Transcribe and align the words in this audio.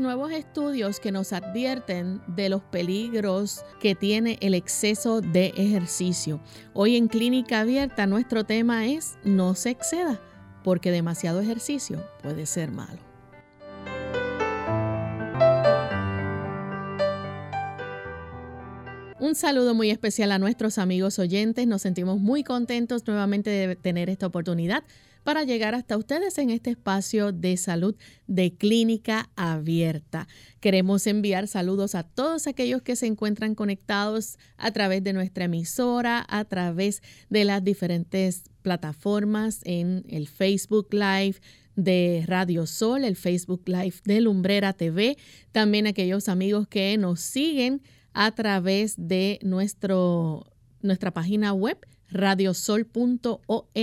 Nuevos 0.00 0.32
estudios 0.32 1.00
que 1.00 1.12
nos 1.12 1.32
advierten 1.32 2.20
de 2.26 2.48
los 2.48 2.62
peligros 2.62 3.64
que 3.80 3.94
tiene 3.94 4.38
el 4.40 4.54
exceso 4.54 5.20
de 5.20 5.52
ejercicio. 5.56 6.40
Hoy 6.72 6.96
en 6.96 7.08
Clínica 7.08 7.60
Abierta 7.60 8.06
nuestro 8.06 8.44
tema 8.44 8.86
es 8.86 9.18
no 9.24 9.54
se 9.54 9.70
exceda, 9.70 10.20
porque 10.64 10.90
demasiado 10.90 11.40
ejercicio 11.40 12.04
puede 12.22 12.46
ser 12.46 12.70
malo. 12.70 13.00
Un 19.18 19.34
saludo 19.34 19.74
muy 19.74 19.90
especial 19.90 20.30
a 20.30 20.38
nuestros 20.38 20.78
amigos 20.78 21.18
oyentes. 21.18 21.66
Nos 21.66 21.82
sentimos 21.82 22.20
muy 22.20 22.44
contentos 22.44 23.06
nuevamente 23.06 23.50
de 23.50 23.74
tener 23.74 24.10
esta 24.10 24.26
oportunidad 24.26 24.84
para 25.26 25.42
llegar 25.42 25.74
hasta 25.74 25.96
ustedes 25.96 26.38
en 26.38 26.50
este 26.50 26.70
espacio 26.70 27.32
de 27.32 27.56
salud 27.56 27.96
de 28.28 28.54
clínica 28.54 29.28
abierta. 29.34 30.28
Queremos 30.60 31.04
enviar 31.08 31.48
saludos 31.48 31.96
a 31.96 32.04
todos 32.04 32.46
aquellos 32.46 32.80
que 32.82 32.94
se 32.94 33.06
encuentran 33.06 33.56
conectados 33.56 34.38
a 34.56 34.70
través 34.70 35.02
de 35.02 35.12
nuestra 35.12 35.46
emisora, 35.46 36.24
a 36.28 36.44
través 36.44 37.02
de 37.28 37.44
las 37.44 37.64
diferentes 37.64 38.44
plataformas 38.62 39.62
en 39.64 40.04
el 40.08 40.28
Facebook 40.28 40.86
Live 40.92 41.40
de 41.74 42.22
Radio 42.28 42.64
Sol, 42.68 43.04
el 43.04 43.16
Facebook 43.16 43.62
Live 43.66 43.96
de 44.04 44.20
Lumbrera 44.20 44.74
TV, 44.74 45.18
también 45.50 45.88
aquellos 45.88 46.28
amigos 46.28 46.68
que 46.68 46.96
nos 46.98 47.18
siguen 47.18 47.82
a 48.12 48.30
través 48.30 48.94
de 48.96 49.40
nuestro, 49.42 50.46
nuestra 50.82 51.12
página 51.12 51.52
web 51.52 51.84
radiosol.org 52.10 53.74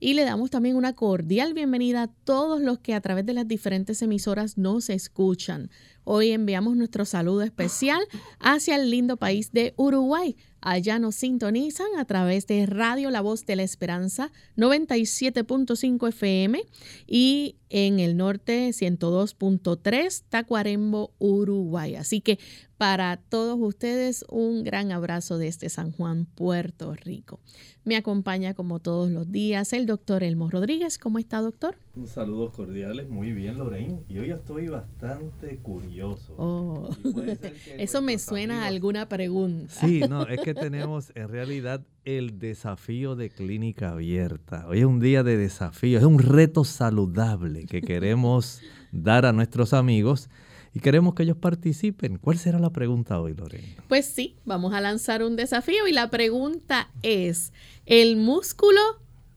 y 0.00 0.14
le 0.14 0.24
damos 0.24 0.50
también 0.50 0.76
una 0.76 0.94
cordial 0.94 1.54
bienvenida 1.54 2.02
a 2.02 2.08
todos 2.08 2.60
los 2.60 2.78
que 2.78 2.94
a 2.94 3.00
través 3.00 3.26
de 3.26 3.34
las 3.34 3.48
diferentes 3.48 4.02
emisoras 4.02 4.58
nos 4.58 4.90
escuchan. 4.90 5.70
Hoy 6.04 6.30
enviamos 6.30 6.76
nuestro 6.76 7.04
saludo 7.04 7.42
especial 7.42 8.02
hacia 8.40 8.76
el 8.76 8.90
lindo 8.90 9.16
país 9.16 9.52
de 9.52 9.74
Uruguay. 9.76 10.36
Allá 10.62 11.00
nos 11.00 11.16
sintonizan 11.16 11.88
a 11.98 12.04
través 12.04 12.46
de 12.46 12.66
Radio 12.66 13.10
La 13.10 13.20
Voz 13.20 13.44
de 13.46 13.56
la 13.56 13.64
Esperanza 13.64 14.30
97.5 14.56 16.08
FM 16.08 16.62
y 17.08 17.56
en 17.68 17.98
el 17.98 18.16
norte 18.16 18.68
102.3 18.68 20.22
Tacuarembo, 20.28 21.12
Uruguay. 21.18 21.96
Así 21.96 22.20
que 22.20 22.38
para 22.76 23.16
todos 23.16 23.58
ustedes 23.60 24.24
un 24.28 24.64
gran 24.64 24.92
abrazo 24.92 25.38
desde 25.38 25.68
San 25.68 25.92
Juan, 25.92 26.26
Puerto 26.26 26.94
Rico. 26.94 27.40
Me 27.84 27.96
acompaña 27.96 28.54
como 28.54 28.78
todos 28.78 29.10
los 29.10 29.30
días 29.30 29.72
el 29.72 29.86
doctor 29.86 30.22
Elmo 30.22 30.50
Rodríguez. 30.50 30.98
¿Cómo 30.98 31.18
está, 31.18 31.40
doctor? 31.40 31.76
Un 31.96 32.06
saludo 32.06 32.52
cordiales, 32.52 33.08
muy 33.08 33.32
bien, 33.32 33.58
Lorraine. 33.58 34.02
Y 34.08 34.18
hoy 34.18 34.30
estoy 34.30 34.68
bastante 34.68 35.58
curioso. 35.58 36.34
Oh. 36.38 36.90
Eso 37.78 38.02
me 38.02 38.18
suena 38.18 38.64
a 38.64 38.66
alguna 38.66 39.08
pregunta. 39.08 39.72
Sí, 39.72 40.00
no, 40.08 40.26
es 40.26 40.40
que 40.40 40.51
tenemos 40.54 41.12
en 41.14 41.28
realidad 41.28 41.84
el 42.04 42.38
desafío 42.38 43.14
de 43.14 43.30
clínica 43.30 43.90
abierta. 43.90 44.66
Hoy 44.68 44.80
es 44.80 44.84
un 44.84 45.00
día 45.00 45.22
de 45.22 45.36
desafío, 45.36 45.98
es 45.98 46.04
un 46.04 46.18
reto 46.18 46.64
saludable 46.64 47.66
que 47.66 47.80
queremos 47.80 48.60
dar 48.92 49.26
a 49.26 49.32
nuestros 49.32 49.72
amigos 49.72 50.28
y 50.74 50.80
queremos 50.80 51.14
que 51.14 51.24
ellos 51.24 51.36
participen. 51.36 52.18
¿Cuál 52.18 52.38
será 52.38 52.58
la 52.58 52.70
pregunta 52.70 53.20
hoy, 53.20 53.34
Lorena? 53.34 53.84
Pues 53.88 54.06
sí, 54.06 54.36
vamos 54.44 54.72
a 54.74 54.80
lanzar 54.80 55.22
un 55.22 55.36
desafío 55.36 55.86
y 55.86 55.92
la 55.92 56.10
pregunta 56.10 56.90
es, 57.02 57.52
¿el 57.84 58.16
músculo 58.16 58.80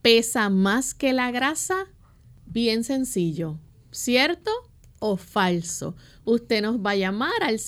pesa 0.02 0.48
más 0.48 0.94
que 0.94 1.12
la 1.12 1.30
grasa? 1.30 1.86
Bien 2.46 2.84
sencillo, 2.84 3.58
¿cierto 3.90 4.50
o 4.98 5.16
falso? 5.16 5.94
Usted 6.24 6.62
nos 6.62 6.78
va 6.78 6.92
a 6.92 6.96
llamar 6.96 7.42
al 7.42 7.58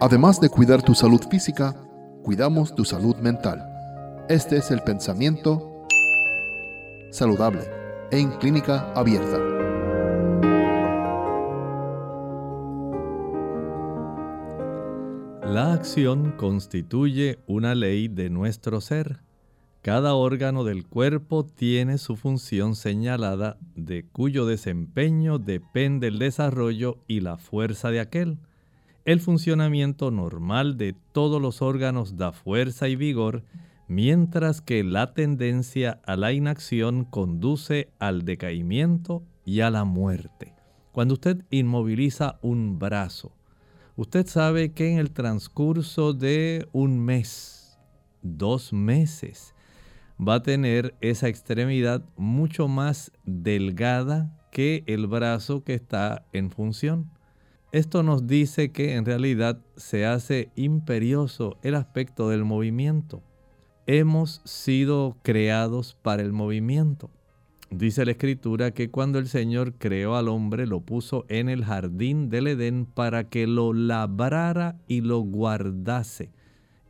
Además 0.00 0.40
de 0.40 0.48
cuidar 0.48 0.82
tu 0.82 0.94
salud 0.94 1.20
física, 1.30 1.74
cuidamos 2.22 2.74
tu 2.74 2.84
salud 2.84 3.16
mental. 3.16 3.64
Este 4.28 4.56
es 4.56 4.70
el 4.70 4.80
pensamiento 4.80 5.86
saludable 7.10 7.60
en 8.10 8.30
clínica 8.32 8.92
abierta. 8.94 9.38
La 15.46 15.72
acción 15.72 16.32
constituye 16.36 17.38
una 17.46 17.76
ley 17.76 18.08
de 18.08 18.30
nuestro 18.30 18.80
ser. 18.80 19.20
Cada 19.82 20.14
órgano 20.14 20.64
del 20.64 20.86
cuerpo 20.86 21.46
tiene 21.46 21.98
su 21.98 22.16
función 22.16 22.74
señalada 22.74 23.58
de 23.76 24.04
cuyo 24.08 24.46
desempeño 24.46 25.38
depende 25.38 26.08
el 26.08 26.18
desarrollo 26.18 27.04
y 27.06 27.20
la 27.20 27.36
fuerza 27.36 27.90
de 27.90 28.00
aquel. 28.00 28.38
El 29.04 29.20
funcionamiento 29.20 30.10
normal 30.10 30.76
de 30.76 30.94
todos 31.12 31.40
los 31.40 31.62
órganos 31.62 32.16
da 32.16 32.32
fuerza 32.32 32.88
y 32.88 32.96
vigor, 32.96 33.44
mientras 33.86 34.60
que 34.60 34.82
la 34.82 35.12
tendencia 35.12 36.00
a 36.06 36.16
la 36.16 36.32
inacción 36.32 37.04
conduce 37.04 37.90
al 37.98 38.24
decaimiento 38.24 39.22
y 39.44 39.60
a 39.60 39.70
la 39.70 39.84
muerte. 39.84 40.54
Cuando 40.92 41.14
usted 41.14 41.44
inmoviliza 41.50 42.38
un 42.40 42.78
brazo, 42.78 43.32
Usted 43.96 44.26
sabe 44.26 44.72
que 44.72 44.90
en 44.90 44.98
el 44.98 45.12
transcurso 45.12 46.14
de 46.14 46.66
un 46.72 46.98
mes, 46.98 47.78
dos 48.22 48.72
meses, 48.72 49.54
va 50.20 50.34
a 50.34 50.42
tener 50.42 50.96
esa 51.00 51.28
extremidad 51.28 52.04
mucho 52.16 52.66
más 52.66 53.12
delgada 53.24 54.36
que 54.50 54.82
el 54.88 55.06
brazo 55.06 55.62
que 55.62 55.74
está 55.74 56.26
en 56.32 56.50
función. 56.50 57.08
Esto 57.74 58.04
nos 58.04 58.28
dice 58.28 58.70
que 58.70 58.94
en 58.94 59.04
realidad 59.04 59.58
se 59.74 60.06
hace 60.06 60.52
imperioso 60.54 61.58
el 61.64 61.74
aspecto 61.74 62.28
del 62.28 62.44
movimiento. 62.44 63.20
Hemos 63.88 64.42
sido 64.44 65.16
creados 65.22 65.98
para 66.00 66.22
el 66.22 66.32
movimiento. 66.32 67.10
Dice 67.70 68.04
la 68.04 68.12
escritura 68.12 68.70
que 68.70 68.92
cuando 68.92 69.18
el 69.18 69.26
Señor 69.26 69.74
creó 69.74 70.14
al 70.14 70.28
hombre 70.28 70.68
lo 70.68 70.82
puso 70.82 71.26
en 71.28 71.48
el 71.48 71.64
jardín 71.64 72.28
del 72.28 72.46
Edén 72.46 72.86
para 72.86 73.28
que 73.28 73.48
lo 73.48 73.72
labrara 73.72 74.78
y 74.86 75.00
lo 75.00 75.18
guardase. 75.18 76.30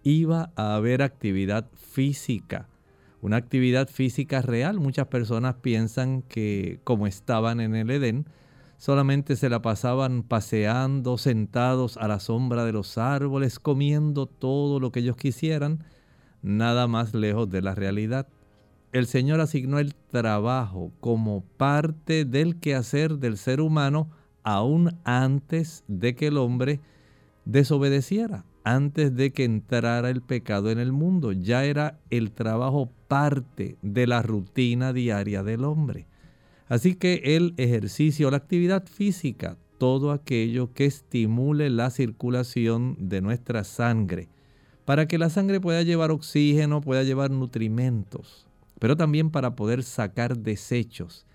Iba 0.03 0.53
a 0.55 0.75
haber 0.75 1.01
actividad 1.01 1.67
física. 1.73 2.69
una 3.23 3.39
actividad 3.39 3.89
física 3.89 4.43
real. 4.43 4.81
Muchas 4.81 5.07
personas 5.07 5.55
piensan 5.63 6.21
que 6.21 6.81
como 6.85 7.07
estaban 7.07 7.61
en 7.61 7.75
el 7.75 7.91
Edén, 7.91 8.27
solamente 8.79 9.37
se 9.37 9.49
la 9.49 9.63
pasaban 9.63 10.23
paseando, 10.23 11.19
sentados 11.19 11.97
a 11.97 12.09
la 12.09 12.21
sombra 12.21 12.65
de 12.65 12.73
los 12.73 12.99
árboles, 12.99 13.59
comiendo 13.59 14.27
todo 14.27 14.81
lo 14.81 14.93
que 14.93 15.01
ellos 15.01 15.17
quisieran, 15.17 15.85
nada 16.43 16.87
más 16.87 17.15
lejos 17.15 17.49
de 17.51 17.63
la 17.63 17.75
realidad. 17.75 18.29
El 18.93 19.07
Señor 19.07 19.41
asignó 19.41 19.79
el 19.79 19.95
trabajo 19.95 20.93
como 21.01 21.43
parte 21.57 22.25
del 22.25 22.61
quehacer 22.61 23.19
del 23.19 23.37
ser 23.37 23.61
humano 23.61 24.09
aún 24.45 24.97
antes 25.05 25.83
de 25.89 26.15
que 26.15 26.29
el 26.29 26.37
hombre 26.37 26.81
desobedeciera, 27.45 28.45
antes 28.63 29.17
de 29.17 29.33
que 29.33 29.45
entrara 29.45 30.11
el 30.11 30.23
pecado 30.23 30.71
en 30.71 30.79
el 30.79 30.93
mundo. 30.93 31.33
Ya 31.33 31.65
era 31.65 31.99
el 32.11 32.31
trabajo 32.31 32.91
parte 33.09 33.77
de 33.83 34.07
la 34.07 34.23
rutina 34.23 34.93
diaria 34.93 35.43
del 35.43 35.65
hombre. 35.65 36.07
Así 36.69 36.95
que 36.95 37.37
el 37.37 37.55
ejercicio, 37.57 38.31
la 38.31 38.39
actividad 38.39 38.87
física, 38.87 39.59
todo 39.79 40.13
aquello 40.13 40.73
que 40.73 40.87
estimule 40.87 41.69
la 41.69 41.91
circulación 41.91 42.97
de 42.99 43.21
nuestra 43.21 43.65
sangre, 43.65 44.29
para 44.85 45.07
que 45.07 45.19
la 45.19 45.31
sangre 45.31 45.61
pueda 45.61 45.83
llevar 45.83 46.11
oxígeno, 46.11 46.81
pueda 46.81 47.03
llevar 47.03 47.31
nutrimentos, 47.31 48.47
pero 48.79 48.97
también 48.97 49.31
para 49.31 49.57
poder 49.57 49.83
sacar 49.83 50.39
desechos. 50.39 51.27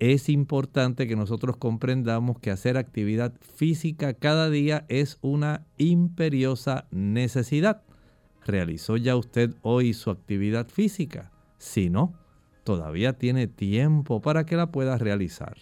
Es 0.00 0.28
importante 0.28 1.06
que 1.06 1.16
nosotros 1.16 1.56
comprendamos 1.56 2.38
que 2.40 2.50
hacer 2.50 2.76
actividad 2.76 3.32
física 3.40 4.14
cada 4.14 4.50
día 4.50 4.84
es 4.88 5.18
una 5.20 5.64
imperiosa 5.78 6.86
necesidad. 6.90 7.82
¿Realizó 8.44 8.96
ya 8.96 9.16
usted 9.16 9.54
hoy 9.62 9.94
su 9.94 10.10
actividad 10.10 10.68
física? 10.68 11.30
Si 11.58 11.90
no, 11.90 12.12
todavía 12.64 13.12
tiene 13.12 13.46
tiempo 13.46 14.20
para 14.20 14.44
que 14.44 14.56
la 14.56 14.72
pueda 14.72 14.98
realizar. 14.98 15.56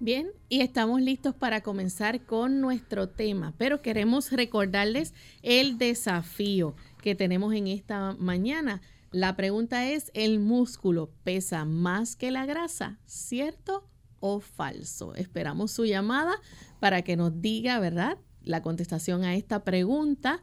Bien, 0.00 0.28
y 0.48 0.60
estamos 0.60 1.00
listos 1.00 1.34
para 1.34 1.62
comenzar 1.62 2.24
con 2.24 2.60
nuestro 2.60 3.08
tema, 3.08 3.52
pero 3.58 3.82
queremos 3.82 4.30
recordarles 4.30 5.12
el 5.42 5.76
desafío 5.76 6.76
que 7.02 7.16
tenemos 7.16 7.52
en 7.52 7.66
esta 7.66 8.14
mañana. 8.16 8.80
La 9.10 9.34
pregunta 9.34 9.88
es, 9.88 10.12
¿el 10.14 10.38
músculo 10.38 11.10
pesa 11.24 11.64
más 11.64 12.14
que 12.14 12.30
la 12.30 12.46
grasa? 12.46 13.00
¿Cierto 13.06 13.88
o 14.20 14.38
falso? 14.38 15.14
Esperamos 15.16 15.72
su 15.72 15.84
llamada 15.84 16.34
para 16.78 17.02
que 17.02 17.16
nos 17.16 17.40
diga, 17.40 17.80
¿verdad? 17.80 18.18
La 18.44 18.62
contestación 18.62 19.24
a 19.24 19.34
esta 19.34 19.64
pregunta 19.64 20.42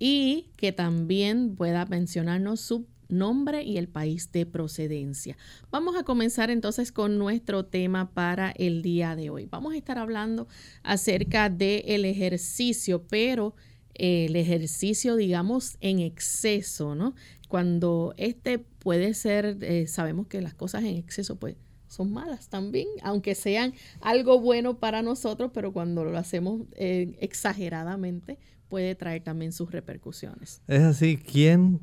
y 0.00 0.50
que 0.56 0.72
también 0.72 1.54
pueda 1.54 1.86
mencionarnos 1.86 2.60
su 2.60 2.86
nombre 3.08 3.62
y 3.62 3.76
el 3.78 3.88
país 3.88 4.30
de 4.32 4.46
procedencia. 4.46 5.36
Vamos 5.70 5.96
a 5.96 6.04
comenzar 6.04 6.50
entonces 6.50 6.92
con 6.92 7.18
nuestro 7.18 7.64
tema 7.64 8.10
para 8.12 8.50
el 8.52 8.82
día 8.82 9.16
de 9.16 9.30
hoy. 9.30 9.46
Vamos 9.46 9.74
a 9.74 9.76
estar 9.76 9.98
hablando 9.98 10.48
acerca 10.82 11.48
del 11.50 12.04
ejercicio, 12.04 13.04
pero 13.08 13.54
el 13.94 14.36
ejercicio, 14.36 15.16
digamos, 15.16 15.76
en 15.80 16.00
exceso, 16.00 16.94
¿no? 16.94 17.14
Cuando 17.48 18.14
este 18.16 18.58
puede 18.58 19.14
ser, 19.14 19.58
eh, 19.62 19.86
sabemos 19.86 20.26
que 20.26 20.40
las 20.40 20.54
cosas 20.54 20.82
en 20.82 20.96
exceso, 20.96 21.36
pues, 21.36 21.56
son 21.88 22.12
malas 22.12 22.48
también, 22.48 22.88
aunque 23.02 23.34
sean 23.34 23.72
algo 24.00 24.40
bueno 24.40 24.78
para 24.78 25.02
nosotros, 25.02 25.50
pero 25.54 25.72
cuando 25.72 26.04
lo 26.04 26.18
hacemos 26.18 26.62
eh, 26.72 27.16
exageradamente 27.20 28.38
puede 28.68 28.94
traer 28.96 29.22
también 29.22 29.52
sus 29.52 29.70
repercusiones. 29.70 30.60
Es 30.66 30.82
así, 30.82 31.16
¿quién 31.16 31.80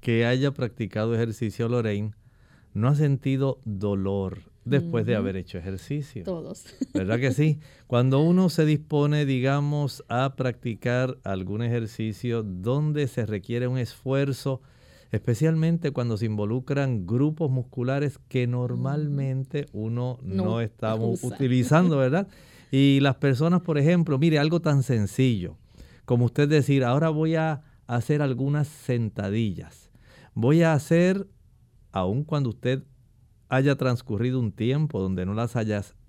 que 0.00 0.26
haya 0.26 0.52
practicado 0.52 1.14
ejercicio, 1.14 1.68
Lorraine, 1.68 2.12
no 2.74 2.88
ha 2.88 2.94
sentido 2.94 3.60
dolor 3.64 4.38
después 4.64 5.06
de 5.06 5.16
haber 5.16 5.36
hecho 5.36 5.58
ejercicio. 5.58 6.24
Todos. 6.24 6.64
¿Verdad 6.92 7.20
que 7.20 7.32
sí? 7.32 7.60
Cuando 7.86 8.20
uno 8.20 8.48
se 8.48 8.66
dispone, 8.66 9.24
digamos, 9.24 10.04
a 10.08 10.34
practicar 10.36 11.18
algún 11.24 11.62
ejercicio 11.62 12.42
donde 12.42 13.06
se 13.06 13.26
requiere 13.26 13.68
un 13.68 13.78
esfuerzo, 13.78 14.60
especialmente 15.12 15.92
cuando 15.92 16.16
se 16.16 16.26
involucran 16.26 17.06
grupos 17.06 17.50
musculares 17.50 18.18
que 18.28 18.46
normalmente 18.48 19.66
uno 19.72 20.18
no, 20.22 20.44
no 20.44 20.60
estamos 20.60 21.22
utilizando, 21.22 21.96
¿verdad? 21.98 22.26
Y 22.72 22.98
las 23.00 23.14
personas, 23.14 23.62
por 23.62 23.78
ejemplo, 23.78 24.18
mire, 24.18 24.40
algo 24.40 24.60
tan 24.60 24.82
sencillo 24.82 25.56
como 26.06 26.24
usted 26.24 26.48
decir, 26.48 26.84
ahora 26.84 27.10
voy 27.10 27.34
a 27.34 27.62
hacer 27.88 28.22
algunas 28.22 28.68
sentadillas 28.68 29.85
voy 30.36 30.62
a 30.62 30.74
hacer, 30.74 31.26
aun 31.92 32.22
cuando 32.22 32.50
usted 32.50 32.84
haya 33.48 33.74
transcurrido 33.76 34.38
un 34.38 34.52
tiempo 34.52 35.00
donde 35.00 35.24
no 35.24 35.32
las, 35.32 35.56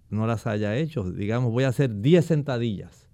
no 0.09 0.27
las 0.27 0.45
haya 0.45 0.75
hecho, 0.75 1.09
digamos, 1.09 1.51
voy 1.51 1.63
a 1.63 1.69
hacer 1.69 2.01
10 2.01 2.25
sentadillas. 2.25 3.07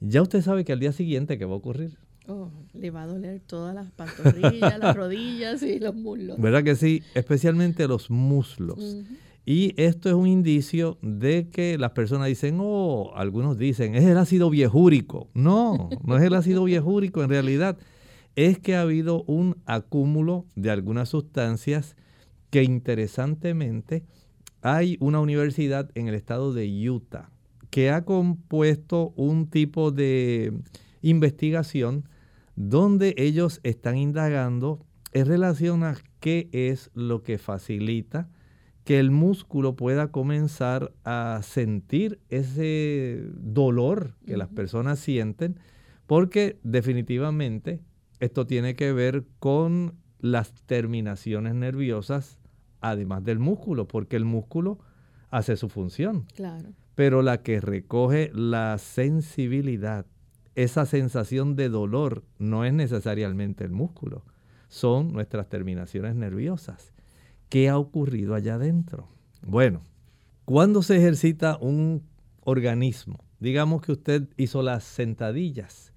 Ya 0.00 0.22
usted 0.22 0.40
sabe 0.40 0.64
que 0.64 0.72
al 0.72 0.80
día 0.80 0.92
siguiente, 0.92 1.38
¿qué 1.38 1.44
va 1.44 1.52
a 1.52 1.56
ocurrir? 1.56 1.98
Oh, 2.26 2.50
le 2.72 2.90
va 2.90 3.02
a 3.02 3.06
doler 3.06 3.40
todas 3.40 3.74
las 3.74 3.90
pantorrillas, 3.92 4.78
las 4.78 4.96
rodillas 4.96 5.62
y 5.62 5.78
los 5.78 5.94
muslos. 5.94 6.40
¿Verdad 6.40 6.64
que 6.64 6.76
sí? 6.76 7.02
Especialmente 7.14 7.86
los 7.86 8.10
muslos. 8.10 9.04
Y 9.44 9.74
esto 9.76 10.08
es 10.08 10.14
un 10.14 10.28
indicio 10.28 10.98
de 11.02 11.50
que 11.50 11.76
las 11.76 11.90
personas 11.90 12.28
dicen, 12.28 12.58
oh, 12.60 13.12
algunos 13.16 13.58
dicen, 13.58 13.96
es 13.96 14.04
el 14.04 14.16
ácido 14.16 14.48
viejúrico. 14.48 15.28
No, 15.34 15.90
no 16.04 16.16
es 16.16 16.22
el 16.22 16.34
ácido 16.34 16.64
viejúrico 16.64 17.22
en 17.22 17.28
realidad 17.28 17.76
es 18.36 18.58
que 18.58 18.76
ha 18.76 18.82
habido 18.82 19.24
un 19.24 19.56
acúmulo 19.66 20.46
de 20.54 20.70
algunas 20.70 21.10
sustancias 21.10 21.96
que 22.50 22.62
interesantemente 22.62 24.04
hay 24.62 24.96
una 25.00 25.20
universidad 25.20 25.90
en 25.94 26.08
el 26.08 26.14
estado 26.14 26.52
de 26.52 26.90
Utah 26.90 27.30
que 27.70 27.90
ha 27.90 28.04
compuesto 28.04 29.12
un 29.16 29.48
tipo 29.48 29.90
de 29.90 30.52
investigación 31.00 32.08
donde 32.54 33.14
ellos 33.16 33.60
están 33.62 33.96
indagando 33.96 34.84
en 35.12 35.26
relación 35.26 35.82
a 35.82 35.96
qué 36.20 36.48
es 36.52 36.90
lo 36.94 37.22
que 37.22 37.38
facilita 37.38 38.28
que 38.84 38.98
el 38.98 39.10
músculo 39.10 39.76
pueda 39.76 40.08
comenzar 40.08 40.92
a 41.04 41.40
sentir 41.42 42.18
ese 42.28 43.24
dolor 43.36 44.16
que 44.26 44.36
las 44.36 44.48
personas 44.48 44.98
sienten, 44.98 45.60
porque 46.06 46.58
definitivamente 46.64 47.80
esto 48.22 48.46
tiene 48.46 48.76
que 48.76 48.92
ver 48.92 49.24
con 49.40 49.94
las 50.20 50.52
terminaciones 50.66 51.56
nerviosas, 51.56 52.38
además 52.80 53.24
del 53.24 53.40
músculo, 53.40 53.88
porque 53.88 54.14
el 54.14 54.24
músculo 54.24 54.78
hace 55.30 55.56
su 55.56 55.68
función. 55.68 56.26
Claro. 56.36 56.68
Pero 56.94 57.22
la 57.22 57.42
que 57.42 57.60
recoge 57.60 58.30
la 58.32 58.78
sensibilidad, 58.78 60.06
esa 60.54 60.86
sensación 60.86 61.56
de 61.56 61.68
dolor, 61.68 62.22
no 62.38 62.64
es 62.64 62.72
necesariamente 62.72 63.64
el 63.64 63.72
músculo, 63.72 64.24
son 64.68 65.12
nuestras 65.12 65.48
terminaciones 65.48 66.14
nerviosas. 66.14 66.92
¿Qué 67.48 67.68
ha 67.68 67.76
ocurrido 67.76 68.36
allá 68.36 68.54
adentro? 68.54 69.08
Bueno, 69.44 69.82
cuando 70.44 70.82
se 70.82 70.96
ejercita 70.96 71.58
un 71.60 72.04
organismo, 72.44 73.24
digamos 73.40 73.82
que 73.82 73.90
usted 73.90 74.28
hizo 74.36 74.62
las 74.62 74.84
sentadillas, 74.84 75.91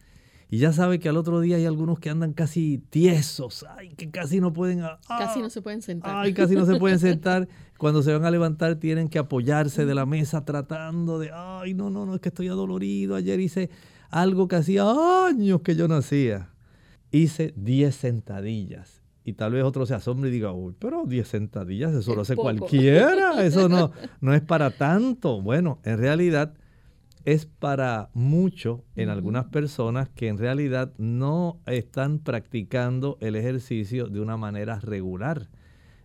y 0.55 0.57
ya 0.57 0.71
sabe 0.71 0.99
que 0.99 1.09
al 1.09 1.17
otro 1.17 1.41
día 1.41 1.57
hay 1.57 1.65
algunos 1.65 1.99
que 1.99 2.09
andan 2.09 2.31
casi 2.31 2.77
tiesos, 2.77 3.65
ay, 3.75 3.89
que 3.89 4.09
casi 4.09 4.39
no 4.39 4.53
pueden... 4.53 4.83
Ah, 4.83 4.99
casi 5.05 5.41
no 5.41 5.49
se 5.49 5.61
pueden 5.61 5.81
sentar. 5.81 6.15
Ay, 6.15 6.33
casi 6.33 6.55
no 6.55 6.65
se 6.65 6.79
pueden 6.79 6.97
sentar. 7.11 7.49
Cuando 7.77 8.01
se 8.01 8.13
van 8.13 8.23
a 8.23 8.31
levantar 8.31 8.75
tienen 8.75 9.09
que 9.09 9.19
apoyarse 9.19 9.85
de 9.85 9.93
la 9.93 10.05
mesa 10.05 10.45
tratando 10.45 11.19
de, 11.19 11.29
ay, 11.33 11.73
no, 11.73 11.89
no, 11.89 12.05
no, 12.05 12.15
es 12.15 12.21
que 12.21 12.29
estoy 12.29 12.47
adolorido. 12.47 13.17
Ayer 13.17 13.37
hice 13.41 13.69
algo 14.09 14.47
que 14.47 14.55
hacía 14.55 14.85
años 15.27 15.59
que 15.59 15.75
yo 15.75 15.89
no 15.89 15.95
hacía. 15.95 16.51
Hice 17.11 17.53
10 17.57 17.93
sentadillas. 17.93 19.03
Y 19.25 19.33
tal 19.33 19.51
vez 19.51 19.65
otro 19.65 19.85
se 19.85 19.93
asombre 19.93 20.29
y 20.29 20.31
diga, 20.31 20.53
uy, 20.53 20.73
pero 20.79 21.03
10 21.05 21.27
sentadillas, 21.27 21.93
eso 21.93 22.15
lo 22.15 22.21
hace 22.21 22.37
cualquiera, 22.37 23.43
eso 23.43 23.67
no, 23.67 23.91
no 24.21 24.33
es 24.33 24.41
para 24.41 24.69
tanto. 24.69 25.41
Bueno, 25.41 25.79
en 25.83 25.97
realidad 25.97 26.53
es 27.25 27.47
para 27.47 28.11
mucho 28.13 28.85
en 28.95 29.09
algunas 29.09 29.45
personas 29.45 30.09
que 30.09 30.27
en 30.27 30.37
realidad 30.37 30.93
no 30.99 31.59
están 31.65 32.19
practicando 32.19 33.17
el 33.19 33.35
ejercicio 33.35 34.07
de 34.07 34.19
una 34.19 34.37
manera 34.37 34.79
regular. 34.79 35.49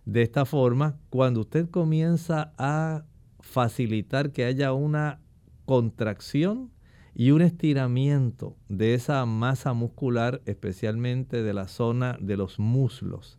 De 0.05 0.23
esta 0.23 0.45
forma, 0.45 0.97
cuando 1.11 1.41
usted 1.41 1.69
comienza 1.69 2.53
a 2.57 3.05
facilitar 3.39 4.31
que 4.31 4.45
haya 4.45 4.73
una 4.73 5.19
contracción 5.65 6.71
y 7.13 7.29
un 7.31 7.43
estiramiento 7.43 8.57
de 8.67 8.95
esa 8.95 9.23
masa 9.27 9.73
muscular, 9.73 10.41
especialmente 10.45 11.43
de 11.43 11.53
la 11.53 11.67
zona 11.67 12.17
de 12.19 12.35
los 12.35 12.57
muslos, 12.57 13.37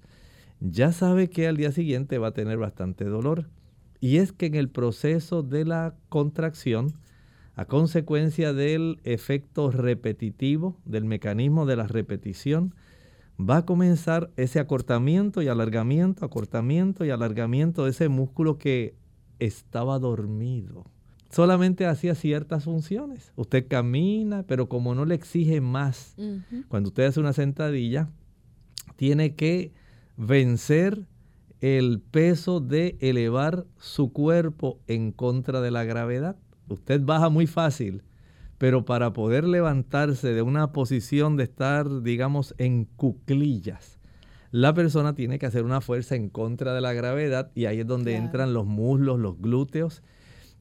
ya 0.61 0.93
sabe 0.93 1.31
que 1.31 1.49
al 1.49 1.57
día 1.57 1.73
siguiente 1.73 2.19
va 2.19 2.29
a 2.29 2.35
tener 2.35 2.59
bastante 2.59 3.05
dolor. 3.07 3.49
Y 3.99 4.19
es 4.19 4.33
que 4.33 4.47
en 4.47 4.55
el 4.55 4.69
proceso 4.69 5.43
de 5.43 5.65
la 5.65 5.97
contracción, 6.09 6.93
a 7.55 7.65
consecuencia 7.67 8.53
del 8.53 9.01
efecto 9.05 9.71
repetitivo, 9.71 10.77
del 10.85 11.05
mecanismo 11.05 11.67
de 11.67 11.77
la 11.77 11.87
repetición, 11.87 12.75
va 13.39 13.59
a 13.59 13.67
comenzar 13.67 14.31
ese 14.37 14.61
acortamiento 14.61 15.43
y 15.43 15.49
alargamiento, 15.49 16.25
acortamiento 16.25 17.05
y 17.05 17.11
alargamiento 17.11 17.85
de 17.85 17.91
ese 17.91 18.09
músculo 18.09 18.59
que 18.59 18.95
estaba 19.39 19.99
dormido. 19.99 20.87
Solamente 21.31 21.87
hacía 21.87 22.15
ciertas 22.15 22.65
funciones. 22.65 23.33
Usted 23.37 23.67
camina, 23.67 24.43
pero 24.43 24.69
como 24.69 24.95
no 24.95 25.07
le 25.07 25.15
exige 25.15 25.61
más, 25.63 26.15
cuando 26.69 26.89
usted 26.89 27.05
hace 27.05 27.21
una 27.21 27.33
sentadilla, 27.33 28.11
tiene 28.97 29.35
que 29.35 29.73
vencer 30.17 31.07
el 31.61 32.01
peso 32.01 32.61
de 32.61 32.99
elevar 33.01 33.65
su 33.79 34.13
cuerpo 34.13 34.79
en 34.87 35.11
contra 35.11 35.61
de 35.63 35.71
la 35.71 35.85
gravedad. 35.85 36.37
Usted 36.73 37.01
baja 37.03 37.29
muy 37.29 37.47
fácil, 37.47 38.03
pero 38.59 38.85
para 38.85 39.13
poder 39.13 39.45
levantarse 39.45 40.33
de 40.33 40.43
una 40.43 40.73
posición 40.73 41.37
de 41.37 41.45
estar, 41.45 42.03
digamos, 42.03 42.55
en 42.59 42.85
cuclillas, 42.85 43.99
la 44.53 44.75
persona 44.75 45.15
tiene 45.15 45.39
que 45.39 45.47
hacer 45.47 45.65
una 45.65 45.81
fuerza 45.81 46.15
en 46.15 46.29
contra 46.29 46.75
de 46.75 46.83
la 46.83 46.93
gravedad 46.93 47.51
y 47.55 47.65
ahí 47.65 47.81
es 47.81 47.87
donde 47.87 48.17
entran 48.17 48.53
los 48.53 48.67
muslos, 48.67 49.19
los 49.19 49.41
glúteos. 49.41 50.03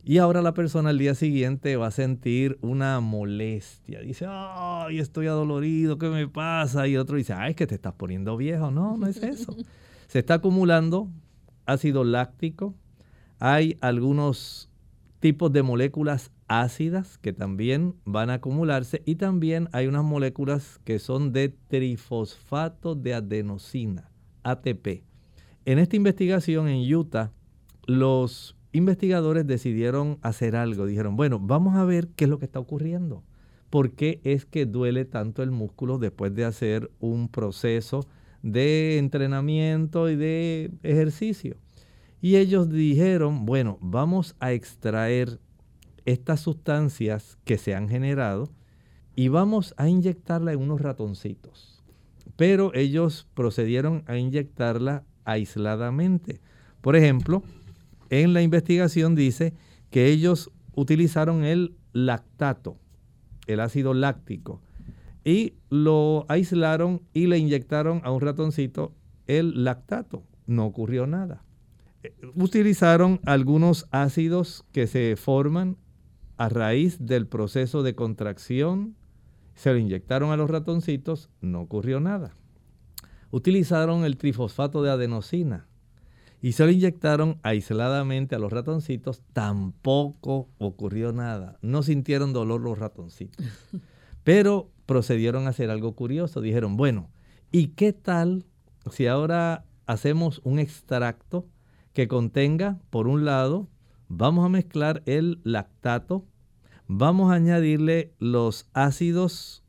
Y 0.04 0.18
ahora 0.18 0.42
la 0.42 0.54
persona 0.54 0.90
al 0.90 0.98
día 0.98 1.14
siguiente 1.14 1.76
va 1.76 1.88
a 1.88 1.92
sentir 1.92 2.58
una 2.62 3.02
molestia. 3.02 4.00
Dice, 4.00 4.26
ay, 4.28 4.98
estoy 4.98 5.28
adolorido, 5.28 5.98
¿qué 5.98 6.08
me 6.08 6.28
pasa? 6.28 6.88
Y 6.88 6.98
otro 6.98 7.18
dice, 7.18 7.34
ay, 7.34 7.52
es 7.52 7.56
que 7.56 7.68
te 7.68 7.76
estás 7.76 7.94
poniendo 7.94 8.36
viejo. 8.38 8.72
No, 8.72 8.98
no 8.98 9.08
es 9.08 9.18
eso. 9.18 9.56
Se 10.08 10.20
está 10.20 10.36
acumulando 10.36 11.10
ácido 11.66 12.04
láctico. 12.04 12.74
Hay 13.40 13.78
algunos 13.82 14.71
tipos 15.22 15.54
de 15.54 15.64
moléculas 15.64 16.32
ácidas 16.48 17.18
que 17.18 17.32
también 17.32 17.96
van 18.04 18.30
a 18.30 18.36
acumularse 18.36 19.02
y 19.06 19.16
también 19.16 19.70
hay 19.72 19.88
unas 19.88 20.04
moléculas 20.04 20.82
que 20.84 21.00
son 21.00 21.32
de 21.32 21.48
trifosfato 21.48 22.96
de 22.96 23.14
adenosina, 23.14 24.12
ATP. 24.44 25.04
En 25.64 25.80
esta 25.80 25.96
investigación 25.96 26.68
en 26.68 26.94
Utah, 26.94 27.32
los 27.86 28.58
investigadores 28.74 29.48
decidieron 29.48 30.18
hacer 30.22 30.56
algo. 30.58 30.86
Dijeron, 30.86 31.16
bueno, 31.16 31.40
vamos 31.40 31.76
a 31.76 31.86
ver 31.86 32.10
qué 32.10 32.26
es 32.26 32.30
lo 32.30 32.40
que 32.40 32.46
está 32.46 32.60
ocurriendo. 32.60 33.24
¿Por 33.70 33.92
qué 33.92 34.20
es 34.26 34.46
que 34.46 34.66
duele 34.66 35.06
tanto 35.06 35.44
el 35.44 35.52
músculo 35.52 35.98
después 35.98 36.36
de 36.36 36.44
hacer 36.44 36.92
un 37.00 37.30
proceso 37.30 38.06
de 38.44 38.98
entrenamiento 38.98 40.10
y 40.10 40.16
de 40.16 40.72
ejercicio. 40.84 41.58
Y 42.22 42.36
ellos 42.36 42.70
dijeron, 42.70 43.46
bueno, 43.46 43.80
vamos 43.82 44.36
a 44.40 44.52
extraer 44.52 45.40
estas 46.06 46.40
sustancias 46.40 47.38
que 47.44 47.58
se 47.58 47.74
han 47.74 47.90
generado 47.90 48.52
y 49.16 49.28
vamos 49.28 49.74
a 49.78 49.90
inyectarla 49.90 50.54
en 50.54 50.60
unos 50.60 50.82
ratoncitos. 50.82 51.84
Pero 52.36 52.74
ellos 52.76 53.28
procedieron 53.34 54.04
a 54.08 54.18
inyectarla 54.18 55.04
aisladamente. 55.26 56.42
Por 56.82 56.96
ejemplo, 56.96 57.44
en 58.10 58.34
la 58.34 58.42
investigación 58.42 59.16
dice 59.16 59.54
que 59.90 60.08
ellos 60.08 60.52
utilizaron 60.76 61.44
el 61.44 61.76
lactato, 61.92 62.78
el 63.48 63.60
ácido 63.60 63.94
láctico, 63.94 64.62
y 65.24 65.54
lo 65.70 66.26
aislaron 66.30 67.02
y 67.14 67.28
le 67.28 67.38
inyectaron 67.38 68.02
a 68.04 68.12
un 68.12 68.22
ratoncito 68.22 68.94
el 69.28 69.64
lactato. 69.64 70.24
No 70.48 70.66
ocurrió 70.66 71.06
nada. 71.06 71.44
Utilizaron 72.36 73.20
algunos 73.26 73.88
ácidos 73.92 74.66
que 74.72 74.88
se 74.88 75.16
forman 75.16 75.78
a 76.38 76.50
raíz 76.50 77.06
del 77.06 77.28
proceso 77.28 77.84
de 77.84 77.96
contracción. 77.96 78.96
Se 79.54 79.72
lo 79.72 79.78
inyectaron 79.78 80.32
a 80.32 80.38
los 80.38 80.50
ratoncitos, 80.50 81.30
no 81.42 81.62
ocurrió 81.62 82.00
nada. 82.00 82.36
Utilizaron 83.30 84.04
el 84.06 84.18
trifosfato 84.18 84.82
de 84.82 84.92
adenosina 84.92 85.68
y 86.42 86.54
se 86.54 86.66
lo 86.66 86.72
inyectaron 86.72 87.40
aisladamente 87.44 88.36
a 88.36 88.40
los 88.40 88.52
ratoncitos, 88.52 89.22
tampoco 89.32 90.50
ocurrió 90.58 91.14
nada. 91.14 91.60
No 91.62 91.84
sintieron 91.84 92.34
dolor 92.34 92.62
los 92.62 92.80
ratoncitos. 92.80 93.46
Pero 94.24 94.72
procedieron 94.88 95.46
a 95.46 95.52
hacer 95.52 95.70
algo 95.70 95.96
curioso. 95.96 96.42
Dijeron, 96.42 96.78
bueno, 96.78 97.12
¿y 97.52 97.70
qué 97.70 97.94
tal 97.94 98.46
si 98.92 99.06
ahora 99.06 99.66
hacemos 99.86 100.42
un 100.44 100.58
extracto 100.58 101.46
que 101.94 102.08
contenga, 102.08 102.80
por 102.90 103.08
un 103.08 103.26
lado, 103.26 103.68
vamos 104.08 104.46
a 104.46 104.50
mezclar 104.50 105.04
el 105.06 105.40
lactato, 105.44 106.26
vamos 106.88 107.32
a 107.32 107.36
añadirle 107.36 108.14
los 108.20 108.70
ácidos 108.74 109.64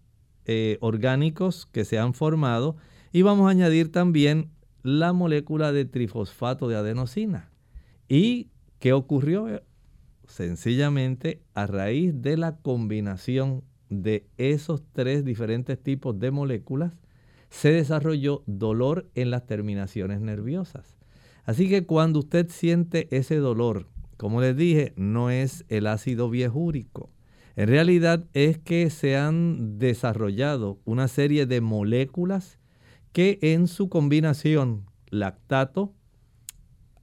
eh, 0.44 0.78
orgánicos 0.80 1.66
que 1.66 1.84
se 1.84 1.98
han 1.98 2.14
formado 2.14 2.76
y 3.12 3.22
vamos 3.22 3.46
a 3.46 3.50
añadir 3.50 3.92
también 3.92 4.50
la 4.82 5.12
molécula 5.12 5.72
de 5.72 5.84
trifosfato 5.84 6.68
de 6.68 6.76
adenosina. 6.76 7.50
¿Y 8.08 8.50
qué 8.78 8.92
ocurrió? 8.92 9.62
Sencillamente 10.26 11.42
a 11.54 11.66
raíz 11.66 12.20
de 12.20 12.36
la 12.36 12.56
combinación 12.56 13.62
de 13.90 14.26
esos 14.38 14.82
tres 14.92 15.24
diferentes 15.24 15.80
tipos 15.80 16.18
de 16.18 16.30
moléculas, 16.30 16.92
se 17.50 17.70
desarrolló 17.70 18.42
dolor 18.46 19.10
en 19.14 19.30
las 19.30 19.46
terminaciones 19.46 20.20
nerviosas. 20.20 21.01
Así 21.44 21.68
que 21.68 21.84
cuando 21.84 22.20
usted 22.20 22.48
siente 22.48 23.08
ese 23.10 23.36
dolor, 23.36 23.88
como 24.16 24.40
les 24.40 24.56
dije, 24.56 24.92
no 24.96 25.30
es 25.30 25.64
el 25.68 25.86
ácido 25.86 26.30
viejúrico. 26.30 27.10
En 27.56 27.68
realidad 27.68 28.24
es 28.32 28.58
que 28.58 28.88
se 28.90 29.16
han 29.16 29.78
desarrollado 29.78 30.78
una 30.84 31.08
serie 31.08 31.46
de 31.46 31.60
moléculas 31.60 32.58
que 33.12 33.38
en 33.42 33.66
su 33.66 33.88
combinación 33.88 34.86
lactato, 35.10 35.92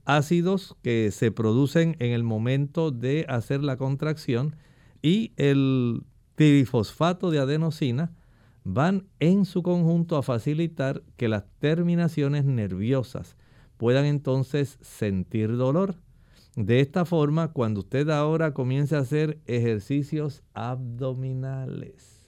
ácidos 0.04 0.76
que 0.82 1.10
se 1.12 1.30
producen 1.30 1.94
en 2.00 2.12
el 2.12 2.24
momento 2.24 2.90
de 2.90 3.26
hacer 3.28 3.62
la 3.62 3.76
contracción 3.76 4.56
y 5.02 5.32
el 5.36 6.02
trifosfato 6.34 7.30
de 7.30 7.38
adenosina 7.38 8.12
van 8.64 9.06
en 9.20 9.44
su 9.44 9.62
conjunto 9.62 10.16
a 10.16 10.22
facilitar 10.22 11.02
que 11.16 11.28
las 11.28 11.44
terminaciones 11.58 12.44
nerviosas 12.44 13.36
puedan 13.80 14.04
entonces 14.04 14.76
sentir 14.82 15.56
dolor. 15.56 15.94
De 16.54 16.80
esta 16.80 17.06
forma, 17.06 17.48
cuando 17.48 17.80
usted 17.80 18.10
ahora 18.10 18.52
comience 18.52 18.94
a 18.94 18.98
hacer 18.98 19.38
ejercicios 19.46 20.42
abdominales, 20.52 22.20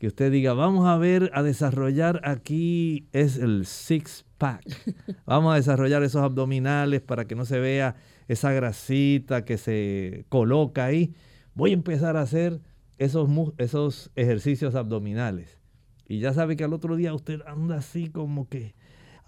que 0.00 0.08
usted 0.08 0.32
diga, 0.32 0.52
vamos 0.52 0.84
a 0.84 0.98
ver, 0.98 1.30
a 1.32 1.44
desarrollar 1.44 2.20
aquí 2.24 3.06
es 3.12 3.36
el 3.36 3.66
six 3.66 4.24
pack. 4.36 4.64
Vamos 5.26 5.52
a 5.52 5.56
desarrollar 5.56 6.02
esos 6.02 6.22
abdominales 6.22 7.02
para 7.02 7.26
que 7.26 7.36
no 7.36 7.44
se 7.44 7.60
vea 7.60 7.94
esa 8.26 8.50
grasita 8.50 9.44
que 9.44 9.58
se 9.58 10.26
coloca 10.28 10.86
ahí. 10.86 11.14
Voy 11.54 11.70
a 11.70 11.74
empezar 11.74 12.16
a 12.16 12.22
hacer 12.22 12.60
esos, 12.98 13.30
esos 13.58 14.10
ejercicios 14.16 14.74
abdominales. 14.74 15.60
Y 16.08 16.18
ya 16.18 16.34
sabe 16.34 16.56
que 16.56 16.64
al 16.64 16.72
otro 16.72 16.96
día 16.96 17.14
usted 17.14 17.42
anda 17.46 17.76
así 17.76 18.08
como 18.08 18.48
que, 18.48 18.74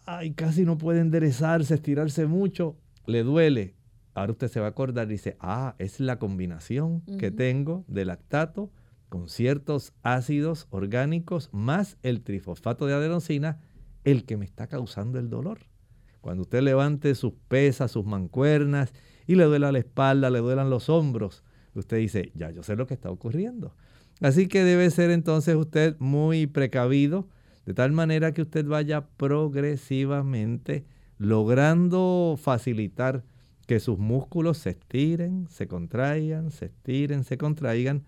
ay, 0.09 0.33
casi 0.33 0.65
no 0.65 0.79
puede 0.79 1.01
enderezarse, 1.01 1.75
estirarse 1.75 2.27
mucho, 2.27 2.77
le 3.07 3.23
duele. 3.23 3.75
Ahora 4.15 4.33
usted 4.33 4.49
se 4.49 4.59
va 4.59 4.67
a 4.67 4.71
acordar 4.71 5.07
y 5.07 5.13
dice, 5.13 5.37
ah, 5.39 5.75
es 5.79 6.01
la 6.01 6.19
combinación 6.19 7.03
que 7.19 7.31
tengo 7.31 7.85
de 7.89 8.07
lactato 8.07 8.73
con 9.11 9.29
ciertos 9.29 9.93
ácidos 10.03 10.67
orgánicos 10.71 11.51
más 11.53 11.99
el 12.03 12.23
trifosfato 12.23 12.87
de 12.87 12.95
adenosina 12.95 13.61
el 14.05 14.25
que 14.25 14.39
me 14.39 14.47
está 14.47 14.67
causando 14.67 15.19
el 15.19 15.29
dolor. 15.29 15.59
Cuando 16.23 16.43
usted 16.43 16.63
levante 16.63 17.15
sus 17.15 17.35
pesas, 17.47 17.91
sus 17.91 18.07
mancuernas 18.07 18.95
y 19.27 19.35
le 19.35 19.45
duela 19.45 19.73
la 19.73 19.79
espalda, 19.79 20.31
le 20.31 20.39
duelan 20.39 20.71
los 20.71 20.89
hombros, 20.89 21.45
usted 21.75 21.99
dice, 21.99 22.33
ya 22.35 22.51
yo 22.51 22.63
sé 22.63 22.77
lo 22.77 22.87
que 22.87 22.95
está 22.95 23.11
ocurriendo. 23.11 23.75
Así 24.21 24.49
que 24.49 24.65
debe 24.65 24.91
ser 24.91 25.11
entonces 25.11 25.55
usted 25.55 25.97
muy 25.99 26.47
precavido, 26.47 27.29
de 27.69 27.75
tal 27.75 27.93
manera 27.93 28.33
que 28.33 28.41
usted 28.41 28.65
vaya 28.65 29.09
progresivamente 29.19 30.87
logrando 31.19 32.39
facilitar 32.41 33.25
que 33.67 33.79
sus 33.79 33.99
músculos 33.99 34.57
se 34.57 34.71
estiren, 34.71 35.47
se 35.51 35.69
contraigan, 35.69 36.51
se 36.51 36.65
estiren, 36.65 37.25
se 37.25 37.37
contraigan, 37.37 38.05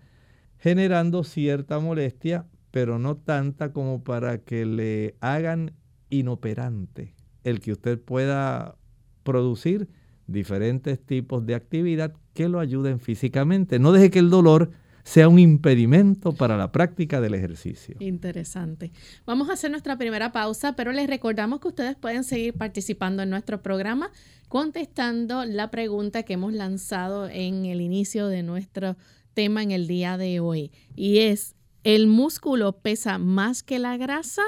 generando 0.57 1.23
cierta 1.23 1.77
molestia, 1.77 2.47
pero 2.71 2.97
no 2.97 3.17
tanta 3.17 3.71
como 3.71 4.03
para 4.03 4.39
que 4.39 4.65
le 4.65 5.13
hagan 5.19 5.73
inoperante 6.09 7.13
el 7.43 7.59
que 7.59 7.73
usted 7.73 8.01
pueda 8.01 8.77
producir 9.21 9.89
diferentes 10.25 10.99
tipos 10.99 11.45
de 11.45 11.53
actividad 11.53 12.15
que 12.33 12.49
lo 12.49 12.59
ayuden 12.59 12.99
físicamente. 12.99 13.77
No 13.77 13.91
deje 13.91 14.09
que 14.09 14.17
el 14.17 14.31
dolor 14.31 14.71
sea 15.03 15.27
un 15.27 15.39
impedimento 15.39 16.33
para 16.33 16.57
la 16.57 16.71
práctica 16.71 17.21
del 17.21 17.33
ejercicio. 17.33 17.95
Interesante. 17.99 18.91
Vamos 19.25 19.49
a 19.49 19.53
hacer 19.53 19.71
nuestra 19.71 19.97
primera 19.97 20.31
pausa, 20.31 20.75
pero 20.75 20.91
les 20.91 21.07
recordamos 21.07 21.59
que 21.59 21.69
ustedes 21.69 21.95
pueden 21.95 22.23
seguir 22.23 22.53
participando 22.53 23.23
en 23.23 23.29
nuestro 23.29 23.61
programa 23.61 24.11
contestando 24.47 25.45
la 25.45 25.71
pregunta 25.71 26.23
que 26.23 26.33
hemos 26.33 26.53
lanzado 26.53 27.29
en 27.29 27.65
el 27.65 27.81
inicio 27.81 28.27
de 28.27 28.43
nuestro 28.43 28.97
tema 29.33 29.63
en 29.63 29.71
el 29.71 29.87
día 29.87 30.17
de 30.17 30.39
hoy. 30.39 30.71
Y 30.95 31.19
es, 31.19 31.55
¿el 31.83 32.07
músculo 32.07 32.73
pesa 32.73 33.17
más 33.17 33.63
que 33.63 33.79
la 33.79 33.97
grasa? 33.97 34.43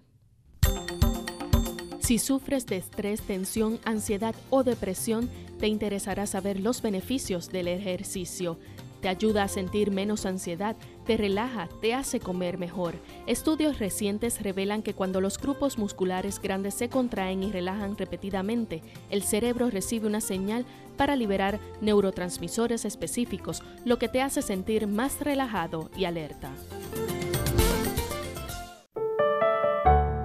Si 2.01 2.19
sufres 2.19 2.67
de 2.67 2.77
estrés, 2.77 3.23
tensión, 3.23 3.79
ansiedad 3.85 4.35
o 4.51 4.65
depresión, 4.65 5.31
te 5.61 5.69
interesará 5.69 6.27
saber 6.27 6.59
los 6.59 6.83
beneficios 6.83 7.51
del 7.51 7.69
ejercicio. 7.69 8.59
Te 9.01 9.09
ayuda 9.09 9.45
a 9.45 9.49
sentir 9.49 9.91
menos 9.91 10.27
ansiedad, 10.27 10.77
te 11.07 11.17
relaja, 11.17 11.69
te 11.81 11.95
hace 11.95 12.21
comer 12.21 12.59
mejor. 12.59 12.95
Estudios 13.27 13.79
recientes 13.79 14.43
revelan 14.43 14.83
que 14.83 14.95
cuando 14.95 15.21
los 15.21 15.39
grupos 15.39 15.79
musculares 15.79 16.41
grandes 16.41 16.75
se 16.75 16.89
contraen 16.89 17.43
y 17.43 17.51
relajan 17.51 17.97
repetidamente, 17.97 18.83
el 19.11 19.23
cerebro 19.23 19.71
recibe 19.71 20.07
una 20.07 20.21
señal 20.21 20.67
para 20.97 21.17
liberar 21.17 21.59
neurotransmisores 21.81 22.85
específicos, 22.85 23.63
lo 23.87 23.99
que 23.99 24.09
te 24.09 24.21
hace 24.21 24.43
sentir 24.43 24.87
más 24.87 25.21
relajado 25.21 25.91
y 25.97 26.05
alerta. 26.05 26.51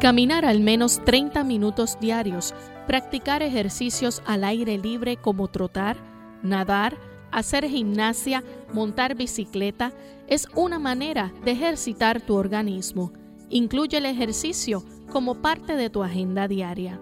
Caminar 0.02 0.46
al 0.46 0.60
menos 0.60 1.04
30 1.04 1.44
minutos 1.46 1.98
diarios, 2.00 2.54
practicar 2.86 3.42
ejercicios 3.42 4.22
al 4.26 4.44
aire 4.44 4.78
libre 4.78 5.18
como 5.18 5.48
trotar, 5.48 5.98
nadar, 6.44 6.98
hacer 7.36 7.68
gimnasia, 7.68 8.44
montar 8.74 9.16
bicicleta, 9.16 9.92
es 10.28 10.48
una 10.56 10.80
manera 10.80 11.34
de 11.44 11.52
ejercitar 11.52 12.22
tu 12.22 12.36
organismo. 12.36 13.12
Incluye 13.50 13.98
el 13.98 14.06
ejercicio 14.06 14.84
como 15.12 15.42
parte 15.42 15.76
de 15.76 15.90
tu 15.90 16.02
agenda 16.02 16.48
diaria. 16.48 17.00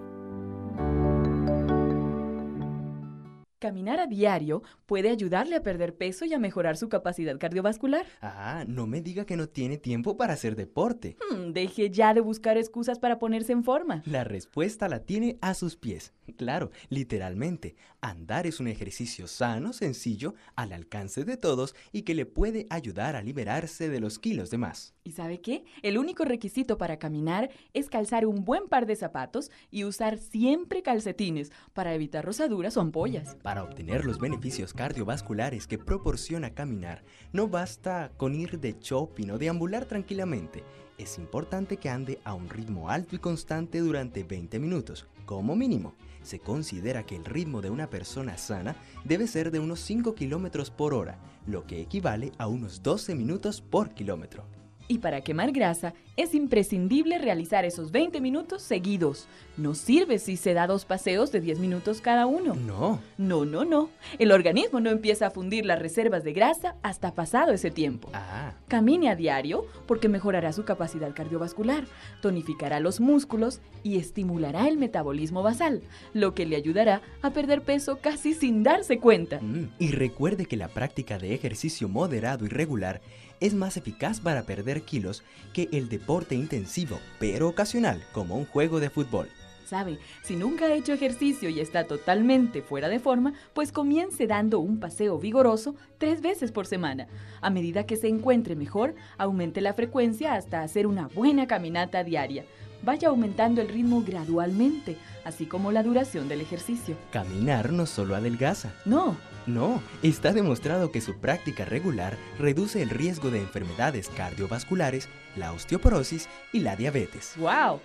Caminar 3.63 4.01
a 4.01 4.07
diario 4.07 4.61
puede 4.85 5.09
ayudarle 5.09 5.55
a 5.55 5.63
perder 5.63 5.95
peso 5.95 6.25
y 6.25 6.33
a 6.33 6.37
mejorar 6.37 6.75
su 6.75 6.89
capacidad 6.89 7.39
cardiovascular. 7.39 8.05
Ah, 8.21 8.65
no 8.67 8.87
me 8.87 8.99
diga 8.99 9.25
que 9.25 9.37
no 9.37 9.47
tiene 9.47 9.77
tiempo 9.77 10.17
para 10.17 10.33
hacer 10.33 10.57
deporte. 10.57 11.15
Hmm, 11.31 11.53
deje 11.53 11.89
ya 11.89 12.13
de 12.13 12.19
buscar 12.19 12.57
excusas 12.57 12.99
para 12.99 13.19
ponerse 13.19 13.53
en 13.53 13.63
forma. 13.63 14.03
La 14.05 14.25
respuesta 14.25 14.89
la 14.89 15.05
tiene 15.05 15.37
a 15.39 15.53
sus 15.53 15.77
pies. 15.77 16.11
Claro, 16.35 16.71
literalmente. 16.89 17.77
Andar 18.01 18.47
es 18.47 18.59
un 18.59 18.67
ejercicio 18.67 19.27
sano, 19.27 19.71
sencillo, 19.71 20.35
al 20.57 20.73
alcance 20.73 21.23
de 21.23 21.37
todos 21.37 21.73
y 21.93 22.01
que 22.01 22.15
le 22.15 22.25
puede 22.25 22.67
ayudar 22.69 23.15
a 23.15 23.21
liberarse 23.21 23.87
de 23.87 24.01
los 24.01 24.19
kilos 24.19 24.49
de 24.49 24.57
más. 24.57 24.93
¿Y 25.05 25.11
sabe 25.11 25.41
qué? 25.41 25.65
El 25.81 25.97
único 25.97 26.23
requisito 26.23 26.77
para 26.77 26.97
caminar 26.97 27.49
es 27.73 27.89
calzar 27.89 28.25
un 28.25 28.45
buen 28.45 28.69
par 28.69 28.85
de 28.85 28.95
zapatos 28.95 29.51
y 29.69 29.83
usar 29.83 30.17
siempre 30.17 30.81
calcetines 30.81 31.51
para 31.73 31.93
evitar 31.93 32.23
rosaduras 32.23 32.77
o 32.77 32.81
ampollas. 32.81 33.35
Para 33.43 33.63
obtener 33.63 34.05
los 34.05 34.17
beneficios 34.17 34.73
cardiovasculares 34.73 35.67
que 35.67 35.77
proporciona 35.77 36.53
caminar, 36.53 37.03
no 37.33 37.49
basta 37.49 38.13
con 38.15 38.33
ir 38.33 38.61
de 38.61 38.77
shopping 38.79 39.31
o 39.31 39.37
deambular 39.37 39.85
tranquilamente. 39.85 40.63
Es 40.97 41.17
importante 41.17 41.75
que 41.75 41.89
ande 41.89 42.21
a 42.23 42.33
un 42.33 42.47
ritmo 42.49 42.89
alto 42.89 43.17
y 43.17 43.19
constante 43.19 43.79
durante 43.79 44.23
20 44.23 44.57
minutos, 44.57 45.05
como 45.25 45.53
mínimo. 45.53 45.95
Se 46.21 46.39
considera 46.39 47.05
que 47.05 47.17
el 47.17 47.25
ritmo 47.25 47.61
de 47.61 47.71
una 47.71 47.89
persona 47.89 48.37
sana 48.37 48.77
debe 49.03 49.27
ser 49.27 49.51
de 49.51 49.59
unos 49.59 49.81
5 49.81 50.15
kilómetros 50.15 50.71
por 50.71 50.93
hora, 50.93 51.19
lo 51.45 51.67
que 51.67 51.81
equivale 51.81 52.31
a 52.37 52.47
unos 52.47 52.81
12 52.83 53.15
minutos 53.15 53.59
por 53.59 53.93
kilómetro. 53.93 54.62
Y 54.87 54.97
para 54.99 55.21
quemar 55.21 55.51
grasa 55.51 55.93
es 56.17 56.35
imprescindible 56.35 57.17
realizar 57.17 57.65
esos 57.65 57.91
20 57.91 58.21
minutos 58.21 58.61
seguidos. 58.61 59.27
No 59.57 59.73
sirve 59.73 60.19
si 60.19 60.37
se 60.37 60.53
da 60.53 60.67
dos 60.67 60.85
paseos 60.85 61.31
de 61.31 61.41
10 61.41 61.59
minutos 61.59 62.01
cada 62.01 62.27
uno. 62.27 62.53
No. 62.53 62.99
No, 63.17 63.45
no, 63.45 63.65
no. 63.65 63.89
El 64.19 64.31
organismo 64.31 64.79
no 64.79 64.89
empieza 64.91 65.27
a 65.27 65.31
fundir 65.31 65.65
las 65.65 65.79
reservas 65.79 66.23
de 66.23 66.33
grasa 66.33 66.75
hasta 66.83 67.13
pasado 67.15 67.53
ese 67.53 67.71
tiempo. 67.71 68.09
Ah. 68.13 68.53
Camine 68.67 69.09
a 69.09 69.15
diario 69.15 69.65
porque 69.87 70.09
mejorará 70.09 70.53
su 70.53 70.65
capacidad 70.65 71.13
cardiovascular, 71.15 71.85
tonificará 72.21 72.79
los 72.79 72.99
músculos 72.99 73.59
y 73.83 73.97
estimulará 73.97 74.67
el 74.67 74.77
metabolismo 74.77 75.43
basal, 75.43 75.81
lo 76.13 76.35
que 76.35 76.45
le 76.45 76.55
ayudará 76.57 77.01
a 77.21 77.31
perder 77.31 77.61
peso 77.61 77.99
casi 78.01 78.33
sin 78.33 78.63
darse 78.63 78.99
cuenta. 78.99 79.39
Mm, 79.41 79.69
Y 79.79 79.91
recuerde 79.91 80.45
que 80.45 80.57
la 80.57 80.67
práctica 80.67 81.17
de 81.17 81.33
ejercicio 81.33 81.87
moderado 81.89 82.45
y 82.45 82.49
regular 82.49 83.01
es 83.43 83.53
más 83.53 83.75
eficaz 83.75 84.21
para 84.21 84.43
perder 84.43 84.83
kilos 84.83 85.21
que 85.51 85.67
el 85.73 85.89
deporte 85.89 86.33
intensivo, 86.33 86.97
pero 87.19 87.49
ocasional, 87.49 88.01
como 88.13 88.37
un 88.37 88.45
juego 88.45 88.79
de 88.79 88.89
fútbol. 88.89 89.27
¿Sabe? 89.65 89.99
Si 90.21 90.37
nunca 90.37 90.65
ha 90.65 90.73
hecho 90.73 90.93
ejercicio 90.93 91.49
y 91.49 91.59
está 91.59 91.83
totalmente 91.83 92.61
fuera 92.61 92.87
de 92.87 92.99
forma, 92.99 93.33
pues 93.53 93.73
comience 93.73 94.27
dando 94.27 94.59
un 94.59 94.79
paseo 94.79 95.19
vigoroso 95.19 95.75
tres 95.97 96.21
veces 96.21 96.53
por 96.53 96.67
semana. 96.67 97.07
A 97.41 97.49
medida 97.49 97.85
que 97.85 97.97
se 97.97 98.07
encuentre 98.07 98.55
mejor, 98.55 98.95
aumente 99.17 99.59
la 99.59 99.73
frecuencia 99.73 100.35
hasta 100.35 100.61
hacer 100.61 100.87
una 100.87 101.07
buena 101.09 101.45
caminata 101.45 102.05
diaria. 102.05 102.45
Vaya 102.81 103.09
aumentando 103.09 103.61
el 103.61 103.67
ritmo 103.67 104.03
gradualmente, 104.05 104.95
así 105.25 105.47
como 105.47 105.73
la 105.73 105.83
duración 105.83 106.29
del 106.29 106.39
ejercicio. 106.39 106.95
Caminar 107.11 107.73
no 107.73 107.87
solo 107.87 108.15
adelgaza. 108.15 108.73
No, 108.85 109.17
No, 109.45 109.83
está 110.01 110.31
demostrado 110.31 110.91
que 110.91 111.01
su 111.01 111.17
práctica 111.17 111.65
regular 111.65 112.17
reduce 112.39 112.81
el 112.81 112.89
riesgo 112.89 113.29
de 113.29 113.39
enfermedades 113.39 114.09
cardiovasculares, 114.09 115.09
la 115.35 115.51
osteoporosis 115.51 116.29
y 116.53 116.59
la 116.59 116.77
diabetes. 116.77 117.33
¡wow! 117.37 117.81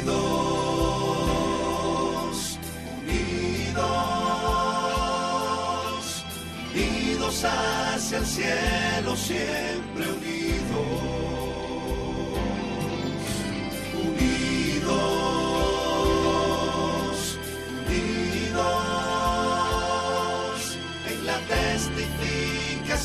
Unidos, 0.00 0.18
unidos, 2.98 3.84
unidos 6.74 7.44
hacia 7.44 8.18
el 8.18 8.26
cielo, 8.26 9.16
siempre 9.16 10.04
unidos, 10.04 10.20
unidos, 10.20 10.39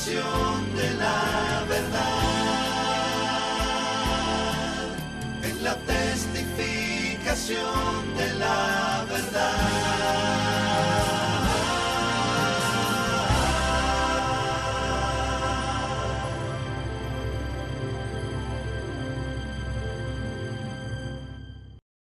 de 0.06 0.94
la 1.00 1.66
verdad, 1.68 1.98
en 5.42 5.64
la 5.64 5.76
testificación 5.78 8.16
de 8.16 8.34
la 8.36 9.04
verdad. 9.10 9.56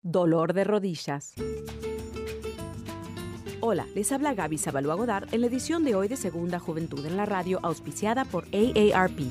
Dolor 0.02 0.54
de 0.54 0.64
rodillas. 0.64 1.36
Hola, 3.66 3.88
les 3.96 4.12
habla 4.12 4.34
Gaby 4.34 4.58
Zabalúa 4.58 4.96
Godard 4.96 5.34
en 5.34 5.40
la 5.40 5.48
edición 5.48 5.86
de 5.86 5.96
hoy 5.96 6.10
de 6.10 6.18
Segunda 6.18 6.60
Juventud 6.60 7.06
en 7.06 7.16
la 7.16 7.26
Radio, 7.26 7.62
auspiciada 7.64 8.26
por 8.26 8.44
AARP. 8.54 9.22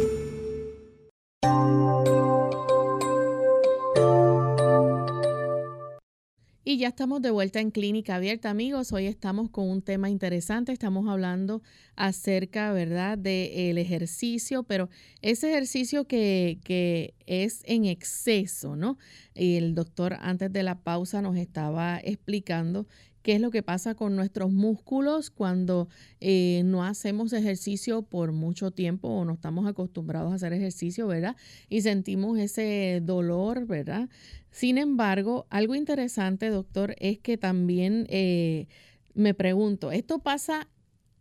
Y 6.66 6.78
ya 6.78 6.88
estamos 6.88 7.20
de 7.20 7.30
vuelta 7.30 7.60
en 7.60 7.70
Clínica 7.70 8.14
Abierta, 8.14 8.48
amigos. 8.48 8.90
Hoy 8.94 9.04
estamos 9.04 9.50
con 9.50 9.68
un 9.68 9.82
tema 9.82 10.08
interesante. 10.08 10.72
Estamos 10.72 11.06
hablando 11.06 11.60
acerca, 11.94 12.72
¿verdad?, 12.72 13.18
del 13.18 13.76
ejercicio, 13.76 14.62
pero 14.62 14.88
ese 15.20 15.50
ejercicio 15.50 16.06
que, 16.06 16.58
que 16.64 17.12
es 17.26 17.60
en 17.66 17.84
exceso, 17.84 18.76
¿no? 18.76 18.96
Y 19.34 19.56
el 19.56 19.74
doctor 19.74 20.16
antes 20.20 20.50
de 20.54 20.62
la 20.62 20.80
pausa 20.82 21.20
nos 21.20 21.36
estaba 21.36 22.00
explicando 22.02 22.86
qué 23.24 23.36
es 23.36 23.40
lo 23.40 23.50
que 23.50 23.62
pasa 23.62 23.94
con 23.94 24.16
nuestros 24.16 24.52
músculos 24.52 25.30
cuando 25.30 25.88
eh, 26.20 26.60
no 26.66 26.84
hacemos 26.84 27.32
ejercicio 27.32 28.02
por 28.02 28.32
mucho 28.32 28.70
tiempo 28.70 29.08
o 29.08 29.24
no 29.24 29.32
estamos 29.32 29.66
acostumbrados 29.66 30.30
a 30.30 30.34
hacer 30.34 30.52
ejercicio, 30.52 31.06
¿verdad? 31.06 31.34
Y 31.70 31.80
sentimos 31.80 32.38
ese 32.38 33.00
dolor, 33.02 33.66
¿verdad? 33.66 34.10
Sin 34.50 34.76
embargo, 34.76 35.46
algo 35.48 35.74
interesante, 35.74 36.50
doctor, 36.50 36.94
es 36.98 37.18
que 37.18 37.38
también 37.38 38.06
eh, 38.10 38.68
me 39.14 39.32
pregunto, 39.32 39.90
¿esto 39.90 40.18
pasa 40.18 40.68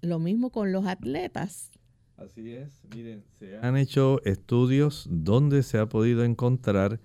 lo 0.01 0.19
mismo 0.19 0.49
con 0.49 0.73
los 0.73 0.85
atletas? 0.85 1.71
Así 2.17 2.51
es, 2.51 2.81
miren, 2.93 3.23
se 3.39 3.57
han 3.59 3.77
hecho 3.77 4.21
estudios 4.25 5.07
donde 5.09 5.63
se 5.63 5.77
ha 5.77 5.87
podido 5.87 6.25
encontrar 6.25 6.99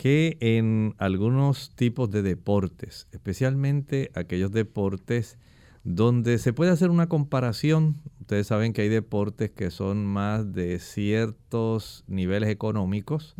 que 0.00 0.38
en 0.40 0.94
algunos 0.96 1.74
tipos 1.76 2.10
de 2.10 2.22
deportes, 2.22 3.06
especialmente 3.12 4.10
aquellos 4.14 4.50
deportes 4.50 5.36
donde 5.84 6.38
se 6.38 6.54
puede 6.54 6.70
hacer 6.70 6.88
una 6.88 7.10
comparación, 7.10 8.00
ustedes 8.18 8.46
saben 8.46 8.72
que 8.72 8.80
hay 8.80 8.88
deportes 8.88 9.50
que 9.50 9.70
son 9.70 10.06
más 10.06 10.54
de 10.54 10.78
ciertos 10.78 12.02
niveles 12.06 12.48
económicos, 12.48 13.36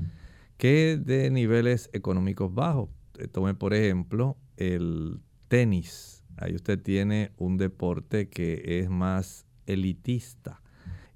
que 0.59 1.01
de 1.03 1.31
niveles 1.31 1.88
económicos 1.94 2.55
bajos. 2.55 2.90
Eh, 3.16 3.27
tome 3.27 3.55
por 3.55 3.73
ejemplo 3.73 4.37
el 4.59 5.18
tenis. 5.49 6.25
Ahí 6.37 6.55
usted 6.55 6.79
tiene 6.79 7.33
un 7.38 7.57
deporte 7.57 8.29
que 8.29 8.81
es 8.81 8.90
más 8.90 9.46
elitista. 9.64 10.61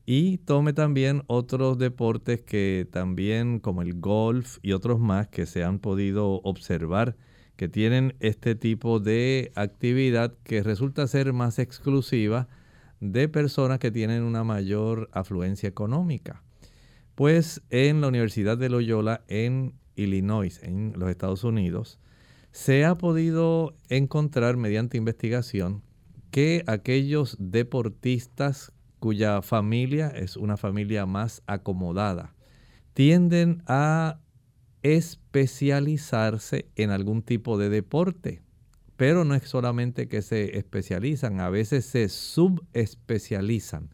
Y 0.07 0.39
tome 0.39 0.75
también 0.75 1.23
otros 1.29 1.79
deportes 1.79 2.43
que 2.43 2.87
también, 2.91 3.59
como 3.59 3.81
el 3.81 3.99
golf 4.01 4.59
y 4.63 4.73
otros 4.73 5.01
más 5.01 5.29
que 5.29 5.47
se 5.47 5.65
han 5.65 5.79
podido 5.79 6.41
observar, 6.43 7.17
que 7.57 7.69
tienen 7.69 8.15
este 8.21 8.55
tipo 8.55 9.01
de 9.01 9.53
actividad 9.55 10.35
que 10.43 10.63
resulta 10.63 11.07
ser 11.07 11.33
más 11.33 11.59
exclusiva 11.59 12.49
de 13.01 13.29
personas 13.29 13.79
que 13.79 13.91
tienen 13.91 14.23
una 14.23 14.45
mayor 14.45 15.09
afluencia 15.13 15.69
económica. 15.69 16.43
Pues 17.15 17.63
en 17.71 18.01
la 18.01 18.09
Universidad 18.09 18.59
de 18.59 18.69
Loyola 18.69 19.25
en 19.29 19.75
Illinois, 19.95 20.61
en 20.63 20.93
los 20.97 21.09
Estados 21.09 21.45
Unidos, 21.45 22.01
se 22.51 22.85
ha 22.85 22.99
podido 22.99 23.77
encontrar 23.89 24.57
mediante 24.57 24.97
investigación 24.97 25.83
que 26.31 26.65
aquellos 26.67 27.37
deportistas 27.39 28.73
cuya 29.05 29.43
familia 29.43 30.09
es 30.09 30.35
una 30.35 30.57
familia 30.57 31.05
más 31.05 31.43
acomodada, 31.47 32.35
tienden 32.95 33.63
a 33.67 34.19
especializarse 34.83 36.71
en 36.75 36.89
algún 36.89 37.21
tipo 37.21 37.59
de 37.59 37.69
deporte. 37.69 38.41
Pero 38.97 39.27
no 39.27 39.35
es 39.35 39.43
solamente 39.43 40.09
que 40.09 40.23
se 40.23 40.57
especializan, 40.57 41.41
a 41.41 41.51
veces 41.51 41.85
se 41.85 42.09
subespecializan. 42.09 43.91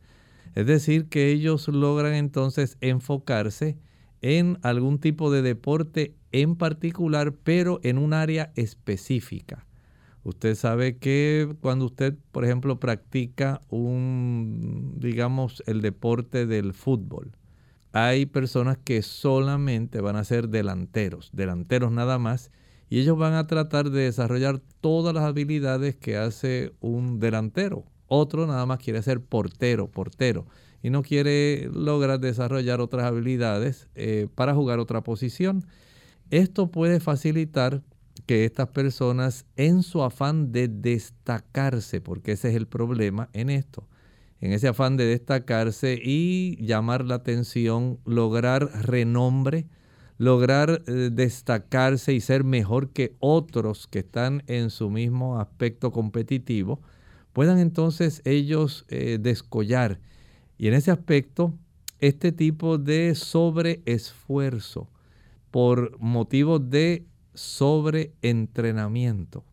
Es 0.54 0.66
decir, 0.66 1.08
que 1.08 1.32
ellos 1.32 1.66
logran 1.66 2.14
entonces 2.14 2.76
enfocarse 2.80 3.78
en 4.22 4.58
algún 4.62 5.00
tipo 5.00 5.32
de 5.32 5.42
deporte 5.42 6.14
en 6.30 6.54
particular, 6.54 7.32
pero 7.32 7.80
en 7.82 7.98
un 7.98 8.12
área 8.12 8.52
específica. 8.54 9.66
Usted 10.22 10.54
sabe 10.54 10.98
que 10.98 11.54
cuando 11.60 11.86
usted, 11.86 12.14
por 12.30 12.44
ejemplo, 12.44 12.78
practica 12.78 13.60
un, 13.70 14.94
digamos, 14.98 15.62
el 15.66 15.80
deporte 15.80 16.46
del 16.46 16.74
fútbol, 16.74 17.32
hay 17.92 18.26
personas 18.26 18.78
que 18.78 19.02
solamente 19.02 20.00
van 20.00 20.16
a 20.16 20.24
ser 20.24 20.48
delanteros, 20.48 21.30
delanteros 21.32 21.90
nada 21.90 22.18
más, 22.18 22.50
y 22.88 23.00
ellos 23.00 23.16
van 23.16 23.34
a 23.34 23.46
tratar 23.46 23.90
de 23.90 24.02
desarrollar 24.02 24.60
todas 24.80 25.14
las 25.14 25.24
habilidades 25.24 25.96
que 25.96 26.16
hace 26.16 26.72
un 26.80 27.18
delantero, 27.18 27.84
otro 28.06 28.46
nada 28.46 28.66
más 28.66 28.78
quiere 28.78 29.02
ser 29.02 29.20
portero, 29.20 29.88
portero, 29.90 30.46
y 30.82 30.90
no 30.90 31.02
quiere 31.02 31.70
lograr 31.72 32.20
desarrollar 32.20 32.80
otras 32.80 33.06
habilidades 33.06 33.88
eh, 33.94 34.28
para 34.34 34.54
jugar 34.54 34.78
otra 34.78 35.02
posición. 35.02 35.66
Esto 36.30 36.70
puede 36.70 37.00
facilitar 37.00 37.82
que 38.30 38.44
estas 38.44 38.68
personas 38.68 39.44
en 39.56 39.82
su 39.82 40.04
afán 40.04 40.52
de 40.52 40.68
destacarse, 40.68 42.00
porque 42.00 42.30
ese 42.30 42.50
es 42.50 42.54
el 42.54 42.68
problema 42.68 43.28
en 43.32 43.50
esto, 43.50 43.88
en 44.40 44.52
ese 44.52 44.68
afán 44.68 44.96
de 44.96 45.04
destacarse 45.04 46.00
y 46.00 46.56
llamar 46.64 47.04
la 47.04 47.16
atención, 47.16 47.98
lograr 48.04 48.86
renombre, 48.86 49.66
lograr 50.16 50.84
eh, 50.86 51.10
destacarse 51.12 52.12
y 52.12 52.20
ser 52.20 52.44
mejor 52.44 52.90
que 52.90 53.16
otros 53.18 53.88
que 53.88 53.98
están 53.98 54.44
en 54.46 54.70
su 54.70 54.90
mismo 54.90 55.40
aspecto 55.40 55.90
competitivo, 55.90 56.80
puedan 57.32 57.58
entonces 57.58 58.22
ellos 58.24 58.84
eh, 58.90 59.18
descollar. 59.20 59.98
Y 60.56 60.68
en 60.68 60.74
ese 60.74 60.92
aspecto, 60.92 61.52
este 61.98 62.30
tipo 62.30 62.78
de 62.78 63.16
sobreesfuerzo 63.16 64.88
por 65.50 65.98
motivos 65.98 66.70
de 66.70 67.09
sobreentrenamiento. 67.34 69.44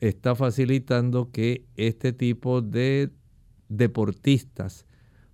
Está 0.00 0.34
facilitando 0.34 1.30
que 1.30 1.64
este 1.76 2.12
tipo 2.12 2.62
de 2.62 3.10
deportistas 3.68 4.86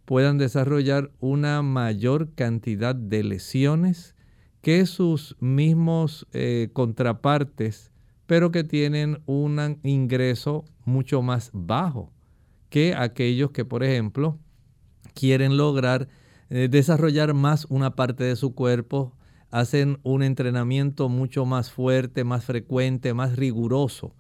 puedan 0.05 0.39
desarrollar 0.39 1.11
una 1.21 1.63
mayor 1.63 2.35
cantidad 2.35 2.95
de 2.95 3.23
lesiones 3.23 4.15
que 4.63 4.87
sus 4.87 5.37
mismos 5.41 6.27
eh, 6.33 6.71
contrapartes, 6.73 7.91
pero 8.27 8.51
que 8.51 8.65
tienen 8.65 9.23
un 9.27 9.79
ingreso 9.83 10.65
mucho 10.85 11.23
más 11.23 11.51
bajo 11.53 12.13
que 12.69 12.95
aquellos 12.95 13.51
que, 13.51 13.65
por 13.65 13.83
ejemplo, 13.83 14.39
quieren 15.15 15.57
lograr 15.57 16.09
eh, 16.51 16.69
desarrollar 16.71 17.35
más 17.35 17.67
una 17.69 17.95
parte 17.95 18.25
de 18.25 18.37
su 18.37 18.55
cuerpo, 18.55 19.15
hacen 19.51 19.99
un 20.03 20.23
entrenamiento 20.23 21.09
mucho 21.09 21.45
más 21.45 21.71
fuerte, 21.71 22.25
más 22.25 22.45
frecuente, 22.45 23.15
más 23.15 23.37
riguroso, 23.37 24.15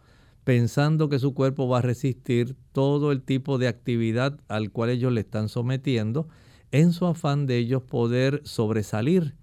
pensando 0.44 1.08
que 1.08 1.18
su 1.18 1.34
cuerpo 1.34 1.68
va 1.68 1.78
a 1.78 1.82
resistir 1.82 2.56
todo 2.72 3.12
el 3.12 3.22
tipo 3.22 3.58
de 3.58 3.68
actividad 3.68 4.40
al 4.48 4.70
cual 4.70 4.90
ellos 4.90 5.12
le 5.12 5.20
están 5.20 5.48
sometiendo, 5.48 6.28
en 6.72 6.92
su 6.92 7.06
afán 7.06 7.46
de 7.46 7.58
ellos 7.58 7.82
poder 7.82 8.42
sobresalir. 8.44 9.34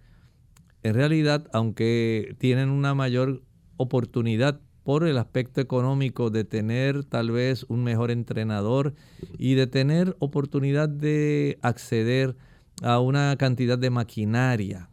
En 0.83 0.93
realidad, 0.93 1.47
aunque 1.53 2.35
tienen 2.39 2.69
una 2.69 2.93
mayor 2.93 3.43
oportunidad 3.77 4.59
por 4.83 5.05
el 5.05 5.17
aspecto 5.17 5.59
económico 5.59 6.29
de 6.29 6.45
tener 6.45 7.03
tal 7.03 7.31
vez 7.31 7.65
un 7.67 7.83
mejor 7.83 8.09
entrenador 8.09 8.93
y 9.37 9.55
de 9.55 9.67
tener 9.67 10.15
oportunidad 10.19 10.87
de 10.87 11.59
acceder 11.61 12.37
a 12.81 12.99
una 12.99 13.35
cantidad 13.37 13.77
de 13.77 13.89
maquinaria 13.89 14.89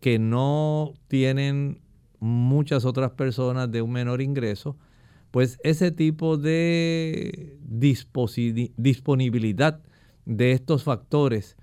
que 0.00 0.18
no 0.18 0.94
tienen 1.08 1.80
muchas 2.20 2.84
otras 2.84 3.12
personas 3.12 3.70
de 3.70 3.82
un 3.82 3.92
menor 3.92 4.20
ingreso, 4.22 4.76
pues 5.30 5.58
ese 5.62 5.90
tipo 5.90 6.36
de 6.36 7.58
disponibilidad 8.76 9.80
de 10.24 10.52
estos 10.52 10.84
factores 10.84 11.56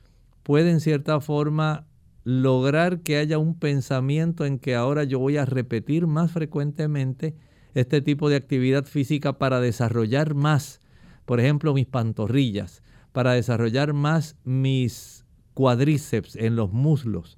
puede 0.44 0.72
en 0.72 0.80
cierta 0.80 1.20
forma 1.20 1.88
lograr 2.24 3.02
que 3.02 3.18
haya 3.18 3.38
un 3.38 3.58
pensamiento 3.58 4.46
en 4.46 4.60
que 4.60 4.76
ahora 4.76 5.04
yo 5.04 5.20
voy 5.20 5.38
a 5.38 5.46
repetir 5.46 6.08
más 6.08 6.32
frecuentemente 6.32 7.36
este 7.76 8.02
tipo 8.02 8.30
de 8.30 8.36
actividad 8.36 8.86
física 8.86 9.38
para 9.38 9.60
desarrollar 9.60 10.34
más, 10.34 10.80
por 11.26 11.40
ejemplo, 11.40 11.74
mis 11.74 11.86
pantorrillas, 11.86 12.82
para 13.12 13.34
desarrollar 13.34 13.94
más 13.94 14.38
mis 14.44 15.26
cuádriceps, 15.54 16.36
en 16.36 16.56
los 16.56 16.72
muslos. 16.72 17.38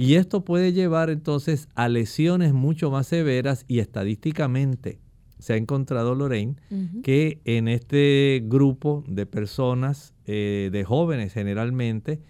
Y 0.00 0.14
esto 0.14 0.44
puede 0.44 0.72
llevar 0.72 1.10
entonces 1.10 1.68
a 1.74 1.88
lesiones 1.88 2.52
mucho 2.52 2.90
más 2.90 3.08
severas 3.08 3.64
y 3.66 3.80
estadísticamente 3.80 5.00
se 5.38 5.52
ha 5.52 5.56
encontrado, 5.56 6.14
Lorraine, 6.14 6.56
que 7.02 7.40
en 7.44 7.68
este 7.68 8.42
grupo 8.44 9.04
de 9.06 9.26
personas, 9.26 10.14
eh, 10.26 10.68
de 10.72 10.84
jóvenes 10.84 11.32
generalmente, 11.32 12.20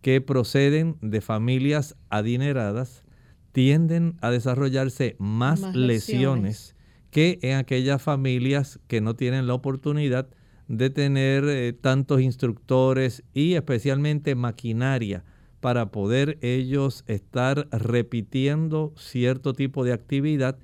que 0.00 0.20
proceden 0.20 0.96
de 1.00 1.20
familias 1.20 1.96
adineradas, 2.08 3.04
tienden 3.52 4.16
a 4.20 4.30
desarrollarse 4.30 5.16
más, 5.18 5.74
lesiones. 5.74 6.74
que 7.10 7.38
en 7.40 7.56
aquellas 7.56 8.02
familias 8.02 8.78
que 8.88 9.00
no 9.00 9.14
tienen 9.14 9.46
la 9.46 9.54
oportunidad 9.54 10.28
de 10.68 10.90
tener 10.90 11.44
eh, 11.44 11.72
tantos 11.72 12.20
instructores 12.20 13.22
y 13.32 13.54
especialmente 13.54 14.34
maquinaria 14.34 15.24
para 15.60 15.90
poder 15.90 16.38
ellos 16.42 17.04
estar 17.06 17.68
repitiendo 17.70 18.92
cierto 18.96 19.52
tipo 19.52 19.84
de 19.84 19.92
actividad 19.92 20.58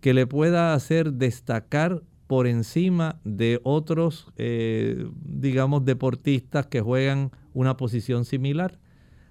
que 0.00 0.14
le 0.14 0.26
pueda 0.26 0.74
hacer 0.74 1.12
destacar 1.14 2.02
por 2.26 2.46
encima 2.46 3.20
de 3.24 3.60
otros, 3.62 4.32
eh, 4.36 5.06
digamos, 5.24 5.84
deportistas 5.84 6.66
que 6.66 6.80
juegan 6.80 7.30
una 7.52 7.76
posición 7.76 8.24
similar. 8.24 8.78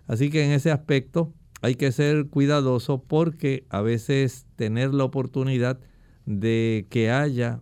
Así 0.08 0.30
que 0.30 0.46
en 0.46 0.52
ese 0.52 0.72
aspecto 0.72 1.34
hay 1.62 1.76
que 1.76 1.92
ser 1.92 2.28
cuidadoso 2.28 3.04
porque 3.04 3.66
a 3.70 3.82
veces 3.82 4.46
tener 4.56 4.94
la 4.94 5.04
oportunidad 5.04 5.80
de 6.26 6.88
que 6.90 7.12
haya 7.12 7.62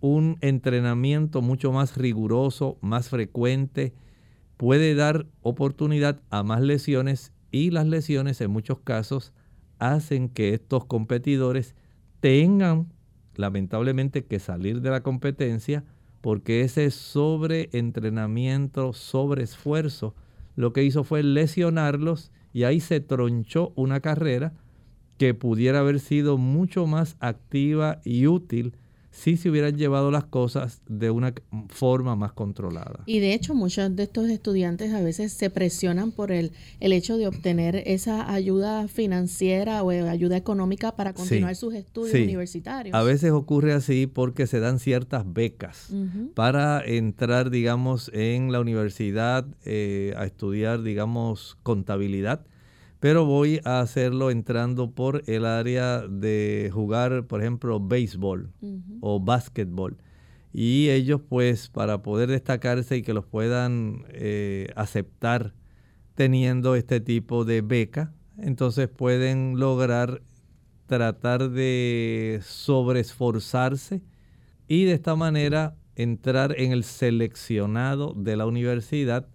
un 0.00 0.38
entrenamiento 0.40 1.42
mucho 1.42 1.72
más 1.72 1.96
riguroso, 1.96 2.78
más 2.80 3.08
frecuente, 3.08 3.94
puede 4.58 4.94
dar 4.94 5.24
oportunidad 5.40 6.20
a 6.28 6.42
más 6.42 6.60
lesiones 6.60 7.32
y 7.50 7.70
las 7.70 7.86
lesiones 7.86 8.42
en 8.42 8.50
muchos 8.50 8.80
casos 8.80 9.32
hacen 9.78 10.28
que 10.28 10.52
estos 10.52 10.84
competidores 10.84 11.74
tengan 12.20 12.92
lamentablemente 13.36 14.26
que 14.26 14.38
salir 14.40 14.82
de 14.82 14.90
la 14.90 15.02
competencia 15.02 15.84
porque 16.20 16.60
ese 16.62 16.90
sobreentrenamiento, 16.90 18.92
sobreesfuerzo, 18.92 20.16
lo 20.56 20.72
que 20.72 20.82
hizo 20.82 21.04
fue 21.04 21.22
lesionarlos 21.22 22.32
y 22.52 22.64
ahí 22.64 22.80
se 22.80 22.98
tronchó 23.00 23.72
una 23.76 24.00
carrera 24.00 24.54
que 25.18 25.34
pudiera 25.34 25.78
haber 25.78 26.00
sido 26.00 26.36
mucho 26.36 26.88
más 26.88 27.16
activa 27.20 28.00
y 28.04 28.26
útil 28.26 28.74
si 29.18 29.36
se 29.36 29.50
hubieran 29.50 29.76
llevado 29.76 30.12
las 30.12 30.24
cosas 30.24 30.80
de 30.86 31.10
una 31.10 31.34
forma 31.68 32.14
más 32.14 32.32
controlada. 32.32 33.02
Y 33.04 33.18
de 33.18 33.34
hecho 33.34 33.52
muchos 33.52 33.94
de 33.96 34.04
estos 34.04 34.30
estudiantes 34.30 34.94
a 34.94 35.00
veces 35.00 35.32
se 35.32 35.50
presionan 35.50 36.12
por 36.12 36.30
el, 36.30 36.52
el 36.78 36.92
hecho 36.92 37.16
de 37.16 37.26
obtener 37.26 37.82
esa 37.86 38.32
ayuda 38.32 38.86
financiera 38.86 39.82
o 39.82 39.90
ayuda 39.90 40.36
económica 40.36 40.94
para 40.94 41.14
continuar 41.14 41.56
sus 41.56 41.74
estudios 41.74 42.14
universitarios. 42.14 42.94
A 42.94 43.02
veces 43.02 43.32
ocurre 43.32 43.72
así 43.72 44.06
porque 44.06 44.46
se 44.46 44.60
dan 44.60 44.78
ciertas 44.78 45.24
becas 45.26 45.88
para 46.34 46.80
entrar, 46.84 47.50
digamos, 47.50 48.12
en 48.14 48.52
la 48.52 48.60
universidad 48.60 49.44
eh, 49.64 50.14
a 50.16 50.26
estudiar, 50.26 50.82
digamos, 50.82 51.58
contabilidad 51.64 52.42
pero 53.00 53.24
voy 53.24 53.60
a 53.64 53.80
hacerlo 53.80 54.30
entrando 54.30 54.90
por 54.90 55.22
el 55.26 55.44
área 55.44 56.00
de 56.00 56.70
jugar, 56.72 57.26
por 57.26 57.40
ejemplo, 57.40 57.80
béisbol 57.80 58.50
o 59.00 59.20
básquetbol. 59.20 59.98
Y 60.52 60.88
ellos, 60.88 61.20
pues, 61.28 61.68
para 61.68 62.02
poder 62.02 62.30
destacarse 62.30 62.96
y 62.96 63.02
que 63.02 63.12
los 63.14 63.26
puedan 63.26 64.04
eh, 64.08 64.68
aceptar 64.74 65.54
teniendo 66.14 66.74
este 66.74 67.00
tipo 67.00 67.44
de 67.44 67.60
beca, 67.60 68.12
entonces 68.38 68.88
pueden 68.88 69.58
lograr 69.58 70.22
tratar 70.86 71.50
de 71.50 72.40
sobreesforzarse 72.42 74.02
y 74.66 74.84
de 74.84 74.94
esta 74.94 75.14
manera 75.14 75.76
entrar 75.94 76.58
en 76.58 76.72
el 76.72 76.82
seleccionado 76.82 78.14
de 78.16 78.36
la 78.36 78.46
universidad 78.46 79.28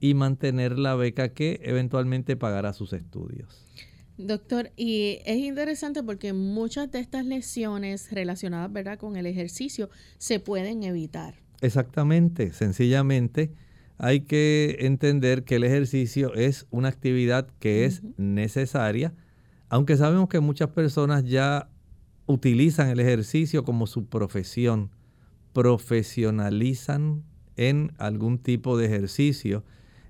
y 0.00 0.14
mantener 0.14 0.78
la 0.78 0.94
beca 0.94 1.30
que 1.30 1.60
eventualmente 1.62 2.36
pagará 2.36 2.72
sus 2.72 2.92
estudios. 2.92 3.64
Doctor, 4.16 4.72
y 4.76 5.20
es 5.26 5.38
interesante 5.38 6.02
porque 6.02 6.32
muchas 6.32 6.90
de 6.90 6.98
estas 6.98 7.24
lesiones 7.24 8.10
relacionadas 8.10 8.72
¿verdad? 8.72 8.98
con 8.98 9.16
el 9.16 9.26
ejercicio 9.26 9.90
se 10.18 10.40
pueden 10.40 10.82
evitar. 10.82 11.34
Exactamente, 11.60 12.52
sencillamente 12.52 13.52
hay 13.98 14.20
que 14.20 14.78
entender 14.80 15.44
que 15.44 15.56
el 15.56 15.64
ejercicio 15.64 16.34
es 16.34 16.66
una 16.70 16.88
actividad 16.88 17.48
que 17.58 17.84
es 17.84 18.02
necesaria, 18.16 19.12
aunque 19.68 19.96
sabemos 19.96 20.28
que 20.28 20.40
muchas 20.40 20.70
personas 20.70 21.24
ya 21.24 21.68
utilizan 22.26 22.88
el 22.88 23.00
ejercicio 23.00 23.64
como 23.64 23.86
su 23.86 24.06
profesión, 24.06 24.90
profesionalizan 25.52 27.24
en 27.56 27.92
algún 27.98 28.38
tipo 28.38 28.78
de 28.78 28.86
ejercicio 28.86 29.64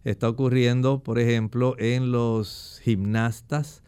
Está 0.08 0.26
ocurriendo, 0.26 1.02
por 1.02 1.18
ejemplo, 1.18 1.74
en 1.78 2.12
los 2.12 2.80
gimnastas, 2.82 3.82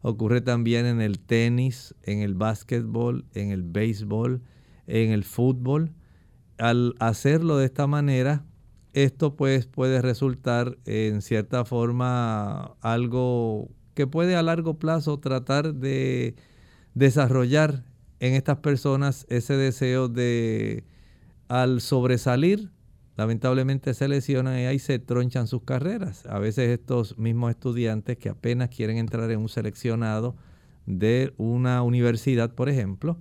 ocurre 0.00 0.40
también 0.40 0.86
en 0.86 1.02
el 1.02 1.18
tenis, 1.18 1.94
en 2.02 2.20
el 2.20 2.32
básquetbol, 2.32 3.26
en 3.34 3.50
el 3.50 3.62
béisbol, 3.62 4.40
en 4.86 5.10
el 5.10 5.22
fútbol. 5.22 5.92
Al 6.56 6.94
hacerlo 6.98 7.58
de 7.58 7.66
esta 7.66 7.86
manera, 7.86 8.46
esto 8.94 9.36
pues 9.36 9.66
puede 9.66 10.00
resultar 10.00 10.78
en 10.86 11.20
cierta 11.20 11.66
forma 11.66 12.74
algo 12.80 13.68
que 13.92 14.06
puede 14.06 14.34
a 14.34 14.42
largo 14.42 14.78
plazo 14.78 15.20
tratar 15.20 15.74
de 15.74 16.36
desarrollar 16.94 17.84
en 18.20 18.32
estas 18.32 18.60
personas 18.60 19.26
ese 19.28 19.58
deseo 19.58 20.08
de 20.08 20.84
al 21.48 21.82
sobresalir 21.82 22.70
lamentablemente 23.16 23.94
se 23.94 24.08
lesionan 24.08 24.58
y 24.58 24.66
ahí 24.66 24.78
se 24.78 24.98
tronchan 24.98 25.46
sus 25.46 25.62
carreras. 25.62 26.26
A 26.26 26.38
veces 26.38 26.68
estos 26.68 27.18
mismos 27.18 27.50
estudiantes 27.50 28.18
que 28.18 28.28
apenas 28.28 28.68
quieren 28.68 28.98
entrar 28.98 29.30
en 29.30 29.40
un 29.40 29.48
seleccionado 29.48 30.36
de 30.84 31.32
una 31.36 31.82
universidad, 31.82 32.54
por 32.54 32.68
ejemplo, 32.68 33.18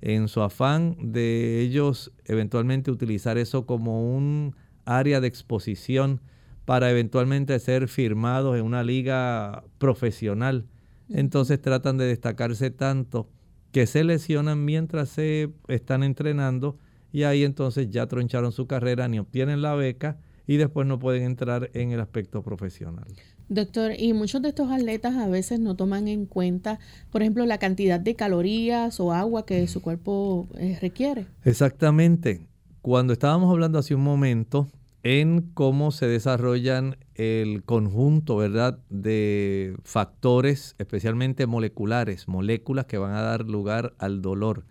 en 0.00 0.28
su 0.28 0.42
afán 0.42 0.96
de 1.00 1.60
ellos 1.60 2.12
eventualmente 2.24 2.90
utilizar 2.90 3.38
eso 3.38 3.66
como 3.66 4.14
un 4.14 4.54
área 4.84 5.20
de 5.20 5.28
exposición 5.28 6.20
para 6.64 6.90
eventualmente 6.90 7.58
ser 7.60 7.88
firmados 7.88 8.58
en 8.58 8.64
una 8.64 8.82
liga 8.82 9.64
profesional. 9.78 10.66
Entonces 11.08 11.62
tratan 11.62 11.96
de 11.96 12.06
destacarse 12.06 12.70
tanto 12.70 13.30
que 13.72 13.86
se 13.86 14.04
lesionan 14.04 14.64
mientras 14.64 15.08
se 15.08 15.50
están 15.68 16.02
entrenando 16.02 16.78
y 17.16 17.24
ahí 17.24 17.44
entonces 17.44 17.88
ya 17.88 18.06
troncharon 18.06 18.52
su 18.52 18.66
carrera, 18.66 19.08
ni 19.08 19.18
obtienen 19.18 19.62
la 19.62 19.74
beca 19.74 20.18
y 20.46 20.58
después 20.58 20.86
no 20.86 20.98
pueden 20.98 21.22
entrar 21.22 21.70
en 21.72 21.90
el 21.90 22.00
aspecto 22.00 22.42
profesional. 22.42 23.06
Doctor, 23.48 23.92
y 23.98 24.12
muchos 24.12 24.42
de 24.42 24.50
estos 24.50 24.70
atletas 24.70 25.16
a 25.16 25.26
veces 25.26 25.58
no 25.58 25.76
toman 25.76 26.08
en 26.08 26.26
cuenta, 26.26 26.78
por 27.10 27.22
ejemplo, 27.22 27.46
la 27.46 27.56
cantidad 27.56 27.98
de 27.98 28.16
calorías 28.16 29.00
o 29.00 29.14
agua 29.14 29.46
que 29.46 29.66
su 29.66 29.80
cuerpo 29.80 30.46
eh, 30.58 30.76
requiere. 30.82 31.24
Exactamente. 31.46 32.48
Cuando 32.82 33.14
estábamos 33.14 33.50
hablando 33.50 33.78
hace 33.78 33.94
un 33.94 34.04
momento 34.04 34.68
en 35.02 35.40
cómo 35.54 35.92
se 35.92 36.06
desarrollan 36.06 36.98
el 37.14 37.62
conjunto, 37.64 38.36
¿verdad?, 38.36 38.78
de 38.90 39.74
factores, 39.84 40.74
especialmente 40.76 41.46
moleculares, 41.46 42.28
moléculas 42.28 42.84
que 42.84 42.98
van 42.98 43.14
a 43.14 43.22
dar 43.22 43.46
lugar 43.46 43.94
al 43.96 44.20
dolor 44.20 44.66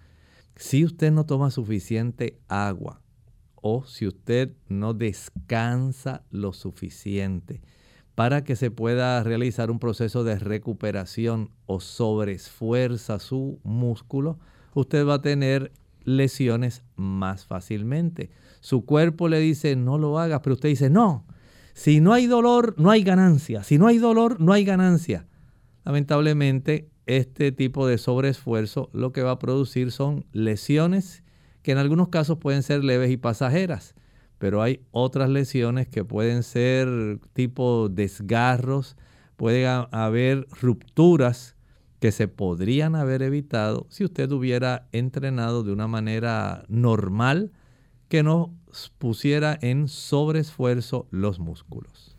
si 0.56 0.86
usted 0.86 1.12
no 1.12 1.26
toma 1.26 1.52
suficiente 1.52 2.40
agua 2.48 3.02
o 3.56 3.84
si 3.86 4.08
usted 4.08 4.54
no 4.70 4.94
descansa 4.94 6.24
lo 6.30 6.54
suficiente 6.54 7.62
para 8.16 8.44
que 8.44 8.56
se 8.56 8.72
pueda 8.72 9.22
realizar 9.24 9.70
un 9.70 9.80
proceso 9.80 10.24
de 10.24 10.40
recuperación 10.40 11.52
o 11.66 11.82
sobreesfuerza 11.82 13.20
su 13.20 13.60
músculo, 13.64 14.40
usted 14.74 15.06
va 15.06 15.16
a 15.16 15.22
tener 15.22 15.74
lesiones 16.06 16.84
más 16.96 17.46
fácilmente. 17.46 18.32
Su 18.62 18.86
cuerpo 18.86 19.28
le 19.28 19.40
dice 19.40 19.76
no 19.76 19.98
lo 19.98 20.18
hagas, 20.20 20.40
pero 20.42 20.54
usted 20.54 20.70
dice 20.70 20.90
no. 20.90 21.26
Si 21.74 22.00
no 22.00 22.14
hay 22.14 22.26
dolor, 22.26 22.76
no 22.78 22.90
hay 22.90 23.04
ganancia. 23.04 23.64
Si 23.64 23.78
no 23.78 23.88
hay 23.88 23.98
dolor, 23.98 24.40
no 24.40 24.54
hay 24.54 24.64
ganancia. 24.64 25.28
Lamentablemente, 25.84 26.90
este 27.06 27.52
tipo 27.52 27.88
de 27.88 27.98
sobreesfuerzo 27.98 28.90
lo 28.94 29.12
que 29.12 29.22
va 29.22 29.32
a 29.32 29.40
producir 29.40 29.92
son 29.92 30.26
lesiones 30.32 31.24
que 31.62 31.72
en 31.72 31.78
algunos 31.78 32.10
casos 32.10 32.38
pueden 32.38 32.64
ser 32.64 32.84
leves 32.84 33.10
y 33.12 33.18
pasajeras, 33.18 33.96
pero 34.38 34.62
hay 34.62 34.82
otras 34.92 35.30
lesiones 35.30 35.88
que 35.88 36.04
pueden 36.06 36.44
ser 36.44 37.20
tipo 37.34 37.90
desgarros, 37.90 38.98
puede 39.36 39.66
haber 39.66 40.48
rupturas 40.62 41.56
que 42.00 42.12
se 42.12 42.28
podrían 42.28 42.96
haber 42.96 43.24
evitado 43.24 43.88
si 43.90 44.04
usted 44.04 44.32
hubiera 44.32 44.88
entrenado 44.92 45.64
de 45.64 45.72
una 45.72 45.88
manera 45.88 46.66
normal 46.68 47.52
que 48.10 48.22
no 48.22 48.54
pusiera 48.98 49.58
en 49.62 49.88
sobreesfuerzo 49.88 51.08
los 51.10 51.40
músculos. 51.40 52.15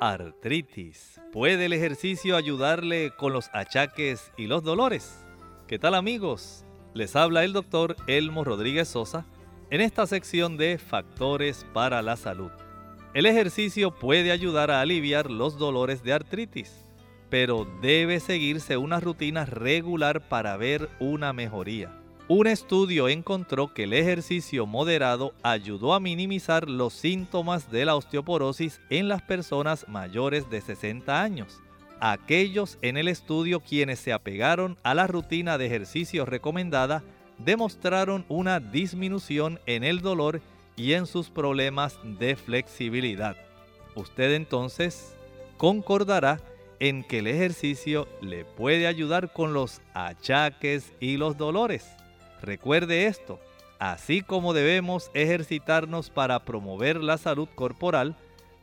Artritis. 0.00 1.20
¿Puede 1.32 1.66
el 1.66 1.72
ejercicio 1.72 2.36
ayudarle 2.36 3.12
con 3.16 3.32
los 3.32 3.50
achaques 3.52 4.30
y 4.36 4.46
los 4.46 4.62
dolores? 4.62 5.24
¿Qué 5.66 5.80
tal 5.80 5.94
amigos? 5.94 6.64
Les 6.94 7.16
habla 7.16 7.42
el 7.44 7.52
doctor 7.52 7.96
Elmo 8.06 8.44
Rodríguez 8.44 8.86
Sosa 8.86 9.26
en 9.70 9.80
esta 9.80 10.06
sección 10.06 10.56
de 10.56 10.78
Factores 10.78 11.66
para 11.72 12.02
la 12.02 12.16
Salud. 12.16 12.52
El 13.14 13.26
ejercicio 13.26 13.90
puede 13.90 14.32
ayudar 14.32 14.70
a 14.70 14.80
aliviar 14.80 15.30
los 15.30 15.58
dolores 15.58 16.02
de 16.02 16.14
artritis, 16.14 16.72
pero 17.28 17.66
debe 17.82 18.20
seguirse 18.20 18.78
una 18.78 19.00
rutina 19.00 19.44
regular 19.44 20.28
para 20.28 20.56
ver 20.56 20.88
una 20.98 21.34
mejoría. 21.34 21.94
Un 22.28 22.46
estudio 22.46 23.10
encontró 23.10 23.74
que 23.74 23.84
el 23.84 23.92
ejercicio 23.92 24.64
moderado 24.64 25.34
ayudó 25.42 25.92
a 25.92 26.00
minimizar 26.00 26.70
los 26.70 26.94
síntomas 26.94 27.70
de 27.70 27.84
la 27.84 27.96
osteoporosis 27.96 28.80
en 28.88 29.08
las 29.08 29.20
personas 29.20 29.86
mayores 29.88 30.48
de 30.48 30.62
60 30.62 31.22
años. 31.22 31.60
Aquellos 32.00 32.78
en 32.80 32.96
el 32.96 33.08
estudio 33.08 33.60
quienes 33.60 33.98
se 33.98 34.14
apegaron 34.14 34.78
a 34.82 34.94
la 34.94 35.06
rutina 35.06 35.58
de 35.58 35.66
ejercicio 35.66 36.24
recomendada 36.24 37.04
demostraron 37.36 38.24
una 38.30 38.58
disminución 38.58 39.60
en 39.66 39.84
el 39.84 40.00
dolor 40.00 40.40
y 40.82 40.94
en 40.94 41.06
sus 41.06 41.30
problemas 41.30 41.96
de 42.02 42.34
flexibilidad. 42.34 43.36
Usted 43.94 44.32
entonces 44.32 45.14
concordará 45.56 46.40
en 46.80 47.04
que 47.04 47.20
el 47.20 47.28
ejercicio 47.28 48.08
le 48.20 48.44
puede 48.44 48.88
ayudar 48.88 49.32
con 49.32 49.52
los 49.52 49.80
achaques 49.94 50.92
y 50.98 51.18
los 51.18 51.36
dolores. 51.36 51.88
Recuerde 52.42 53.06
esto, 53.06 53.38
así 53.78 54.22
como 54.22 54.54
debemos 54.54 55.12
ejercitarnos 55.14 56.10
para 56.10 56.44
promover 56.44 56.96
la 56.96 57.16
salud 57.16 57.48
corporal, 57.54 58.16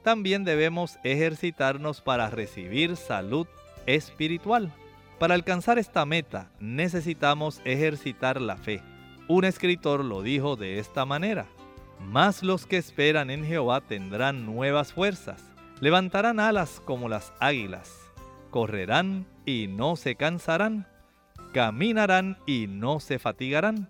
también 0.03 0.43
debemos 0.43 0.97
ejercitarnos 1.05 2.01
para 2.01 2.29
recibir 2.29 2.97
salud 2.97 3.47
espiritual. 3.85 4.73
Para 5.19 5.35
alcanzar 5.35 5.79
esta 5.79 6.05
meta 6.05 6.51
necesitamos 6.59 7.61
ejercitar 7.63 8.41
la 8.41 8.57
fe. 8.57 8.81
Un 9.29 9.45
escritor 9.45 10.03
lo 10.03 10.21
dijo 10.21 10.57
de 10.57 10.79
esta 10.79 11.05
manera. 11.05 11.47
Más 11.99 12.43
los 12.43 12.65
que 12.65 12.77
esperan 12.77 13.29
en 13.29 13.45
Jehová 13.45 13.81
tendrán 13.81 14.45
nuevas 14.45 14.93
fuerzas, 14.93 15.43
levantarán 15.79 16.39
alas 16.39 16.81
como 16.85 17.09
las 17.09 17.33
águilas, 17.39 18.09
correrán 18.49 19.27
y 19.45 19.67
no 19.67 19.95
se 19.95 20.15
cansarán, 20.15 20.87
caminarán 21.53 22.37
y 22.47 22.67
no 22.67 22.99
se 22.99 23.19
fatigarán. 23.19 23.89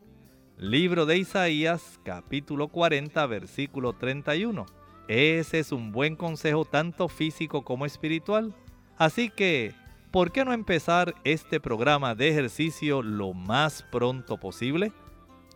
Libro 0.57 1.05
de 1.05 1.17
Isaías 1.17 1.99
capítulo 2.03 2.67
40 2.67 3.25
versículo 3.27 3.93
31. 3.93 4.65
Ese 5.07 5.59
es 5.59 5.71
un 5.71 5.91
buen 5.91 6.15
consejo 6.15 6.65
tanto 6.65 7.07
físico 7.07 7.63
como 7.63 7.85
espiritual. 7.85 8.53
Así 8.97 9.29
que, 9.29 9.73
¿por 10.11 10.31
qué 10.31 10.43
no 10.43 10.51
empezar 10.51 11.15
este 11.23 11.59
programa 11.59 12.15
de 12.15 12.29
ejercicio 12.29 13.01
lo 13.01 13.33
más 13.33 13.83
pronto 13.83 14.37
posible? 14.37 14.91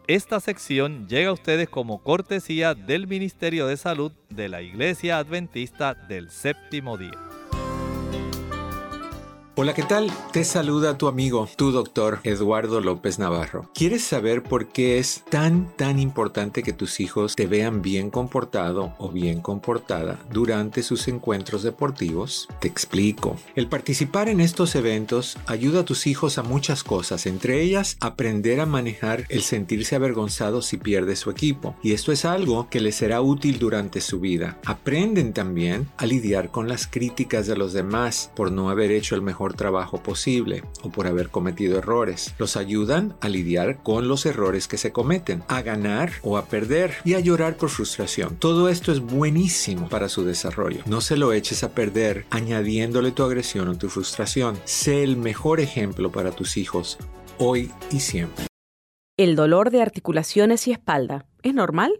Esta 0.08 0.42
sección 0.42 1.08
llega 1.08 1.30
a 1.30 1.34
ustedes 1.34 1.70
como 1.70 2.04
cortesía 2.04 2.76
del 2.76 3.08
Ministerio 3.08 3.68
de 3.68 3.78
Salud 3.78 4.12
de 4.30 4.50
la 4.50 4.62
Iglesia 4.62 5.18
Adventista 5.18 5.94
del 5.94 6.30
Séptimo 6.30 6.98
Día. 6.98 7.18
Hola, 9.56 9.76
¿qué 9.76 9.84
tal? 9.84 10.12
Te 10.32 10.44
saluda 10.46 10.98
tu 10.98 11.08
amigo, 11.08 11.48
tu 11.56 11.72
doctor 11.72 12.20
Eduardo 12.24 12.82
López 12.82 13.20
Navarro. 13.20 13.70
¿Quieres 13.76 14.04
saber 14.04 14.42
por 14.42 14.70
qué 14.70 14.98
es 14.98 15.24
tan, 15.30 15.72
tan 15.78 16.00
importante 16.00 16.63
que 16.63 16.74
tus 16.74 17.00
hijos 17.00 17.36
te 17.36 17.46
vean 17.46 17.84
bien 17.84 18.10
comportado 18.10 18.96
o 18.98 19.12
bien 19.12 19.42
comportada 19.42 20.18
durante 20.32 20.82
sus 20.82 21.08
encuentros 21.08 21.62
deportivos? 21.62 22.48
Te 22.62 22.68
explico. 22.68 23.38
El 23.54 23.68
participar 23.68 24.28
en 24.28 24.39
estos 24.39 24.74
eventos 24.74 25.38
ayuda 25.46 25.82
a 25.82 25.86
tus 25.86 26.08
hijos 26.08 26.39
a 26.39 26.44
muchas 26.44 26.84
cosas, 26.84 27.28
entre 27.28 27.62
ellas 27.62 27.96
aprender 28.00 28.60
a 28.60 28.66
manejar 28.66 29.26
el 29.30 29.44
sentirse 29.44 29.96
avergonzado 29.96 30.63
si 30.63 30.78
pierde 30.78 31.16
su 31.16 31.30
equipo. 31.30 31.76
Y 31.84 31.94
esto 31.94 32.12
es 32.12 32.26
algo 32.26 32.70
que 32.72 32.82
les 32.82 32.96
será 32.96 33.22
útil 33.22 33.60
durante 33.60 34.02
su 34.02 34.20
vida. 34.20 34.58
Aprenden 34.66 35.32
también 35.32 35.89
a 35.98 36.08
lidiar 36.08 36.50
con 36.50 36.68
las 36.68 36.88
críticas 36.88 37.46
de 37.46 37.56
los 37.56 37.74
demás 37.74 38.32
por 38.36 38.52
no 38.52 38.72
haber 38.72 38.89
hecho 38.89 39.13
el 39.13 39.22
mejor 39.22 39.43
trabajo 39.52 40.02
posible 40.02 40.64
o 40.82 40.90
por 40.90 41.08
haber 41.08 41.28
cometido 41.28 41.78
errores. 41.78 42.34
Los 42.38 42.56
ayudan 42.56 43.18
a 43.20 43.28
lidiar 43.28 43.84
con 43.84 44.08
los 44.08 44.26
errores 44.26 44.70
que 44.70 44.78
se 44.78 44.94
cometen, 44.94 45.44
a 45.50 45.62
ganar 45.62 46.14
o 46.22 46.38
a 46.38 46.46
perder 46.46 46.94
y 47.04 47.16
a 47.16 47.20
llorar 47.20 47.58
por 47.58 47.68
frustración. 47.70 48.38
Todo 48.38 48.70
esto 48.70 48.94
es 48.94 49.02
buenísimo 49.02 49.90
para 49.90 50.08
su 50.08 50.24
desarrollo. 50.24 50.84
No 50.86 51.02
se 51.02 51.18
lo 51.18 51.34
eches 51.34 51.66
a 51.66 51.74
perder 51.74 52.26
añadiéndole 52.30 53.12
tu 53.12 53.24
agresión 53.24 53.68
o 53.68 53.78
tu 53.78 53.90
frustración. 53.90 54.58
Sé 54.64 55.04
el 55.04 55.18
mejor 55.18 55.60
ejemplo 55.60 56.14
para 56.14 56.32
tus 56.32 56.56
hijos 56.56 56.98
hoy 57.38 57.72
y 57.92 58.00
siempre. 58.00 58.46
El 59.18 59.36
dolor 59.36 59.70
de 59.70 59.82
articulaciones 59.82 60.68
y 60.68 60.72
espalda, 60.72 61.28
¿es 61.44 61.54
normal? 61.54 62.00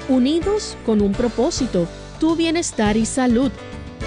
Unidos 0.07 0.78
con 0.86 1.01
un 1.01 1.11
propósito, 1.11 1.86
tu 2.18 2.38
bienestar 2.38 2.95
y 2.95 3.05
salud. 3.05 3.51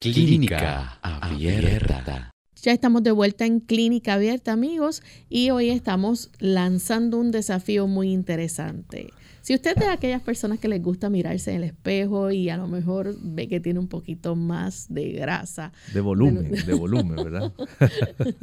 Clínica 0.00 0.98
Abierta. 1.02 2.31
Ya 2.62 2.70
estamos 2.70 3.02
de 3.02 3.10
vuelta 3.10 3.44
en 3.44 3.58
Clínica 3.58 4.14
Abierta, 4.14 4.52
amigos, 4.52 5.02
y 5.28 5.50
hoy 5.50 5.70
estamos 5.70 6.30
lanzando 6.38 7.18
un 7.18 7.32
desafío 7.32 7.88
muy 7.88 8.12
interesante. 8.12 9.08
Si 9.40 9.52
usted 9.52 9.72
es 9.72 9.84
de 9.84 9.90
aquellas 9.90 10.22
personas 10.22 10.60
que 10.60 10.68
les 10.68 10.80
gusta 10.80 11.10
mirarse 11.10 11.50
en 11.50 11.56
el 11.56 11.64
espejo 11.64 12.30
y 12.30 12.50
a 12.50 12.56
lo 12.56 12.68
mejor 12.68 13.16
ve 13.20 13.48
que 13.48 13.58
tiene 13.58 13.80
un 13.80 13.88
poquito 13.88 14.36
más 14.36 14.86
de 14.88 15.10
grasa. 15.10 15.72
De 15.92 16.00
volumen, 16.00 16.52
de, 16.52 16.74
volumen, 16.74 17.16
¿verdad? 17.16 17.52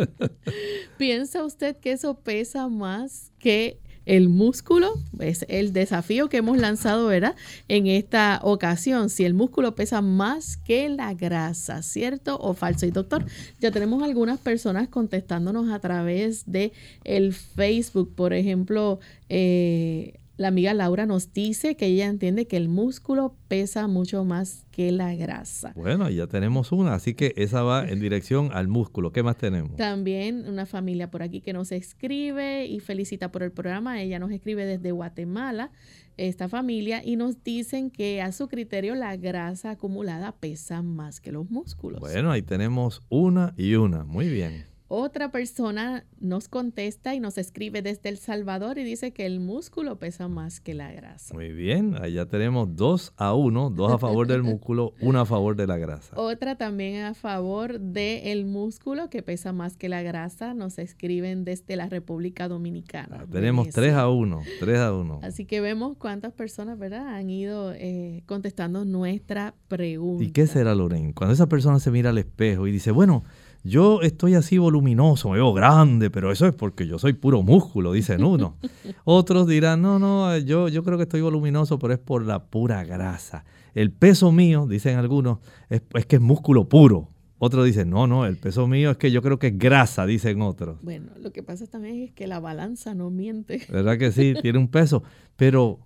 ¿Piensa 0.97 1.45
usted 1.45 1.77
que 1.77 1.93
eso 1.93 2.19
pesa 2.19 2.67
más 2.67 3.31
que 3.39 3.79
el 4.09 4.27
músculo, 4.27 4.95
es 5.19 5.45
el 5.49 5.71
desafío 5.71 6.29
que 6.29 6.37
hemos 6.37 6.57
lanzado, 6.57 7.05
¿verdad? 7.05 7.35
En 7.67 7.85
esta 7.85 8.39
ocasión, 8.41 9.11
si 9.11 9.23
el 9.23 9.35
músculo 9.35 9.75
pesa 9.75 10.01
más 10.01 10.57
que 10.57 10.89
la 10.89 11.13
grasa, 11.13 11.83
¿cierto 11.83 12.35
o 12.39 12.55
falso? 12.55 12.87
Y 12.87 12.91
doctor, 12.91 13.23
ya 13.59 13.69
tenemos 13.69 14.01
algunas 14.01 14.39
personas 14.39 14.87
contestándonos 14.87 15.69
a 15.69 15.77
través 15.77 16.51
de 16.51 16.73
el 17.03 17.33
Facebook, 17.33 18.15
por 18.15 18.33
ejemplo, 18.33 18.99
eh, 19.29 20.18
la 20.39 20.47
amiga 20.47 20.73
Laura 20.73 21.05
nos 21.05 21.33
dice 21.33 21.75
que 21.75 21.87
ella 21.87 22.05
entiende 22.05 22.47
que 22.47 22.55
el 22.55 22.69
músculo 22.69 23.35
pesa 23.49 23.87
mucho 23.87 24.23
más 24.23 24.65
que 24.71 24.89
la 24.93 25.13
grasa. 25.13 25.73
Bueno, 25.75 26.09
ya 26.09 26.27
tenemos 26.27 26.71
una, 26.71 26.93
así 26.93 27.13
que 27.13 27.33
esa 27.35 27.61
va 27.61 27.85
en 27.85 27.99
dirección 27.99 28.49
al 28.53 28.69
músculo. 28.69 29.11
¿Qué 29.11 29.21
más 29.21 29.35
tenemos? 29.35 29.75
También 29.75 30.47
una 30.47 30.65
familia 30.65 31.11
por 31.11 31.23
aquí 31.23 31.41
que 31.41 31.51
nos 31.51 31.73
escribe 31.73 32.65
y 32.67 32.79
felicita 32.79 33.33
por 33.33 33.43
el 33.43 33.51
programa. 33.51 34.01
Ella 34.01 34.17
nos 34.17 34.31
escribe 34.31 34.65
desde 34.65 34.93
Guatemala, 34.93 35.71
esta 36.15 36.47
familia, 36.47 37.01
y 37.03 37.17
nos 37.17 37.43
dicen 37.43 37.91
que 37.91 38.21
a 38.21 38.31
su 38.31 38.47
criterio 38.47 38.95
la 38.95 39.17
grasa 39.17 39.71
acumulada 39.71 40.31
pesa 40.31 40.81
más 40.81 41.19
que 41.19 41.33
los 41.33 41.51
músculos. 41.51 41.99
Bueno, 41.99 42.31
ahí 42.31 42.43
tenemos 42.43 43.03
una 43.09 43.53
y 43.57 43.75
una. 43.75 44.05
Muy 44.05 44.29
bien. 44.29 44.69
Otra 44.91 45.31
persona 45.31 46.03
nos 46.19 46.49
contesta 46.49 47.13
y 47.13 47.19
nos 47.19 47.37
escribe 47.37 47.83
desde 47.83 48.09
El 48.09 48.17
Salvador 48.17 48.79
y 48.79 48.83
dice 48.83 49.13
que 49.13 49.27
el 49.27 49.39
músculo 49.39 49.99
pesa 49.99 50.27
más 50.27 50.59
que 50.59 50.73
la 50.73 50.91
grasa. 50.91 51.31
Muy 51.35 51.53
bien, 51.53 51.95
allá 52.01 52.25
tenemos 52.25 52.75
dos 52.75 53.13
a 53.15 53.35
uno, 53.35 53.69
dos 53.69 53.91
a 53.91 53.99
favor 53.99 54.25
del 54.25 54.41
músculo, 54.43 54.95
uno 54.99 55.19
a 55.19 55.27
favor 55.27 55.55
de 55.55 55.67
la 55.67 55.77
grasa. 55.77 56.19
Otra 56.19 56.55
también 56.57 57.03
a 57.03 57.13
favor 57.13 57.79
del 57.79 58.45
músculo 58.45 59.11
que 59.11 59.21
pesa 59.21 59.53
más 59.53 59.77
que 59.77 59.89
la 59.89 60.01
grasa, 60.01 60.55
nos 60.55 60.79
escriben 60.79 61.45
desde 61.45 61.75
la 61.75 61.87
República 61.87 62.47
Dominicana. 62.47 63.19
Ah, 63.21 63.25
tenemos 63.31 63.69
tres 63.69 63.93
a 63.93 64.09
uno, 64.09 64.41
tres 64.59 64.79
a 64.79 64.91
uno. 64.91 65.19
Así 65.21 65.45
que 65.45 65.61
vemos 65.61 65.97
cuántas 65.97 66.33
personas, 66.33 66.79
¿verdad?, 66.79 67.09
han 67.09 67.29
ido 67.29 67.73
eh, 67.73 68.23
contestando 68.25 68.85
nuestra 68.85 69.53
pregunta. 69.67 70.23
¿Y 70.23 70.31
qué 70.31 70.47
será, 70.47 70.73
Lorraine? 70.73 71.13
Cuando 71.13 71.35
esa 71.35 71.47
persona 71.47 71.79
se 71.79 71.91
mira 71.91 72.09
al 72.09 72.17
espejo 72.17 72.65
y 72.65 72.71
dice, 72.71 72.89
bueno, 72.89 73.23
yo 73.63 74.01
estoy 74.01 74.35
así 74.35 74.57
voluminoso, 74.57 75.29
me 75.29 75.35
veo 75.35 75.53
grande, 75.53 76.09
pero 76.09 76.31
eso 76.31 76.47
es 76.47 76.53
porque 76.53 76.87
yo 76.87 76.97
soy 76.97 77.13
puro 77.13 77.41
músculo, 77.41 77.91
dicen 77.91 78.23
uno. 78.25 78.57
Otros 79.03 79.47
dirán, 79.47 79.81
no, 79.81 79.99
no, 79.99 80.37
yo, 80.37 80.69
yo 80.69 80.83
creo 80.83 80.97
que 80.97 81.03
estoy 81.03 81.21
voluminoso, 81.21 81.77
pero 81.79 81.93
es 81.93 81.99
por 81.99 82.25
la 82.25 82.45
pura 82.45 82.83
grasa. 82.83 83.45
El 83.73 83.91
peso 83.91 84.31
mío, 84.31 84.65
dicen 84.67 84.97
algunos, 84.97 85.39
es, 85.69 85.81
que 86.07 86.15
es 86.15 86.21
músculo 86.21 86.69
puro. 86.69 87.09
Otros 87.37 87.65
dicen, 87.65 87.89
no, 87.89 88.05
no, 88.05 88.25
el 88.25 88.35
peso 88.37 88.67
mío 88.67 88.91
es 88.91 88.97
que 88.97 89.11
yo 89.11 89.21
creo 89.21 89.39
que 89.39 89.47
es 89.47 89.57
grasa, 89.57 90.05
dicen 90.05 90.41
otros. 90.41 90.81
Bueno, 90.81 91.11
lo 91.21 91.31
que 91.31 91.41
pasa 91.41 91.67
también 91.67 92.01
es 92.01 92.11
que 92.11 92.27
la 92.27 92.39
balanza 92.39 92.95
no 92.95 93.09
miente. 93.09 93.65
¿Verdad 93.69 93.97
que 93.97 94.11
sí? 94.11 94.33
Tiene 94.41 94.59
un 94.59 94.67
peso. 94.67 95.03
Pero, 95.37 95.79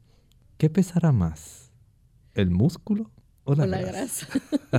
¿qué 0.58 0.72
pesará 0.72 1.12
más? 1.12 1.72
¿El 2.34 2.50
músculo 2.50 3.12
o 3.46 3.56
la, 3.56 3.66
grasa. 3.66 4.28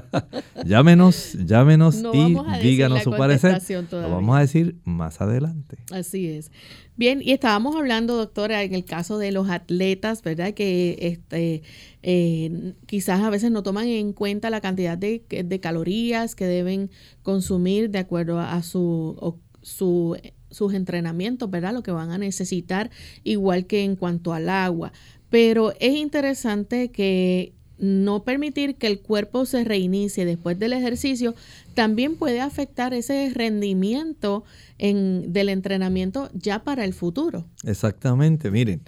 llámenos, 0.65 1.35
llámenos 1.35 2.03
y 2.15 2.37
díganos 2.63 3.03
su 3.03 3.11
parecer. 3.11 3.61
Lo 3.91 4.11
vamos 4.11 4.37
a 4.37 4.41
decir 4.41 4.77
más 4.85 5.21
adelante. 5.21 5.79
Así 5.91 6.29
es. 6.29 6.51
Bien, 6.97 7.21
y 7.23 7.33
estábamos 7.33 7.77
hablando, 7.77 8.17
doctora, 8.17 8.63
en 8.63 8.75
el 8.75 8.85
caso 8.85 9.19
de 9.19 9.33
los 9.33 9.51
atletas, 9.51 10.23
¿verdad? 10.23 10.55
Que 10.55 10.97
este, 11.01 11.63
eh, 12.03 12.75
quizás 12.87 13.21
a 13.21 13.31
veces 13.31 13.51
no 13.51 13.63
toman 13.63 13.89
en 13.89 14.13
cuenta 14.13 14.49
la 14.49 14.61
cantidad 14.61 14.97
de, 14.97 15.25
de, 15.29 15.61
calorías 15.61 16.35
que 16.35 16.47
deben 16.47 16.91
consumir 17.23 17.91
de 17.91 17.99
acuerdo 17.99 18.39
a 18.41 18.63
su, 18.63 19.41
su 19.63 20.17
sus 20.55 20.73
entrenamientos, 20.73 21.51
¿verdad? 21.51 21.75
Lo 21.75 21.83
que 21.83 21.91
van 21.91 22.11
a 22.11 22.19
necesitar, 22.19 22.91
igual 23.25 23.67
que 23.67 23.83
en 23.83 23.97
cuanto 23.97 24.33
al 24.33 24.49
agua. 24.49 24.93
Pero 25.29 25.73
es 25.81 25.97
interesante 25.97 26.93
que 26.93 27.54
no 27.79 28.23
permitir 28.23 28.77
que 28.77 28.87
el 28.87 29.01
cuerpo 29.01 29.47
se 29.47 29.65
reinicie 29.65 30.25
después 30.25 30.59
del 30.59 30.73
ejercicio 30.73 31.35
también 31.75 32.17
puede 32.17 32.41
afectar 32.41 32.95
ese 32.95 33.31
rendimiento 33.35 34.45
en, 34.79 35.33
del 35.33 35.49
entrenamiento 35.49 36.31
ya 36.35 36.63
para 36.63 36.85
el 36.85 36.95
futuro. 36.95 37.45
Exactamente, 37.65 38.51
miren, 38.51 38.83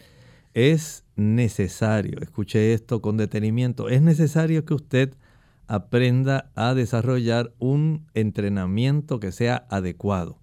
es 0.55 1.05
necesario, 1.17 2.21
escuche 2.21 2.73
esto 2.73 3.03
con 3.03 3.17
detenimiento, 3.17 3.89
es 3.89 4.03
necesario 4.03 4.65
que 4.65 4.75
usted 4.75 5.15
aprenda 5.67 6.51
a 6.55 6.75
desarrollar 6.75 7.53
un 7.59 8.07
entrenamiento 8.15 9.19
que 9.21 9.33
sea 9.33 9.67
adecuado. 9.69 10.39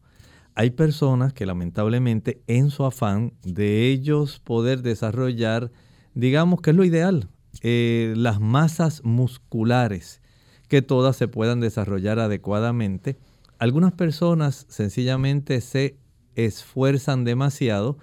Hay 0.55 0.71
personas 0.71 1.33
que 1.33 1.45
lamentablemente 1.45 2.43
en 2.47 2.69
su 2.69 2.85
afán 2.85 3.33
de 3.43 3.87
ellos 3.89 4.39
poder 4.39 4.81
desarrollar, 4.81 5.71
digamos 6.13 6.61
que 6.61 6.71
es 6.71 6.75
lo 6.75 6.83
ideal, 6.83 7.29
eh, 7.61 8.13
las 8.15 8.39
masas 8.39 9.03
musculares, 9.03 10.21
que 10.67 10.81
todas 10.81 11.15
se 11.15 11.27
puedan 11.27 11.59
desarrollar 11.59 12.19
adecuadamente. 12.19 13.17
Algunas 13.59 13.93
personas 13.93 14.65
sencillamente 14.69 15.61
se 15.61 15.97
esfuerzan 16.35 17.23
demasiado 17.23 17.97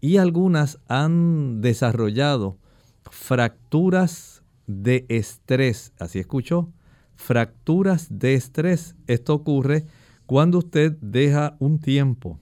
y 0.00 0.16
algunas 0.16 0.78
han 0.88 1.60
desarrollado 1.60 2.58
fracturas 3.10 4.42
de 4.66 5.06
estrés. 5.08 5.92
¿Así 5.98 6.18
escuchó? 6.18 6.72
Fracturas 7.14 8.08
de 8.10 8.34
estrés. 8.34 8.96
Esto 9.06 9.34
ocurre 9.34 9.86
cuando 10.26 10.58
usted 10.58 10.96
deja 11.00 11.56
un 11.60 11.78
tiempo 11.78 12.40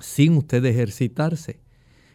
sin 0.00 0.36
usted 0.36 0.64
ejercitarse. 0.64 1.60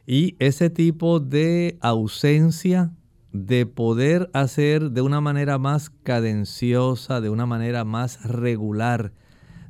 Y 0.06 0.36
ese 0.40 0.70
tipo 0.70 1.20
de 1.20 1.78
ausencia 1.82 2.92
de 3.34 3.66
poder 3.66 4.30
hacer 4.34 4.92
de 4.92 5.02
una 5.02 5.20
manera 5.20 5.58
más 5.58 5.90
cadenciosa, 5.90 7.20
de 7.20 7.30
una 7.30 7.48
manera 7.48 7.84
más 7.84 8.24
regular, 8.24 9.12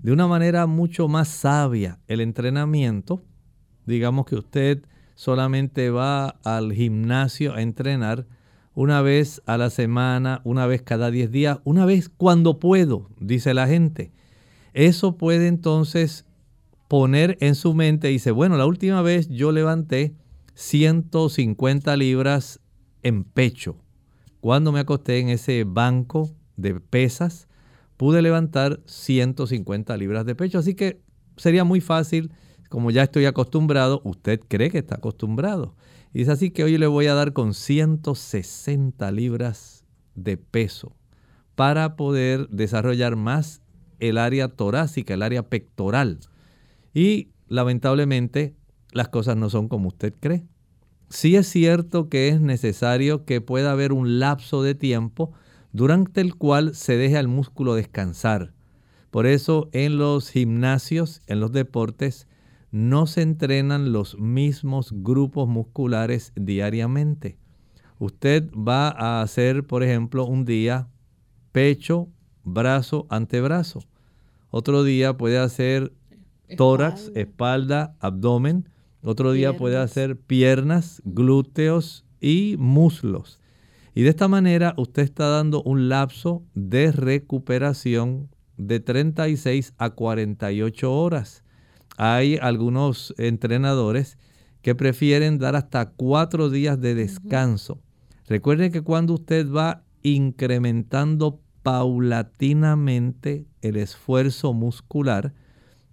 de 0.04 0.12
una 0.12 0.28
manera 0.28 0.68
mucho 0.68 1.08
más 1.08 1.30
sabia 1.30 2.00
el 2.08 2.20
entrenamiento. 2.20 3.24
Digamos 3.86 4.26
que 4.26 4.36
usted 4.36 4.84
solamente 5.16 5.90
va 5.90 6.28
al 6.44 6.74
gimnasio 6.74 7.54
a 7.54 7.62
entrenar 7.62 8.28
una 8.76 9.02
vez 9.02 9.42
a 9.46 9.58
la 9.58 9.70
semana, 9.70 10.42
una 10.44 10.66
vez 10.68 10.82
cada 10.82 11.10
10 11.10 11.32
días, 11.32 11.60
una 11.64 11.86
vez 11.86 12.10
cuando 12.10 12.60
puedo, 12.60 13.10
dice 13.20 13.54
la 13.54 13.68
gente. 13.68 14.12
Eso 14.74 15.16
puede 15.16 15.48
entonces 15.48 16.26
poner 16.90 17.38
en 17.40 17.56
su 17.56 17.74
mente, 17.74 18.10
dice, 18.10 18.32
bueno, 18.32 18.58
la 18.58 18.66
última 18.66 19.02
vez 19.02 19.30
yo 19.30 19.54
levanté 19.54 20.16
150 20.56 21.96
libras 21.96 22.60
en 23.04 23.24
pecho. 23.24 23.78
Cuando 24.40 24.72
me 24.72 24.80
acosté 24.80 25.20
en 25.20 25.30
ese 25.30 25.64
banco 25.66 26.32
de 26.58 26.80
pesas, 26.80 27.48
pude 27.98 28.22
levantar 28.22 28.82
150 28.86 29.96
libras 29.98 30.26
de 30.26 30.36
pecho. 30.36 30.60
Así 30.60 30.76
que 30.76 31.02
sería 31.38 31.64
muy 31.64 31.82
fácil, 31.82 32.32
como 32.70 32.92
ya 32.92 33.04
estoy 33.04 33.26
acostumbrado, 33.26 34.02
usted 34.04 34.42
cree 34.48 34.72
que 34.72 34.80
está 34.80 34.96
acostumbrado. 34.96 35.76
Y 36.14 36.22
es 36.24 36.30
así 36.30 36.52
que 36.52 36.64
hoy 36.64 36.78
le 36.78 36.88
voy 36.88 37.08
a 37.08 37.14
dar 37.14 37.34
con 37.34 37.54
160 37.54 39.12
libras 39.12 39.86
de 40.16 40.38
peso 40.38 40.96
para 41.56 41.96
poder 41.96 42.50
desarrollar 42.50 43.16
más 43.16 43.62
el 44.00 44.18
área 44.18 44.50
torácica, 44.50 45.14
el 45.14 45.22
área 45.22 45.50
pectoral. 45.50 46.20
Y 46.94 47.30
lamentablemente 47.48 48.56
las 48.92 49.10
cosas 49.10 49.38
no 49.38 49.50
son 49.50 49.68
como 49.68 49.88
usted 49.88 50.14
cree. 50.20 50.46
Sí 51.14 51.36
es 51.36 51.48
cierto 51.48 52.10
que 52.10 52.30
es 52.30 52.42
necesario 52.42 53.24
que 53.24 53.40
pueda 53.40 53.72
haber 53.72 53.94
un 53.94 54.18
lapso 54.18 54.64
de 54.64 54.74
tiempo 54.74 55.32
durante 55.72 56.22
el 56.22 56.34
cual 56.34 56.74
se 56.74 56.98
deja 56.98 57.20
el 57.20 57.28
músculo 57.28 57.76
descansar. 57.76 58.52
Por 59.12 59.28
eso 59.28 59.70
en 59.74 60.00
los 60.00 60.32
gimnasios, 60.32 61.22
en 61.28 61.40
los 61.40 61.52
deportes, 61.52 62.28
no 62.72 63.06
se 63.06 63.22
entrenan 63.22 63.92
los 63.92 64.18
mismos 64.18 64.92
grupos 64.92 65.48
musculares 65.48 66.34
diariamente. 66.36 67.38
Usted 68.00 68.50
va 68.52 68.88
a 68.90 69.22
hacer, 69.22 69.68
por 69.68 69.84
ejemplo, 69.84 70.26
un 70.26 70.46
día 70.46 70.88
pecho, 71.52 72.10
brazo, 72.44 73.06
antebrazo. 73.10 73.84
Otro 74.50 74.84
día 74.84 75.16
puede 75.16 75.38
hacer 75.38 75.94
tórax, 76.58 77.12
espalda, 77.14 77.96
abdomen. 78.00 78.68
Otro 79.04 79.34
día 79.34 79.58
puede 79.58 79.76
hacer 79.78 80.18
piernas, 80.18 81.02
glúteos 81.04 82.06
y 82.22 82.56
muslos. 82.58 83.42
Y 83.94 84.04
de 84.04 84.10
esta 84.10 84.30
manera 84.30 84.74
usted 84.78 85.04
está 85.04 85.28
dando 85.28 85.62
un 85.64 85.90
lapso 85.90 86.42
de 86.56 86.94
recuperación 86.94 88.30
de 88.56 88.80
36 88.80 89.74
a 89.78 89.90
48 89.90 90.92
horas. 90.92 91.44
Hay 91.98 92.38
algunos 92.42 93.14
entrenadores 93.18 94.18
que 94.62 94.74
prefieren 94.74 95.38
dar 95.38 95.58
hasta 95.58 95.90
cuatro 95.92 96.50
días 96.50 96.80
de 96.80 96.96
descanso. 96.96 97.82
Recuerden 98.28 98.72
que 98.72 98.84
cuando 98.84 99.16
usted 99.16 99.52
va 99.52 99.84
incrementando 100.02 101.42
paulatinamente 101.62 103.46
el 103.62 103.76
esfuerzo 103.76 104.54
muscular, 104.54 105.34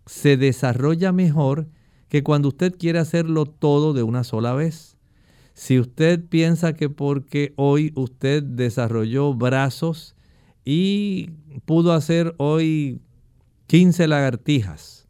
se 0.07 0.37
desarrolla 0.37 1.11
mejor 1.11 1.67
que 2.11 2.25
cuando 2.25 2.49
usted 2.49 2.77
quiere 2.77 2.99
hacerlo 2.99 3.47
todo 3.47 3.95
de 3.95 4.03
una 4.03 4.25
sola 4.25 4.53
vez. 4.53 4.99
Si 5.55 5.79
usted 5.79 6.23
piensa 6.29 6.75
que 6.75 6.91
porque 6.91 7.55
hoy 7.57 7.93
usted 7.95 8.43
desarrolló 8.43 9.33
brazos 9.33 10.17
y 10.65 11.31
pudo 11.65 11.93
hacer 11.93 12.35
hoy 12.39 13.01
15 13.69 14.09
lagartijas, 14.09 15.09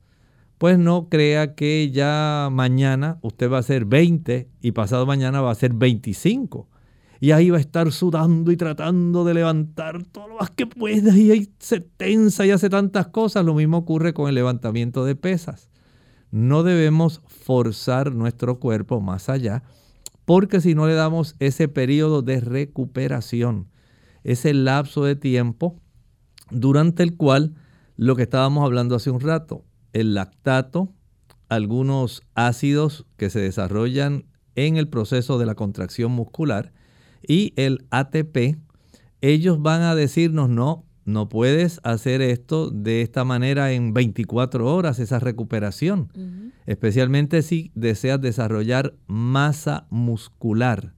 pues 0.59 0.79
no 0.79 1.09
crea 1.09 1.55
que 1.55 1.91
ya 1.91 2.51
mañana 2.53 3.19
usted 3.23 3.51
va 3.51 3.57
a 3.57 3.61
hacer 3.61 3.87
20 3.87 4.51
y 4.61 4.73
pasado 4.73 5.07
mañana 5.07 5.41
va 5.41 5.49
a 5.49 5.53
hacer 5.53 5.73
25 5.73 6.69
y 7.19 7.31
ahí 7.31 7.49
va 7.49 7.57
a 7.57 7.61
estar 7.61 7.93
sudando 7.93 8.53
y 8.53 8.59
tratando 8.59 9.25
de 9.25 9.33
levantar 9.33 10.05
todo 10.05 10.29
lo 10.29 10.37
más 10.37 10.51
que 10.51 10.67
pueda 10.67 11.17
y 11.17 11.31
ahí 11.31 11.49
se 11.59 11.81
tensa 11.81 12.45
y 12.45 12.51
hace 12.51 12.69
tantas 12.69 13.09
cosas. 13.09 13.43
Lo 13.47 13.55
mismo 13.55 13.79
ocurre 13.79 14.13
con 14.13 14.29
el 14.29 14.35
levantamiento 14.35 15.07
de 15.07 15.17
pesas. 15.17 15.70
No 16.31 16.63
debemos 16.63 17.23
forzar 17.27 18.15
nuestro 18.15 18.61
cuerpo 18.61 19.01
más 19.01 19.29
allá 19.29 19.63
porque 20.25 20.61
si 20.61 20.75
no 20.75 20.87
le 20.87 20.95
damos 20.95 21.35
ese 21.41 21.67
periodo 21.67 22.23
de 22.23 22.41
recuperación, 22.41 23.69
ese 24.23 24.55
lapso 24.55 25.05
de 25.05 25.17
tiempo 25.17 25.81
durante 26.51 27.03
el 27.03 27.17
cual 27.17 27.55
lo 27.97 28.17
que 28.17 28.23
estábamos 28.23 28.65
hablando 28.65 28.95
hace 28.95 29.11
un 29.11 29.21
rato, 29.21 29.65
el 29.93 30.15
lactato, 30.15 30.93
algunos 31.49 32.23
ácidos 32.35 33.07
que 33.17 33.29
se 33.29 33.41
desarrollan 33.41 34.27
en 34.55 34.77
el 34.77 34.89
proceso 34.89 35.39
de 35.39 35.47
la 35.47 35.55
contracción 35.55 36.13
muscular, 36.13 36.73
y 37.27 37.53
el 37.57 37.87
ATP, 37.91 38.59
ellos 39.21 39.61
van 39.61 39.83
a 39.83 39.95
decirnos, 39.95 40.49
no, 40.49 40.85
no 41.05 41.29
puedes 41.29 41.81
hacer 41.83 42.23
esto 42.23 42.71
de 42.71 43.03
esta 43.03 43.25
manera 43.25 43.73
en 43.73 43.93
24 43.95 44.73
horas, 44.75 44.99
esa 44.99 45.19
recuperación, 45.19 46.53
especialmente 46.67 47.43
si 47.43 47.73
deseas 47.75 48.21
desarrollar 48.21 48.95
masa 49.07 49.87
muscular. 49.91 50.95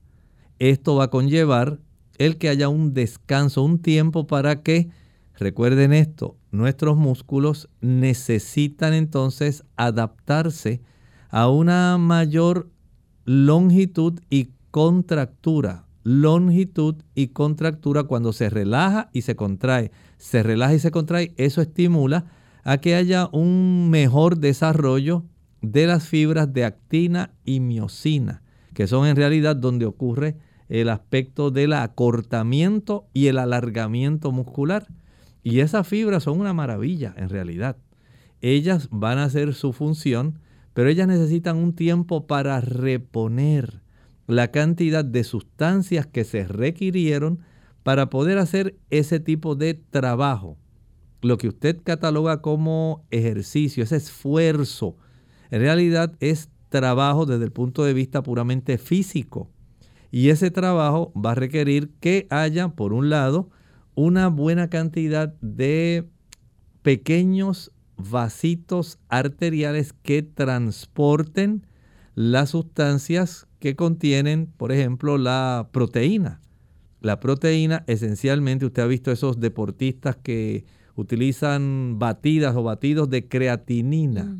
Esto 0.59 0.95
va 0.95 1.05
a 1.05 1.09
conllevar 1.09 1.79
el 2.17 2.37
que 2.37 2.49
haya 2.49 2.69
un 2.69 2.93
descanso, 2.93 3.63
un 3.63 3.79
tiempo 3.79 4.27
para 4.27 4.61
que, 4.61 4.89
recuerden 5.35 5.93
esto, 5.93 6.37
nuestros 6.51 6.95
músculos 6.95 7.69
necesitan 7.81 8.93
entonces 8.93 9.63
adaptarse 9.75 10.81
a 11.29 11.49
una 11.49 11.97
mayor 11.97 12.69
longitud 13.25 14.19
y 14.29 14.49
contractura 14.69 15.82
longitud 16.03 16.95
y 17.15 17.29
contractura 17.29 18.03
cuando 18.03 18.33
se 18.33 18.49
relaja 18.49 19.09
y 19.13 19.21
se 19.21 19.35
contrae. 19.35 19.91
Se 20.17 20.43
relaja 20.43 20.73
y 20.75 20.79
se 20.79 20.91
contrae, 20.91 21.33
eso 21.37 21.61
estimula 21.61 22.25
a 22.63 22.77
que 22.77 22.95
haya 22.95 23.29
un 23.31 23.89
mejor 23.89 24.37
desarrollo 24.37 25.23
de 25.61 25.87
las 25.87 26.07
fibras 26.07 26.53
de 26.53 26.65
actina 26.65 27.31
y 27.45 27.59
miocina, 27.59 28.41
que 28.73 28.87
son 28.87 29.07
en 29.07 29.15
realidad 29.15 29.55
donde 29.55 29.85
ocurre 29.85 30.37
el 30.69 30.89
aspecto 30.89 31.51
del 31.51 31.73
acortamiento 31.73 33.07
y 33.13 33.27
el 33.27 33.37
alargamiento 33.37 34.31
muscular. 34.31 34.87
Y 35.43 35.59
esas 35.59 35.87
fibras 35.87 36.23
son 36.23 36.39
una 36.39 36.53
maravilla 36.53 37.13
en 37.17 37.29
realidad. 37.29 37.77
Ellas 38.41 38.87
van 38.91 39.19
a 39.19 39.25
hacer 39.25 39.53
su 39.53 39.71
función, 39.71 40.39
pero 40.73 40.89
ellas 40.89 41.07
necesitan 41.07 41.57
un 41.57 41.73
tiempo 41.73 42.27
para 42.27 42.59
reponer 42.59 43.82
la 44.27 44.49
cantidad 44.51 45.03
de 45.03 45.23
sustancias 45.23 46.05
que 46.07 46.23
se 46.23 46.47
requirieron 46.47 47.39
para 47.83 48.09
poder 48.09 48.37
hacer 48.37 48.77
ese 48.89 49.19
tipo 49.19 49.55
de 49.55 49.73
trabajo. 49.73 50.57
Lo 51.21 51.37
que 51.37 51.49
usted 51.49 51.81
cataloga 51.83 52.41
como 52.41 53.05
ejercicio, 53.11 53.83
ese 53.83 53.97
esfuerzo, 53.97 54.97
en 55.51 55.61
realidad 55.61 56.13
es 56.19 56.49
trabajo 56.69 57.25
desde 57.25 57.45
el 57.45 57.51
punto 57.51 57.83
de 57.83 57.93
vista 57.93 58.23
puramente 58.23 58.77
físico. 58.77 59.49
Y 60.11 60.29
ese 60.29 60.51
trabajo 60.51 61.11
va 61.13 61.31
a 61.31 61.35
requerir 61.35 61.91
que 61.99 62.27
haya, 62.29 62.69
por 62.69 62.93
un 62.93 63.09
lado, 63.09 63.49
una 63.95 64.27
buena 64.27 64.69
cantidad 64.69 65.33
de 65.41 66.09
pequeños 66.81 67.71
vasitos 67.97 68.99
arteriales 69.07 69.93
que 69.93 70.23
transporten 70.23 71.65
las 72.15 72.51
sustancias 72.51 73.47
que 73.63 73.77
contienen, 73.77 74.51
por 74.57 74.73
ejemplo, 74.73 75.17
la 75.17 75.69
proteína. 75.71 76.41
La 76.99 77.21
proteína, 77.21 77.85
esencialmente, 77.87 78.65
usted 78.65 78.83
ha 78.83 78.87
visto 78.87 79.09
esos 79.09 79.39
deportistas 79.39 80.17
que 80.17 80.65
utilizan 80.95 81.97
batidas 81.97 82.57
o 82.57 82.63
batidos 82.63 83.09
de 83.09 83.29
creatinina. 83.29 84.37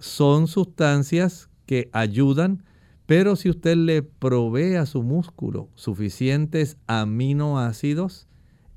Son 0.00 0.48
sustancias 0.48 1.48
que 1.64 1.90
ayudan, 1.92 2.64
pero 3.06 3.36
si 3.36 3.50
usted 3.50 3.76
le 3.76 4.02
provee 4.02 4.74
a 4.74 4.86
su 4.86 5.04
músculo 5.04 5.68
suficientes 5.76 6.76
aminoácidos, 6.88 8.26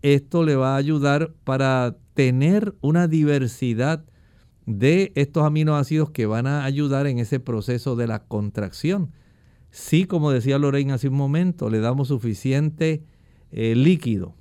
esto 0.04 0.44
le 0.44 0.56
va 0.56 0.76
a 0.76 0.78
ayudar 0.78 1.34
para 1.44 1.98
tener 2.14 2.76
una 2.82 3.08
diversidad 3.08 4.06
de 4.68 5.14
estos 5.16 5.48
aminoácidos 5.48 6.12
que 6.12 6.28
van 6.28 6.46
a 6.46 6.64
ayudar 6.64 7.08
en 7.08 7.18
ese 7.18 7.40
proceso 7.40 7.96
de 7.96 8.06
la 8.06 8.20
contracción. 8.20 9.14
Si, 9.70 10.06
como 10.06 10.32
decía 10.32 10.58
Lorraine 10.58 10.94
hace 10.94 11.10
un 11.10 11.16
momento, 11.16 11.70
le 11.70 11.80
damos 11.80 12.08
suficiente 12.08 13.04
eh, 13.52 13.76
líquido, 13.76 14.36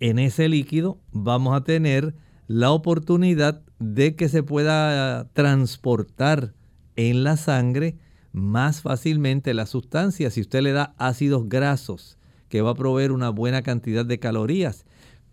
en 0.00 0.18
ese 0.18 0.48
líquido 0.48 0.98
vamos 1.12 1.54
a 1.54 1.62
tener 1.62 2.14
la 2.48 2.72
oportunidad 2.72 3.62
de 3.78 4.16
que 4.16 4.28
se 4.28 4.42
pueda 4.42 5.28
transportar 5.32 6.54
en 6.96 7.22
la 7.22 7.36
sangre 7.36 7.98
más 8.32 8.82
fácilmente 8.82 9.54
la 9.54 9.66
sustancia. 9.66 10.30
Si 10.30 10.40
usted 10.40 10.62
le 10.62 10.72
da 10.72 10.94
ácidos 10.98 11.48
grasos, 11.48 12.18
que 12.48 12.62
va 12.62 12.72
a 12.72 12.74
proveer 12.74 13.12
una 13.12 13.30
buena 13.30 13.62
cantidad 13.62 14.04
de 14.04 14.18
calorías. 14.18 14.84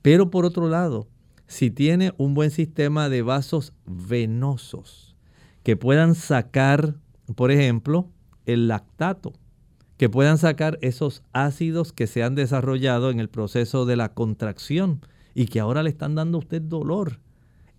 Pero 0.01 0.29
por 0.29 0.45
otro 0.45 0.69
lado, 0.69 1.09
si 1.47 1.71
tiene 1.71 2.13
un 2.17 2.33
buen 2.33 2.51
sistema 2.51 3.09
de 3.09 3.23
vasos 3.23 3.73
venosos 3.85 5.17
que 5.63 5.75
puedan 5.75 6.15
sacar, 6.15 6.95
por 7.35 7.51
ejemplo, 7.51 8.07
el 8.53 8.67
lactato, 8.67 9.33
que 9.97 10.09
puedan 10.09 10.37
sacar 10.37 10.79
esos 10.81 11.23
ácidos 11.33 11.91
que 11.91 12.07
se 12.07 12.23
han 12.23 12.35
desarrollado 12.35 13.11
en 13.11 13.19
el 13.19 13.29
proceso 13.29 13.85
de 13.85 13.95
la 13.95 14.13
contracción 14.13 15.01
y 15.35 15.47
que 15.47 15.59
ahora 15.59 15.83
le 15.83 15.89
están 15.89 16.15
dando 16.15 16.37
a 16.37 16.39
usted 16.39 16.61
dolor. 16.61 17.19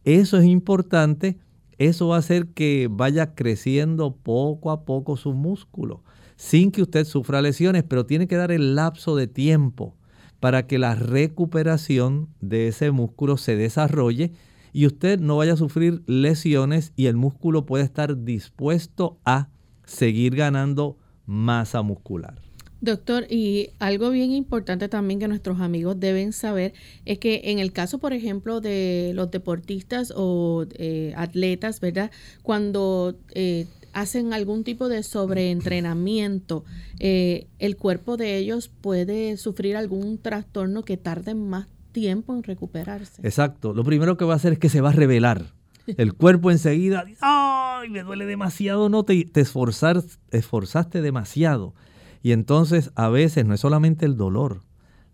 Eso 0.05 0.39
es 0.39 0.45
importante, 0.45 1.39
eso 1.79 2.09
va 2.09 2.17
a 2.17 2.21
hacer 2.21 2.49
que 2.49 2.89
vaya 2.91 3.35
creciendo 3.35 4.15
poco 4.17 4.71
a 4.71 4.85
poco 4.85 5.17
su 5.17 5.33
músculo, 5.33 6.03
sin 6.37 6.71
que 6.71 6.83
usted 6.83 7.05
sufra 7.05 7.43
lesiones, 7.43 7.85
pero 7.85 8.07
tiene 8.07 8.29
que 8.29 8.37
dar 8.37 8.53
el 8.53 8.75
lapso 8.75 9.17
de 9.17 9.27
tiempo 9.27 9.97
para 10.41 10.67
que 10.67 10.79
la 10.79 10.95
recuperación 10.95 12.29
de 12.41 12.69
ese 12.69 12.91
músculo 12.91 13.37
se 13.37 13.57
desarrolle 13.57 14.33
y 14.73 14.87
usted 14.87 15.21
no 15.21 15.37
vaya 15.37 15.55
a 15.55 15.59
sufrir 15.59 16.03
lesiones 16.07 16.93
y 16.97 17.07
el 17.07 17.17
músculo 17.17 17.67
pueda 17.67 17.85
estar 17.85 18.25
dispuesto 18.25 19.19
a 19.25 19.49
seguir 19.91 20.37
ganando 20.37 20.97
masa 21.27 21.83
muscular. 21.83 22.41
Doctor, 22.81 23.27
y 23.29 23.71
algo 23.79 24.11
bien 24.11 24.31
importante 24.31 24.89
también 24.89 25.21
que 25.21 25.29
nuestros 25.29 25.61
amigos 25.61 26.01
deben 26.01 26.33
saber 26.33 26.73
es 27.05 27.19
que 27.19 27.43
en 27.45 27.59
el 27.59 27.73
caso, 27.73 27.99
por 27.99 28.15
ejemplo, 28.15 28.63
de 28.63 29.13
los 29.15 29.31
deportistas 29.31 30.15
o 30.17 30.65
eh, 30.77 31.13
atletas, 31.17 31.81
¿verdad? 31.81 32.11
Cuando 32.43 33.19
eh, 33.35 33.67
hacen 33.93 34.33
algún 34.33 34.65
tipo 34.65 34.89
de 34.89 35.03
sobreentrenamiento, 35.03 36.65
eh, 37.01 37.49
el 37.59 37.77
cuerpo 37.77 38.17
de 38.17 38.39
ellos 38.39 38.69
puede 38.69 39.37
sufrir 39.37 39.77
algún 39.77 40.17
trastorno 40.17 40.83
que 40.83 40.97
tarde 40.97 41.35
más 41.35 41.67
tiempo 41.93 42.35
en 42.35 42.45
recuperarse. 42.45 43.21
Exacto. 43.23 43.75
Lo 43.75 43.85
primero 43.85 44.17
que 44.17 44.25
va 44.25 44.35
a 44.35 44.37
hacer 44.37 44.55
es 44.55 44.59
que 44.59 44.71
se 44.71 44.81
va 44.81 44.89
a 44.89 44.93
revelar. 44.93 45.53
El 45.97 46.15
cuerpo 46.15 46.51
enseguida, 46.51 47.05
¡ay! 47.21 47.89
Me 47.91 48.03
duele 48.03 48.27
demasiado, 48.27 48.89
no 48.89 49.05
te, 49.05 49.25
te 49.25 49.41
esforzar, 49.41 50.03
esforzaste 50.31 51.03
demasiado. 51.03 51.75
Y 52.23 52.33
entonces 52.33 52.91
a 52.95 53.09
veces 53.09 53.47
no 53.47 53.55
es 53.55 53.61
solamente 53.61 54.05
el 54.07 54.17
dolor, 54.17 54.61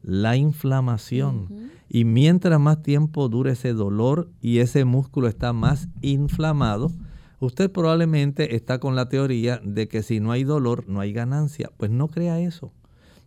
la 0.03 0.37
inflamación. 0.37 1.70
Y 1.89 2.05
mientras 2.05 2.59
más 2.59 2.83
tiempo 2.83 3.29
dure 3.29 3.53
ese 3.53 3.72
dolor 3.72 4.31
y 4.41 4.59
ese 4.59 4.85
músculo 4.85 5.29
está 5.29 5.53
más 5.53 5.89
inflamado, 6.03 6.91
usted 7.39 7.70
probablemente 7.70 8.57
está 8.57 8.81
con 8.81 8.97
la 8.97 9.09
teoría 9.09 9.61
de 9.62 9.89
que 9.89 10.03
si 10.03 10.20
no 10.20 10.33
hay 10.33 10.45
dolor, 10.45 10.89
no 10.89 11.01
hay 11.01 11.12
ganancia. 11.12 11.70
Pues 11.77 11.91
no 11.91 12.09
crea 12.09 12.41
eso. 12.41 12.72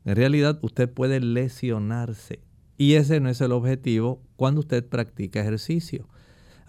En 0.06 0.16
realidad 0.16 0.60
usted 0.62 0.90
puede 0.92 1.20
lesionarse. 1.20 2.42
Y 2.78 2.94
ese 2.94 3.20
no 3.20 3.30
es 3.30 3.42
el 3.42 3.52
objetivo 3.52 4.22
cuando 4.36 4.62
usted 4.62 4.88
practica 4.88 5.42
ejercicio. 5.42 6.08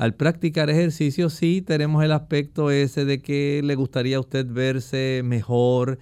Al 0.01 0.15
practicar 0.15 0.71
ejercicio 0.71 1.29
sí 1.29 1.61
tenemos 1.61 2.03
el 2.03 2.13
aspecto 2.13 2.71
ese 2.71 3.05
de 3.05 3.21
que 3.21 3.61
le 3.63 3.75
gustaría 3.75 4.17
a 4.17 4.21
usted 4.21 4.47
verse 4.47 5.21
mejor, 5.23 5.99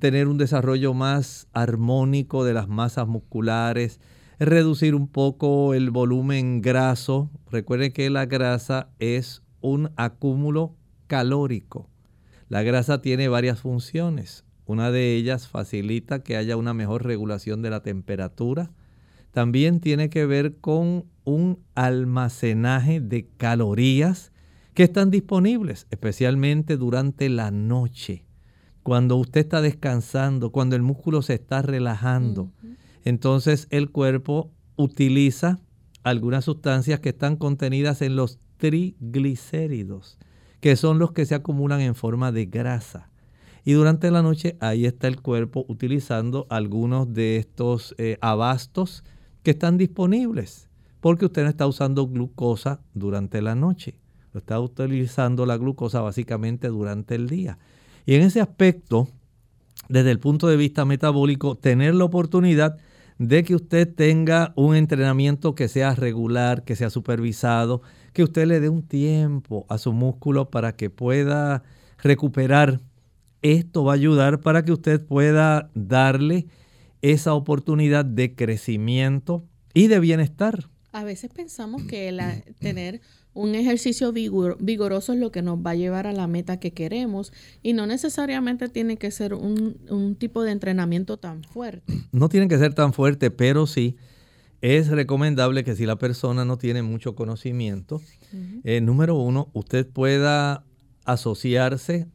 tener 0.00 0.26
un 0.26 0.36
desarrollo 0.36 0.94
más 0.94 1.46
armónico 1.52 2.44
de 2.44 2.54
las 2.54 2.66
masas 2.66 3.06
musculares, 3.06 4.00
reducir 4.40 4.96
un 4.96 5.06
poco 5.06 5.74
el 5.74 5.92
volumen 5.92 6.60
graso. 6.60 7.30
Recuerden 7.48 7.92
que 7.92 8.10
la 8.10 8.26
grasa 8.26 8.88
es 8.98 9.44
un 9.60 9.92
acúmulo 9.94 10.74
calórico. 11.06 11.88
La 12.48 12.64
grasa 12.64 13.00
tiene 13.00 13.28
varias 13.28 13.60
funciones. 13.60 14.44
Una 14.64 14.90
de 14.90 15.14
ellas 15.14 15.46
facilita 15.46 16.24
que 16.24 16.36
haya 16.36 16.56
una 16.56 16.74
mejor 16.74 17.04
regulación 17.04 17.62
de 17.62 17.70
la 17.70 17.84
temperatura. 17.84 18.72
También 19.30 19.78
tiene 19.78 20.10
que 20.10 20.26
ver 20.26 20.56
con 20.56 21.04
un 21.26 21.58
almacenaje 21.74 23.02
de 23.02 23.28
calorías 23.36 24.32
que 24.72 24.84
están 24.84 25.10
disponibles, 25.10 25.86
especialmente 25.90 26.78
durante 26.78 27.28
la 27.28 27.50
noche 27.50 28.26
cuando 28.86 29.16
usted 29.16 29.40
está 29.40 29.60
descansando, 29.62 30.52
cuando 30.52 30.76
el 30.76 30.82
músculo 30.82 31.20
se 31.20 31.34
está 31.34 31.60
relajando, 31.60 32.52
entonces 33.04 33.66
el 33.70 33.90
cuerpo 33.90 34.52
utiliza 34.76 35.58
algunas 36.04 36.44
sustancias 36.44 37.00
que 37.00 37.08
están 37.08 37.34
contenidas 37.34 38.00
en 38.00 38.14
los 38.14 38.38
triglicéridos, 38.58 40.18
que 40.60 40.76
son 40.76 41.00
los 41.00 41.10
que 41.10 41.26
se 41.26 41.34
acumulan 41.34 41.80
en 41.80 41.96
forma 41.96 42.30
de 42.30 42.46
grasa. 42.46 43.10
Y 43.64 43.72
durante 43.72 44.08
la 44.12 44.22
noche 44.22 44.56
ahí 44.60 44.86
está 44.86 45.08
el 45.08 45.20
cuerpo 45.20 45.66
utilizando 45.66 46.46
algunos 46.48 47.12
de 47.12 47.38
estos 47.38 47.92
eh, 47.98 48.18
abastos 48.20 49.02
que 49.42 49.50
están 49.50 49.78
disponibles, 49.78 50.68
porque 51.00 51.26
usted 51.26 51.42
no 51.42 51.48
está 51.48 51.66
usando 51.66 52.06
glucosa 52.06 52.80
durante 52.94 53.42
la 53.42 53.54
noche, 53.54 53.98
está 54.34 54.60
utilizando 54.60 55.46
la 55.46 55.56
glucosa 55.56 56.00
básicamente 56.00 56.68
durante 56.68 57.14
el 57.14 57.28
día. 57.28 57.58
Y 58.04 58.14
en 58.14 58.22
ese 58.22 58.40
aspecto, 58.40 59.08
desde 59.88 60.10
el 60.10 60.18
punto 60.18 60.48
de 60.48 60.56
vista 60.56 60.84
metabólico, 60.84 61.56
tener 61.56 61.94
la 61.94 62.04
oportunidad 62.04 62.76
de 63.18 63.44
que 63.44 63.54
usted 63.54 63.92
tenga 63.92 64.52
un 64.56 64.76
entrenamiento 64.76 65.54
que 65.54 65.68
sea 65.68 65.94
regular, 65.94 66.64
que 66.64 66.76
sea 66.76 66.90
supervisado, 66.90 67.82
que 68.12 68.22
usted 68.22 68.46
le 68.46 68.60
dé 68.60 68.68
un 68.68 68.82
tiempo 68.82 69.66
a 69.68 69.78
su 69.78 69.92
músculo 69.92 70.50
para 70.50 70.76
que 70.76 70.90
pueda 70.90 71.62
recuperar. 71.98 72.80
Esto 73.42 73.84
va 73.84 73.92
a 73.92 73.96
ayudar 73.96 74.40
para 74.40 74.64
que 74.64 74.72
usted 74.72 75.04
pueda 75.04 75.70
darle 75.74 76.46
esa 77.00 77.34
oportunidad 77.34 78.04
de 78.04 78.34
crecimiento 78.34 79.44
y 79.72 79.86
de 79.86 80.00
bienestar. 80.00 80.68
A 80.96 81.04
veces 81.04 81.30
pensamos 81.30 81.82
que 81.82 82.10
la, 82.10 82.40
tener 82.58 83.02
un 83.34 83.54
ejercicio 83.54 84.14
vigoroso 84.14 85.12
es 85.12 85.18
lo 85.18 85.30
que 85.30 85.42
nos 85.42 85.58
va 85.58 85.72
a 85.72 85.74
llevar 85.74 86.06
a 86.06 86.12
la 86.12 86.26
meta 86.26 86.58
que 86.58 86.72
queremos 86.72 87.34
y 87.62 87.74
no 87.74 87.86
necesariamente 87.86 88.70
tiene 88.70 88.96
que 88.96 89.10
ser 89.10 89.34
un, 89.34 90.16
tipo 90.18 90.42
de 90.42 90.52
entrenamiento 90.52 91.18
tan 91.18 91.44
fuerte. 91.44 91.92
No 92.12 92.30
tiene 92.30 92.48
que 92.48 92.56
ser 92.56 92.72
tan 92.72 92.94
fuerte, 92.94 93.30
pero 93.30 93.66
sí 93.66 93.98
es 94.62 94.88
recomendable 94.88 95.64
que 95.64 95.76
si 95.76 95.84
la 95.84 95.96
persona 95.96 96.46
no 96.46 96.56
tiene 96.56 96.80
mucho 96.80 97.14
conocimiento, 97.14 98.00
eh, 98.64 98.80
número 98.80 99.16
uno, 99.16 99.50
usted 99.52 99.86
pueda 99.86 100.64
asociarse 101.04 102.06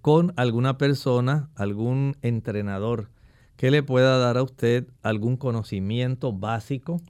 con 0.00 0.32
alguna 0.34 0.78
persona, 0.78 1.48
algún 1.54 2.16
entrenador 2.22 3.08
que 3.56 3.70
le 3.70 3.82
pueda 3.82 4.18
dar 4.18 4.36
a 4.36 4.42
usted 4.42 4.86
algún 5.02 5.36
conocimiento 5.36 6.32
básico 6.32 7.00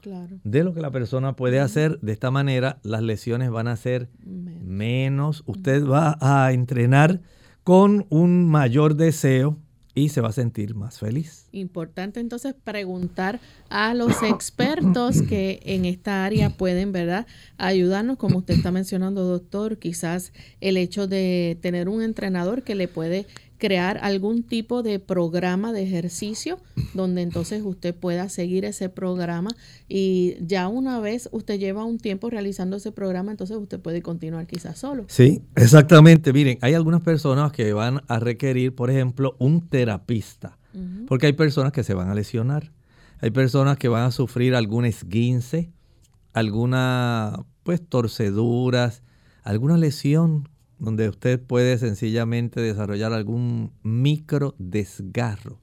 de 0.45 0.65
lo 0.65 0.75
que 0.75 0.81
la 0.81 0.91
persona 0.91 1.35
puede 1.35 1.61
hacer. 1.61 1.99
De 2.01 2.13
esta 2.13 2.31
manera 2.31 2.79
las 2.83 3.03
lesiones 3.03 3.51
van 3.51 3.69
a 3.69 3.77
ser 3.77 4.09
menos. 4.25 5.43
Usted 5.47 5.85
va 5.85 6.17
a 6.21 6.53
entrenar 6.53 7.21
con 7.65 8.07
un 8.11 8.49
mayor 8.49 8.95
deseo 8.95 9.59
y 9.97 10.11
se 10.11 10.21
va 10.21 10.29
a 10.29 10.33
sentir 10.33 10.75
más 10.75 10.99
feliz. 10.99 11.49
Importante 11.53 12.21
entonces 12.21 12.55
preguntar 12.63 13.41
a 13.71 13.95
los 13.95 14.23
expertos 14.23 15.23
que 15.23 15.61
en 15.65 15.87
esta 15.87 16.25
área 16.27 16.51
pueden, 16.51 16.93
¿verdad?, 16.93 17.27
ayudarnos, 17.57 18.19
como 18.19 18.39
usted 18.39 18.55
está 18.55 18.71
mencionando, 18.71 19.25
doctor, 19.25 19.79
quizás 19.79 20.35
el 20.61 20.77
hecho 20.77 21.07
de 21.07 21.59
tener 21.63 21.89
un 21.89 22.03
entrenador 22.03 22.63
que 22.63 22.75
le 22.75 22.89
puede 22.89 23.27
crear 23.59 23.99
algún 24.03 24.43
tipo 24.43 24.83
de 24.83 24.99
programa 24.99 25.73
de 25.73 25.83
ejercicio 25.83 26.59
donde 26.95 27.23
entonces 27.23 27.63
usted 27.65 27.95
pueda 27.95 28.29
seguir 28.29 28.65
ese 28.65 28.89
programa 28.89 29.51
y 29.89 30.37
ya 30.41 30.69
una 30.69 31.01
vez 31.01 31.29
usted 31.33 31.59
lleva 31.59 31.85
un 31.85 31.99
tiempo 31.99 32.31
realizando 32.31 32.77
ese 32.77 32.93
programa, 32.93 33.31
entonces 33.31 33.57
usted 33.57 33.81
puede 33.81 34.03
continuar 34.03 34.47
quizás 34.47 34.79
solo. 34.79 35.05
Sí, 35.09 35.43
exactamente. 35.55 36.33
Miren, 36.33 36.59
hay 36.61 36.75
algunas 36.75 37.01
personas 37.03 37.53
que 37.53 37.73
van 37.73 38.03
a 38.09 38.19
requerir, 38.19 38.75
por 38.75 38.91
ejemplo, 38.91 39.37
un 39.39 39.69
terapista, 39.69 40.59
porque 41.09 41.27
hay 41.27 41.33
personas 41.33 41.73
que 41.73 41.83
se 41.83 41.95
van 41.95 42.11
a 42.11 42.15
lesionar, 42.15 42.71
hay 43.21 43.31
personas 43.31 43.79
que 43.79 43.89
van 43.89 44.03
a 44.03 44.11
sufrir 44.11 44.55
algún 44.55 44.85
esguince, 44.85 45.71
alguna 46.35 47.45
pues 47.63 47.81
torceduras, 47.87 49.03
alguna 49.43 49.79
lesión 49.79 50.49
donde 50.79 51.09
usted 51.09 51.41
puede 51.41 51.79
sencillamente 51.79 52.61
desarrollar 52.61 53.13
algún 53.13 53.73
micro 53.83 54.55
desgarro. 54.59 55.61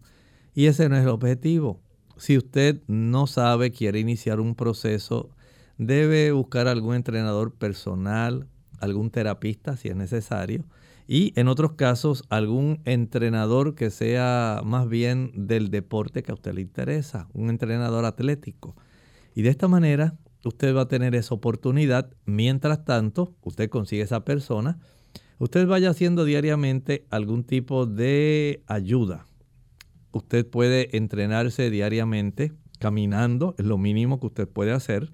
Y 0.54 0.66
ese 0.66 0.90
no 0.90 0.98
es 0.98 1.04
el 1.04 1.10
objetivo. 1.10 1.82
Si 2.18 2.38
usted 2.38 2.82
no 2.88 3.28
sabe, 3.28 3.72
quiere 3.72 4.00
iniciar 4.00 4.40
un 4.40 4.56
proceso, 4.56 5.30
debe 5.78 6.32
buscar 6.32 6.68
algún 6.68 6.96
entrenador 6.96 7.54
personal, 7.54 8.48
algún 8.80 9.10
terapista 9.10 9.78
si 9.78 9.90
es 9.90 9.96
necesario, 9.96 10.66
y 11.08 11.34
en 11.36 11.48
otros 11.48 11.74
casos 11.74 12.24
algún 12.30 12.82
entrenador 12.86 13.76
que 13.76 13.90
sea 13.90 14.62
más 14.64 14.88
bien 14.88 15.32
del 15.36 15.70
deporte 15.70 16.24
que 16.24 16.32
a 16.32 16.36
usted 16.36 16.54
le 16.54 16.62
interesa, 16.62 17.28
un 17.34 17.50
entrenador 17.50 18.06
atlético. 18.06 18.76
Y 19.36 19.42
de 19.42 19.50
esta 19.50 19.68
manera 19.68 20.16
usted 20.46 20.76
va 20.76 20.82
a 20.82 20.88
tener 20.88 21.16
esa 21.16 21.36
oportunidad. 21.36 22.12
Mientras 22.26 22.86
tanto, 22.86 23.36
usted 23.42 23.70
consigue 23.70 24.04
esa 24.04 24.24
persona 24.24 24.80
usted 25.44 25.68
vaya 25.68 25.90
haciendo 25.90 26.24
diariamente 26.24 27.06
algún 27.10 27.44
tipo 27.44 27.86
de 27.86 28.64
ayuda. 28.68 29.28
Usted 30.12 30.48
puede 30.48 30.96
entrenarse 30.96 31.70
diariamente 31.70 32.54
caminando, 32.80 33.54
es 33.58 33.66
lo 33.66 33.78
mínimo 33.78 34.20
que 34.20 34.28
usted 34.28 34.48
puede 34.48 34.72
hacer. 34.72 35.12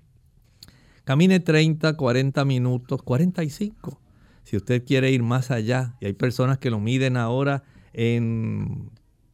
Camine 1.03 1.39
30, 1.39 1.97
40 1.97 2.45
minutos, 2.45 3.01
45. 3.01 3.99
Si 4.43 4.55
usted 4.55 4.85
quiere 4.85 5.11
ir 5.11 5.23
más 5.23 5.49
allá, 5.51 5.95
y 5.99 6.05
hay 6.05 6.13
personas 6.13 6.59
que 6.59 6.69
lo 6.69 6.79
miden 6.79 7.17
ahora 7.17 7.63
en 7.93 8.91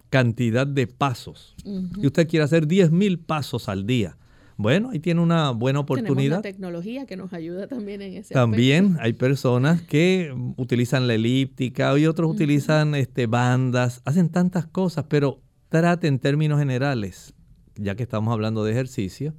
cantidad 0.09 0.65
de 0.65 0.87
pasos, 0.87 1.55
y 1.65 2.07
usted 2.07 2.27
quiere 2.27 2.45
hacer 2.45 2.67
10 2.67 2.91
mil 2.91 3.19
pasos 3.19 3.67
al 3.67 3.85
día, 3.85 4.17
bueno, 4.57 4.91
ahí 4.91 4.99
tiene 4.99 5.21
una 5.21 5.51
buena 5.51 5.79
oportunidad. 5.79 6.15
Tenemos 6.15 6.37
la 6.37 6.41
tecnología 6.41 7.05
que 7.05 7.17
nos 7.17 7.33
ayuda 7.33 7.67
también 7.67 8.01
en 8.01 8.13
ese 8.13 8.33
También 8.33 8.97
hay 9.01 9.13
personas 9.13 9.81
que 9.81 10.33
utilizan 10.55 11.07
la 11.07 11.15
elíptica 11.15 11.97
y 11.97 12.05
otros 12.05 12.31
utilizan 12.31 12.95
este, 12.95 13.27
bandas, 13.27 14.01
hacen 14.05 14.29
tantas 14.29 14.65
cosas, 14.65 15.05
pero 15.09 15.41
trate 15.69 16.07
en 16.07 16.19
términos 16.19 16.59
generales, 16.59 17.33
ya 17.75 17.95
que 17.95 18.03
estamos 18.03 18.31
hablando 18.31 18.63
de 18.63 18.71
ejercicio, 18.71 19.33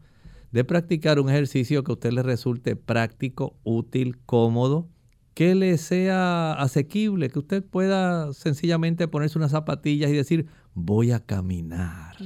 de 0.52 0.64
practicar 0.64 1.18
un 1.18 1.30
ejercicio 1.30 1.82
que 1.82 1.92
a 1.92 1.94
usted 1.94 2.12
le 2.12 2.22
resulte 2.22 2.76
práctico, 2.76 3.56
útil, 3.64 4.18
cómodo, 4.26 4.90
que 5.32 5.54
le 5.54 5.78
sea 5.78 6.52
asequible, 6.52 7.30
que 7.30 7.38
usted 7.38 7.64
pueda 7.64 8.32
sencillamente 8.34 9.08
ponerse 9.08 9.38
unas 9.38 9.50
zapatillas 9.50 10.10
y 10.10 10.14
decir, 10.14 10.46
voy 10.74 11.10
a 11.10 11.20
caminar. 11.20 12.16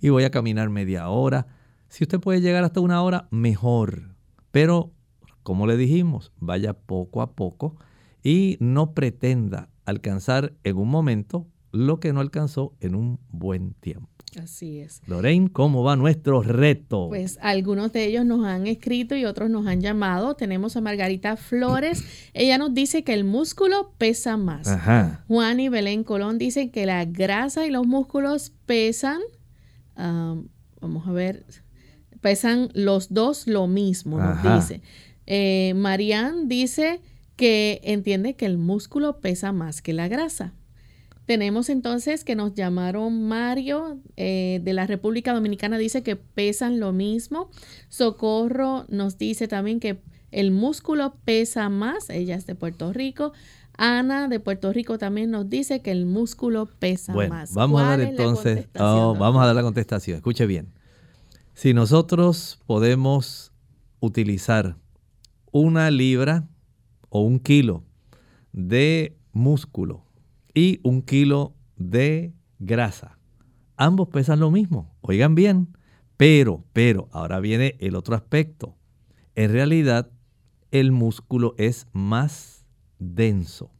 Y 0.00 0.10
voy 0.10 0.24
a 0.24 0.30
caminar 0.30 0.68
media 0.68 1.08
hora 1.08 1.46
si 1.88 2.04
usted 2.04 2.20
puede 2.20 2.40
llegar 2.40 2.64
hasta 2.64 2.80
una 2.80 3.02
hora, 3.02 3.28
mejor. 3.30 4.14
Pero, 4.50 4.92
como 5.42 5.66
le 5.66 5.76
dijimos, 5.76 6.32
vaya 6.38 6.74
poco 6.74 7.22
a 7.22 7.32
poco 7.32 7.76
y 8.22 8.56
no 8.60 8.92
pretenda 8.92 9.68
alcanzar 9.84 10.54
en 10.64 10.76
un 10.76 10.88
momento 10.88 11.46
lo 11.72 12.00
que 12.00 12.12
no 12.12 12.20
alcanzó 12.20 12.74
en 12.80 12.94
un 12.94 13.20
buen 13.30 13.74
tiempo. 13.74 14.08
Así 14.42 14.80
es. 14.80 15.00
Lorraine, 15.06 15.50
¿cómo 15.50 15.82
va 15.82 15.96
nuestro 15.96 16.42
reto? 16.42 17.06
Pues 17.08 17.38
algunos 17.40 17.92
de 17.92 18.04
ellos 18.04 18.26
nos 18.26 18.44
han 18.44 18.66
escrito 18.66 19.16
y 19.16 19.24
otros 19.24 19.48
nos 19.48 19.66
han 19.66 19.80
llamado. 19.80 20.34
Tenemos 20.34 20.76
a 20.76 20.80
Margarita 20.80 21.36
Flores. 21.36 22.04
Ella 22.34 22.58
nos 22.58 22.74
dice 22.74 23.02
que 23.02 23.14
el 23.14 23.24
músculo 23.24 23.92
pesa 23.96 24.36
más. 24.36 24.68
Ajá. 24.68 25.24
Juan 25.28 25.60
y 25.60 25.68
Belén 25.68 26.04
Colón 26.04 26.36
dicen 26.38 26.70
que 26.70 26.84
la 26.84 27.04
grasa 27.06 27.66
y 27.66 27.70
los 27.70 27.86
músculos 27.86 28.52
pesan. 28.66 29.20
um, 29.96 30.48
vamos 30.80 31.06
a 31.06 31.12
ver. 31.12 31.46
Pesan 32.20 32.70
los 32.74 33.12
dos 33.12 33.46
lo 33.46 33.66
mismo, 33.66 34.18
nos 34.18 34.38
Ajá. 34.38 34.56
dice. 34.56 34.80
Eh, 35.26 35.74
Marianne 35.76 36.46
dice 36.46 37.00
que 37.36 37.80
entiende 37.84 38.34
que 38.34 38.46
el 38.46 38.58
músculo 38.58 39.20
pesa 39.20 39.52
más 39.52 39.82
que 39.82 39.92
la 39.92 40.08
grasa. 40.08 40.52
Tenemos 41.26 41.68
entonces 41.70 42.22
que 42.22 42.36
nos 42.36 42.54
llamaron 42.54 43.26
Mario 43.26 43.98
eh, 44.16 44.60
de 44.62 44.72
la 44.72 44.86
República 44.86 45.34
Dominicana, 45.34 45.76
dice 45.76 46.02
que 46.04 46.14
pesan 46.14 46.78
lo 46.78 46.92
mismo. 46.92 47.50
Socorro 47.88 48.84
nos 48.88 49.18
dice 49.18 49.48
también 49.48 49.80
que 49.80 49.98
el 50.30 50.52
músculo 50.52 51.16
pesa 51.24 51.68
más, 51.68 52.10
ella 52.10 52.36
es 52.36 52.46
de 52.46 52.54
Puerto 52.54 52.92
Rico. 52.92 53.32
Ana 53.78 54.28
de 54.28 54.38
Puerto 54.40 54.72
Rico 54.72 54.98
también 54.98 55.30
nos 55.30 55.50
dice 55.50 55.82
que 55.82 55.90
el 55.90 56.06
músculo 56.06 56.66
pesa 56.78 57.12
Bueno, 57.12 57.34
más. 57.34 57.52
vamos 57.52 57.80
a 57.80 57.84
¿Cuál 57.86 57.98
dar 57.98 58.08
entonces, 58.08 58.68
oh, 58.78 59.14
vamos 59.18 59.42
a 59.42 59.46
dar 59.46 59.54
la 59.56 59.62
contestación. 59.62 60.16
Escuche 60.16 60.46
bien. 60.46 60.68
Si 61.56 61.72
nosotros 61.72 62.60
podemos 62.66 63.50
utilizar 64.00 64.76
una 65.50 65.90
libra 65.90 66.46
o 67.08 67.22
un 67.22 67.38
kilo 67.38 67.82
de 68.52 69.16
músculo 69.32 70.04
y 70.52 70.80
un 70.82 71.00
kilo 71.00 71.54
de 71.78 72.34
grasa, 72.58 73.18
ambos 73.78 74.08
pesan 74.08 74.38
lo 74.38 74.50
mismo. 74.50 74.94
Oigan 75.00 75.34
bien, 75.34 75.74
pero, 76.18 76.62
pero, 76.74 77.08
ahora 77.10 77.40
viene 77.40 77.76
el 77.80 77.96
otro 77.96 78.14
aspecto. 78.14 78.76
En 79.34 79.50
realidad, 79.50 80.10
el 80.72 80.92
músculo 80.92 81.54
es 81.56 81.86
más 81.94 82.66
denso. 82.98 83.70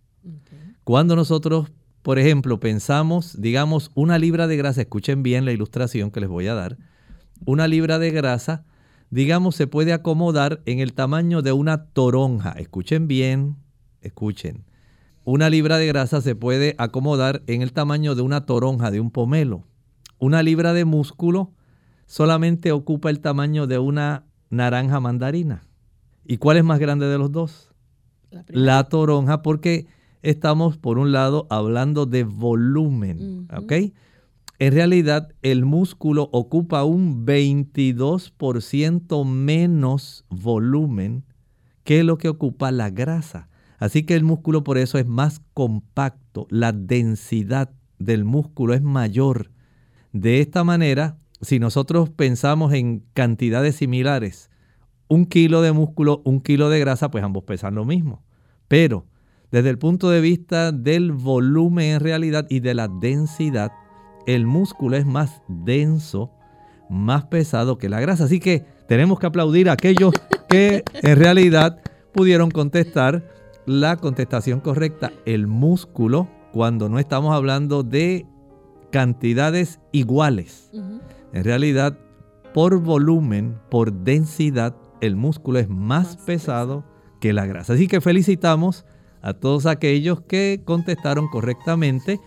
Cuando 0.82 1.14
nosotros, 1.14 1.70
por 2.00 2.18
ejemplo, 2.18 2.58
pensamos, 2.58 3.38
digamos, 3.38 3.90
una 3.94 4.18
libra 4.18 4.46
de 4.46 4.56
grasa, 4.56 4.80
escuchen 4.80 5.22
bien 5.22 5.44
la 5.44 5.52
ilustración 5.52 6.10
que 6.10 6.20
les 6.20 6.30
voy 6.30 6.46
a 6.46 6.54
dar, 6.54 6.78
una 7.44 7.68
libra 7.68 7.98
de 7.98 8.10
grasa, 8.10 8.64
digamos, 9.10 9.56
se 9.56 9.66
puede 9.66 9.92
acomodar 9.92 10.62
en 10.66 10.80
el 10.80 10.94
tamaño 10.94 11.42
de 11.42 11.52
una 11.52 11.86
toronja. 11.86 12.52
Escuchen 12.52 13.08
bien, 13.08 13.56
escuchen. 14.00 14.64
Una 15.24 15.50
libra 15.50 15.78
de 15.78 15.86
grasa 15.86 16.20
se 16.20 16.36
puede 16.36 16.74
acomodar 16.78 17.42
en 17.46 17.62
el 17.62 17.72
tamaño 17.72 18.14
de 18.14 18.22
una 18.22 18.46
toronja, 18.46 18.90
de 18.90 19.00
un 19.00 19.10
pomelo. 19.10 19.64
Una 20.18 20.42
libra 20.42 20.72
de 20.72 20.84
músculo 20.84 21.52
solamente 22.06 22.72
ocupa 22.72 23.10
el 23.10 23.20
tamaño 23.20 23.66
de 23.66 23.78
una 23.78 24.24
naranja 24.50 25.00
mandarina. 25.00 25.64
¿Y 26.24 26.38
cuál 26.38 26.56
es 26.56 26.64
más 26.64 26.78
grande 26.78 27.06
de 27.06 27.18
los 27.18 27.32
dos? 27.32 27.70
La 28.48 28.84
toronja 28.84 29.42
porque 29.42 29.86
estamos 30.22 30.76
por 30.76 30.98
un 30.98 31.12
lado 31.12 31.46
hablando 31.50 32.06
de 32.06 32.24
volumen. 32.24 33.48
¿ok? 33.56 33.72
En 34.58 34.72
realidad 34.72 35.28
el 35.42 35.66
músculo 35.66 36.30
ocupa 36.32 36.82
un 36.84 37.26
22% 37.26 39.26
menos 39.26 40.24
volumen 40.30 41.24
que 41.84 42.02
lo 42.04 42.16
que 42.16 42.28
ocupa 42.28 42.72
la 42.72 42.88
grasa. 42.90 43.48
Así 43.78 44.04
que 44.04 44.14
el 44.14 44.24
músculo 44.24 44.64
por 44.64 44.78
eso 44.78 44.96
es 44.98 45.06
más 45.06 45.42
compacto, 45.52 46.46
la 46.48 46.72
densidad 46.72 47.70
del 47.98 48.24
músculo 48.24 48.72
es 48.72 48.80
mayor. 48.82 49.50
De 50.12 50.40
esta 50.40 50.64
manera, 50.64 51.18
si 51.42 51.58
nosotros 51.58 52.08
pensamos 52.08 52.72
en 52.72 53.04
cantidades 53.12 53.76
similares, 53.76 54.48
un 55.08 55.26
kilo 55.26 55.60
de 55.60 55.72
músculo, 55.72 56.22
un 56.24 56.40
kilo 56.40 56.70
de 56.70 56.80
grasa, 56.80 57.10
pues 57.10 57.22
ambos 57.22 57.44
pesan 57.44 57.74
lo 57.74 57.84
mismo. 57.84 58.24
Pero 58.68 59.04
desde 59.52 59.70
el 59.70 59.78
punto 59.78 60.10
de 60.10 60.22
vista 60.22 60.72
del 60.72 61.12
volumen 61.12 61.94
en 61.94 62.00
realidad 62.00 62.46
y 62.48 62.60
de 62.60 62.74
la 62.74 62.88
densidad, 62.88 63.70
el 64.26 64.46
músculo 64.46 64.96
es 64.96 65.06
más 65.06 65.42
denso, 65.48 66.30
más 66.90 67.24
pesado 67.26 67.78
que 67.78 67.88
la 67.88 68.00
grasa. 68.00 68.24
Así 68.24 68.40
que 68.40 68.64
tenemos 68.88 69.18
que 69.18 69.26
aplaudir 69.26 69.68
a 69.68 69.72
aquellos 69.72 70.14
que 70.48 70.84
en 71.02 71.16
realidad 71.16 71.80
pudieron 72.12 72.50
contestar 72.50 73.24
la 73.66 73.96
contestación 73.96 74.60
correcta. 74.60 75.12
El 75.24 75.46
músculo, 75.46 76.28
cuando 76.52 76.88
no 76.88 76.98
estamos 76.98 77.34
hablando 77.34 77.82
de 77.82 78.26
cantidades 78.90 79.80
iguales, 79.92 80.70
en 81.32 81.44
realidad, 81.44 81.98
por 82.54 82.80
volumen, 82.80 83.58
por 83.70 83.92
densidad, 83.92 84.74
el 85.00 85.16
músculo 85.16 85.58
es 85.58 85.68
más, 85.68 86.06
Más 86.06 86.16
pesado 86.16 86.84
que 87.20 87.32
la 87.32 87.46
grasa. 87.46 87.74
Así 87.74 87.88
que 87.88 88.00
felicitamos 88.00 88.86
a 89.20 89.34
todos 89.34 89.66
aquellos 89.66 90.20
que 90.22 90.62
contestaron 90.64 91.28
correctamente, 91.28 92.20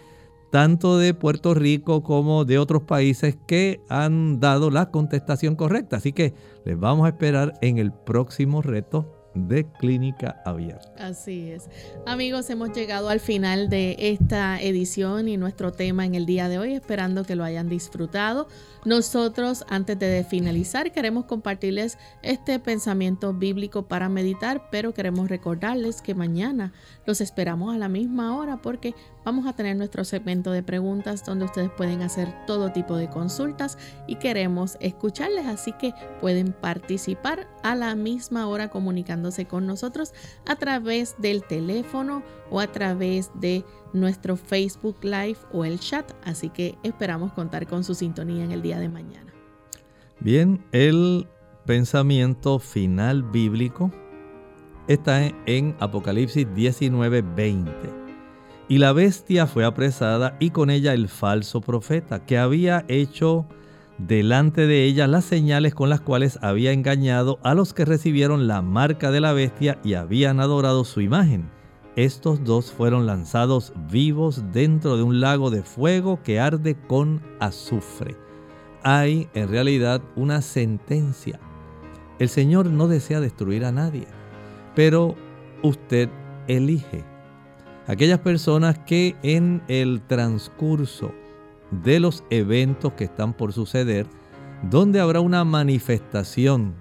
tanto 0.51 0.97
de 0.97 1.13
Puerto 1.13 1.53
Rico 1.53 2.03
como 2.03 2.45
de 2.45 2.57
otros 2.57 2.83
países 2.83 3.37
que 3.47 3.81
han 3.89 4.39
dado 4.39 4.71
la 4.71 4.91
contestación 4.91 5.55
correcta. 5.55 5.97
Así 5.97 6.13
que 6.13 6.33
les 6.65 6.79
vamos 6.79 7.05
a 7.05 7.09
esperar 7.09 7.53
en 7.61 7.77
el 7.77 7.91
próximo 7.91 8.61
reto 8.61 9.19
de 9.35 9.65
clínica 9.79 10.41
abierta. 10.45 10.91
Así 10.97 11.51
es. 11.51 11.69
Amigos, 12.05 12.49
hemos 12.49 12.71
llegado 12.71 13.09
al 13.09 13.19
final 13.19 13.69
de 13.69 13.95
esta 13.99 14.61
edición 14.61 15.27
y 15.27 15.37
nuestro 15.37 15.71
tema 15.71 16.05
en 16.05 16.15
el 16.15 16.25
día 16.25 16.49
de 16.49 16.59
hoy, 16.59 16.73
esperando 16.73 17.23
que 17.23 17.35
lo 17.35 17.43
hayan 17.43 17.69
disfrutado. 17.69 18.47
Nosotros, 18.85 19.65
antes 19.69 19.99
de 19.99 20.25
finalizar, 20.27 20.91
queremos 20.91 21.25
compartirles 21.25 21.97
este 22.21 22.59
pensamiento 22.59 23.33
bíblico 23.33 23.87
para 23.87 24.09
meditar, 24.09 24.69
pero 24.71 24.93
queremos 24.93 25.29
recordarles 25.29 26.01
que 26.01 26.15
mañana 26.15 26.73
los 27.05 27.21
esperamos 27.21 27.73
a 27.73 27.77
la 27.77 27.89
misma 27.89 28.37
hora 28.37 28.61
porque 28.61 28.95
vamos 29.29 29.45
a 29.45 29.53
tener 29.53 29.77
nuestro 29.77 30.03
segmento 30.05 30.49
de 30.51 30.63
preguntas 30.63 31.23
donde 31.23 31.45
ustedes 31.45 31.69
pueden 31.69 32.01
hacer 32.01 32.33
todo 32.47 32.71
tipo 32.71 32.97
de 32.97 33.09
consultas 33.11 33.77
y 34.07 34.15
queremos 34.15 34.75
escucharles, 34.79 35.45
así 35.45 35.71
que 35.73 35.93
pueden 36.19 36.51
participar 36.51 37.47
a 37.61 37.75
la 37.75 37.93
misma 37.93 38.47
hora 38.47 38.69
comunicándose 38.71 39.45
con 39.45 39.67
nosotros 39.67 40.13
a 40.47 40.55
través 40.55 41.15
del 41.19 41.43
teléfono 41.43 42.23
o 42.49 42.59
a 42.59 42.65
través 42.71 43.29
de 43.35 43.63
nuestro 43.93 44.35
Facebook 44.35 44.97
Live 45.03 45.37
o 45.53 45.63
el 45.63 45.79
chat. 45.79 46.11
Así 46.23 46.49
que 46.49 46.75
esperamos 46.81 47.31
contar 47.33 47.67
con 47.67 47.83
su 47.83 47.93
sintonía 47.93 48.43
en 48.43 48.51
el 48.51 48.63
día 48.63 48.79
de 48.79 48.89
mañana. 48.89 49.31
Bien, 50.19 50.65
el 50.71 51.27
pensamiento 51.67 52.57
final 52.57 53.21
bíblico 53.21 53.91
está 54.87 55.21
en- 55.45 55.75
Apocalipsis 55.79 56.47
19:20. 56.55 58.08
Y 58.69 58.77
la 58.77 58.93
bestia 58.93 59.47
fue 59.47 59.65
apresada 59.65 60.37
y 60.39 60.51
con 60.51 60.69
ella 60.69 60.93
el 60.93 61.09
falso 61.09 61.59
profeta, 61.59 62.23
que 62.25 62.37
había 62.37 62.85
hecho 62.87 63.47
delante 63.97 64.67
de 64.67 64.85
ella 64.85 65.07
las 65.07 65.25
señales 65.25 65.73
con 65.73 65.89
las 65.89 66.01
cuales 66.01 66.37
había 66.43 66.71
engañado 66.71 67.39
a 67.43 67.55
los 67.55 67.73
que 67.73 67.83
recibieron 67.83 68.47
la 68.47 68.61
marca 68.61 69.09
de 69.09 69.21
la 69.21 69.33
bestia 69.33 69.79
y 69.83 69.95
habían 69.95 70.39
adorado 70.39 70.85
su 70.85 71.01
imagen. 71.01 71.49
Estos 71.95 72.43
dos 72.43 72.71
fueron 72.71 73.07
lanzados 73.07 73.73
vivos 73.91 74.43
dentro 74.53 74.97
de 74.97 75.03
un 75.03 75.19
lago 75.19 75.49
de 75.49 75.63
fuego 75.63 76.21
que 76.23 76.39
arde 76.39 76.77
con 76.87 77.23
azufre. 77.39 78.15
Hay 78.83 79.27
en 79.33 79.49
realidad 79.49 80.01
una 80.15 80.43
sentencia. 80.43 81.39
El 82.19 82.29
Señor 82.29 82.67
no 82.67 82.87
desea 82.87 83.19
destruir 83.19 83.65
a 83.65 83.71
nadie, 83.71 84.05
pero 84.75 85.15
usted 85.63 86.07
elige. 86.47 87.08
Aquellas 87.89 88.19
personas 88.19 88.77
que 88.77 89.15
en 89.23 89.63
el 89.67 90.01
transcurso 90.05 91.11
de 91.71 91.99
los 91.99 92.23
eventos 92.29 92.93
que 92.93 93.05
están 93.05 93.33
por 93.33 93.51
suceder, 93.51 94.05
donde 94.69 94.99
habrá 94.99 95.21
una 95.21 95.43
manifestación 95.43 96.75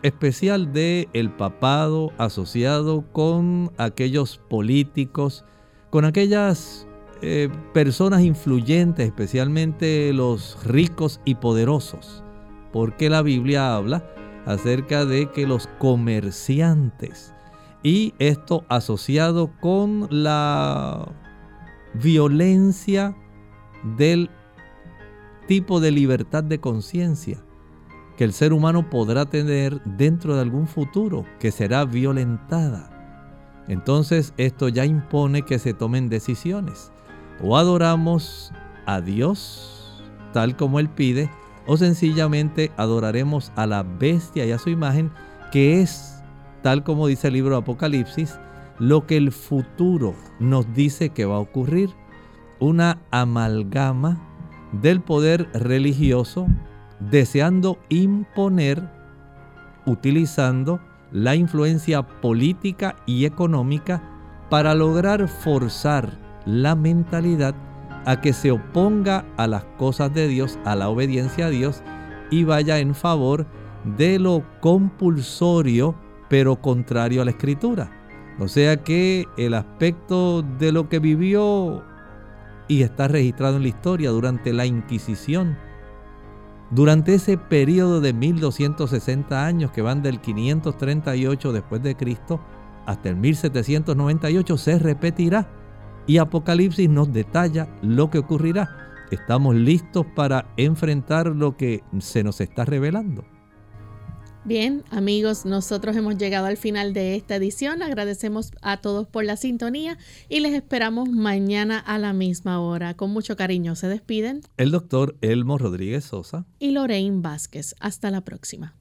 especial 0.00 0.72
de 0.72 1.10
el 1.12 1.30
papado 1.30 2.12
asociado 2.16 3.04
con 3.12 3.72
aquellos 3.76 4.40
políticos, 4.48 5.44
con 5.90 6.06
aquellas 6.06 6.86
eh, 7.20 7.50
personas 7.74 8.22
influyentes, 8.22 9.04
especialmente 9.04 10.14
los 10.14 10.64
ricos 10.64 11.20
y 11.26 11.34
poderosos, 11.34 12.24
porque 12.72 13.10
la 13.10 13.20
Biblia 13.20 13.76
habla 13.76 14.02
acerca 14.46 15.04
de 15.04 15.30
que 15.30 15.46
los 15.46 15.66
comerciantes 15.78 17.33
y 17.84 18.14
esto 18.18 18.64
asociado 18.68 19.52
con 19.60 20.08
la 20.10 21.06
violencia 21.94 23.16
del 23.96 24.28
tipo 25.46 25.78
de 25.78 25.92
libertad 25.92 26.42
de 26.42 26.58
conciencia 26.58 27.44
que 28.16 28.24
el 28.24 28.32
ser 28.32 28.52
humano 28.52 28.90
podrá 28.90 29.26
tener 29.26 29.80
dentro 29.84 30.34
de 30.34 30.42
algún 30.42 30.66
futuro, 30.66 31.24
que 31.38 31.50
será 31.50 31.84
violentada. 31.84 32.90
entonces 33.66 34.34
esto 34.36 34.68
ya 34.68 34.84
impone 34.84 35.42
que 35.42 35.58
se 35.58 35.72
tomen 35.72 36.08
decisiones. 36.08 36.92
O 37.42 37.56
adoramos 37.56 38.52
a 38.86 39.00
Dios 39.00 40.02
tal 40.32 40.56
como 40.56 40.80
Él 40.80 40.88
pide, 40.90 41.30
o 41.66 41.76
sencillamente 41.76 42.72
adoraremos 42.76 43.52
a 43.56 43.66
la 43.66 43.82
bestia 43.82 44.44
y 44.44 44.52
a 44.52 44.58
su 44.58 44.68
imagen, 44.68 45.10
que 45.50 45.80
es, 45.80 46.13
tal 46.64 46.82
como 46.82 47.08
dice 47.08 47.28
el 47.28 47.34
libro 47.34 47.56
de 47.56 47.60
Apocalipsis, 47.60 48.40
lo 48.78 49.06
que 49.06 49.18
el 49.18 49.32
futuro 49.32 50.14
nos 50.40 50.72
dice 50.72 51.10
que 51.10 51.26
va 51.26 51.36
a 51.36 51.40
ocurrir. 51.40 51.90
Una 52.58 53.02
amalgama 53.10 54.18
del 54.72 55.02
poder 55.02 55.46
religioso 55.52 56.46
deseando 57.00 57.78
imponer, 57.90 58.82
utilizando 59.84 60.80
la 61.12 61.36
influencia 61.36 62.02
política 62.02 62.96
y 63.04 63.26
económica 63.26 64.02
para 64.48 64.74
lograr 64.74 65.28
forzar 65.28 66.18
la 66.46 66.74
mentalidad 66.74 67.54
a 68.06 68.22
que 68.22 68.32
se 68.32 68.50
oponga 68.50 69.26
a 69.36 69.46
las 69.46 69.64
cosas 69.76 70.14
de 70.14 70.28
Dios, 70.28 70.58
a 70.64 70.76
la 70.76 70.88
obediencia 70.88 71.46
a 71.46 71.50
Dios 71.50 71.82
y 72.30 72.44
vaya 72.44 72.78
en 72.78 72.94
favor 72.94 73.44
de 73.98 74.18
lo 74.18 74.42
compulsorio 74.62 75.94
pero 76.28 76.56
contrario 76.60 77.22
a 77.22 77.24
la 77.24 77.30
escritura. 77.30 77.90
O 78.38 78.48
sea 78.48 78.82
que 78.82 79.26
el 79.36 79.54
aspecto 79.54 80.42
de 80.42 80.72
lo 80.72 80.88
que 80.88 80.98
vivió 80.98 81.84
y 82.66 82.82
está 82.82 83.08
registrado 83.08 83.56
en 83.56 83.62
la 83.62 83.68
historia 83.68 84.10
durante 84.10 84.52
la 84.52 84.66
Inquisición, 84.66 85.56
durante 86.70 87.14
ese 87.14 87.38
periodo 87.38 88.00
de 88.00 88.12
1260 88.12 89.46
años 89.46 89.70
que 89.70 89.82
van 89.82 90.02
del 90.02 90.20
538 90.20 91.52
después 91.52 91.82
de 91.82 91.94
Cristo 91.94 92.40
hasta 92.86 93.08
el 93.10 93.16
1798 93.16 94.56
se 94.58 94.78
repetirá 94.78 95.48
y 96.06 96.18
Apocalipsis 96.18 96.88
nos 96.88 97.12
detalla 97.12 97.68
lo 97.82 98.10
que 98.10 98.18
ocurrirá. 98.18 98.68
Estamos 99.10 99.54
listos 99.54 100.06
para 100.14 100.46
enfrentar 100.56 101.28
lo 101.28 101.56
que 101.56 101.82
se 101.98 102.24
nos 102.24 102.40
está 102.40 102.64
revelando. 102.64 103.24
Bien, 104.46 104.84
amigos, 104.90 105.46
nosotros 105.46 105.96
hemos 105.96 106.18
llegado 106.18 106.44
al 106.44 106.58
final 106.58 106.92
de 106.92 107.16
esta 107.16 107.36
edición. 107.36 107.80
Agradecemos 107.80 108.52
a 108.60 108.76
todos 108.76 109.08
por 109.08 109.24
la 109.24 109.38
sintonía 109.38 109.96
y 110.28 110.40
les 110.40 110.52
esperamos 110.52 111.08
mañana 111.08 111.78
a 111.78 111.96
la 111.96 112.12
misma 112.12 112.60
hora. 112.60 112.92
Con 112.92 113.10
mucho 113.10 113.36
cariño 113.36 113.74
se 113.74 113.88
despiden 113.88 114.42
el 114.58 114.70
doctor 114.70 115.16
Elmo 115.22 115.56
Rodríguez 115.56 116.04
Sosa 116.04 116.44
y 116.58 116.72
Lorraine 116.72 117.22
Vázquez. 117.22 117.74
Hasta 117.80 118.10
la 118.10 118.20
próxima. 118.20 118.76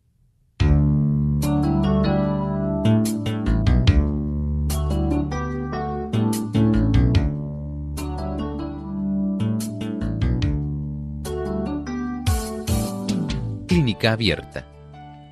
Clínica 13.65 14.11
Abierta. 14.11 14.67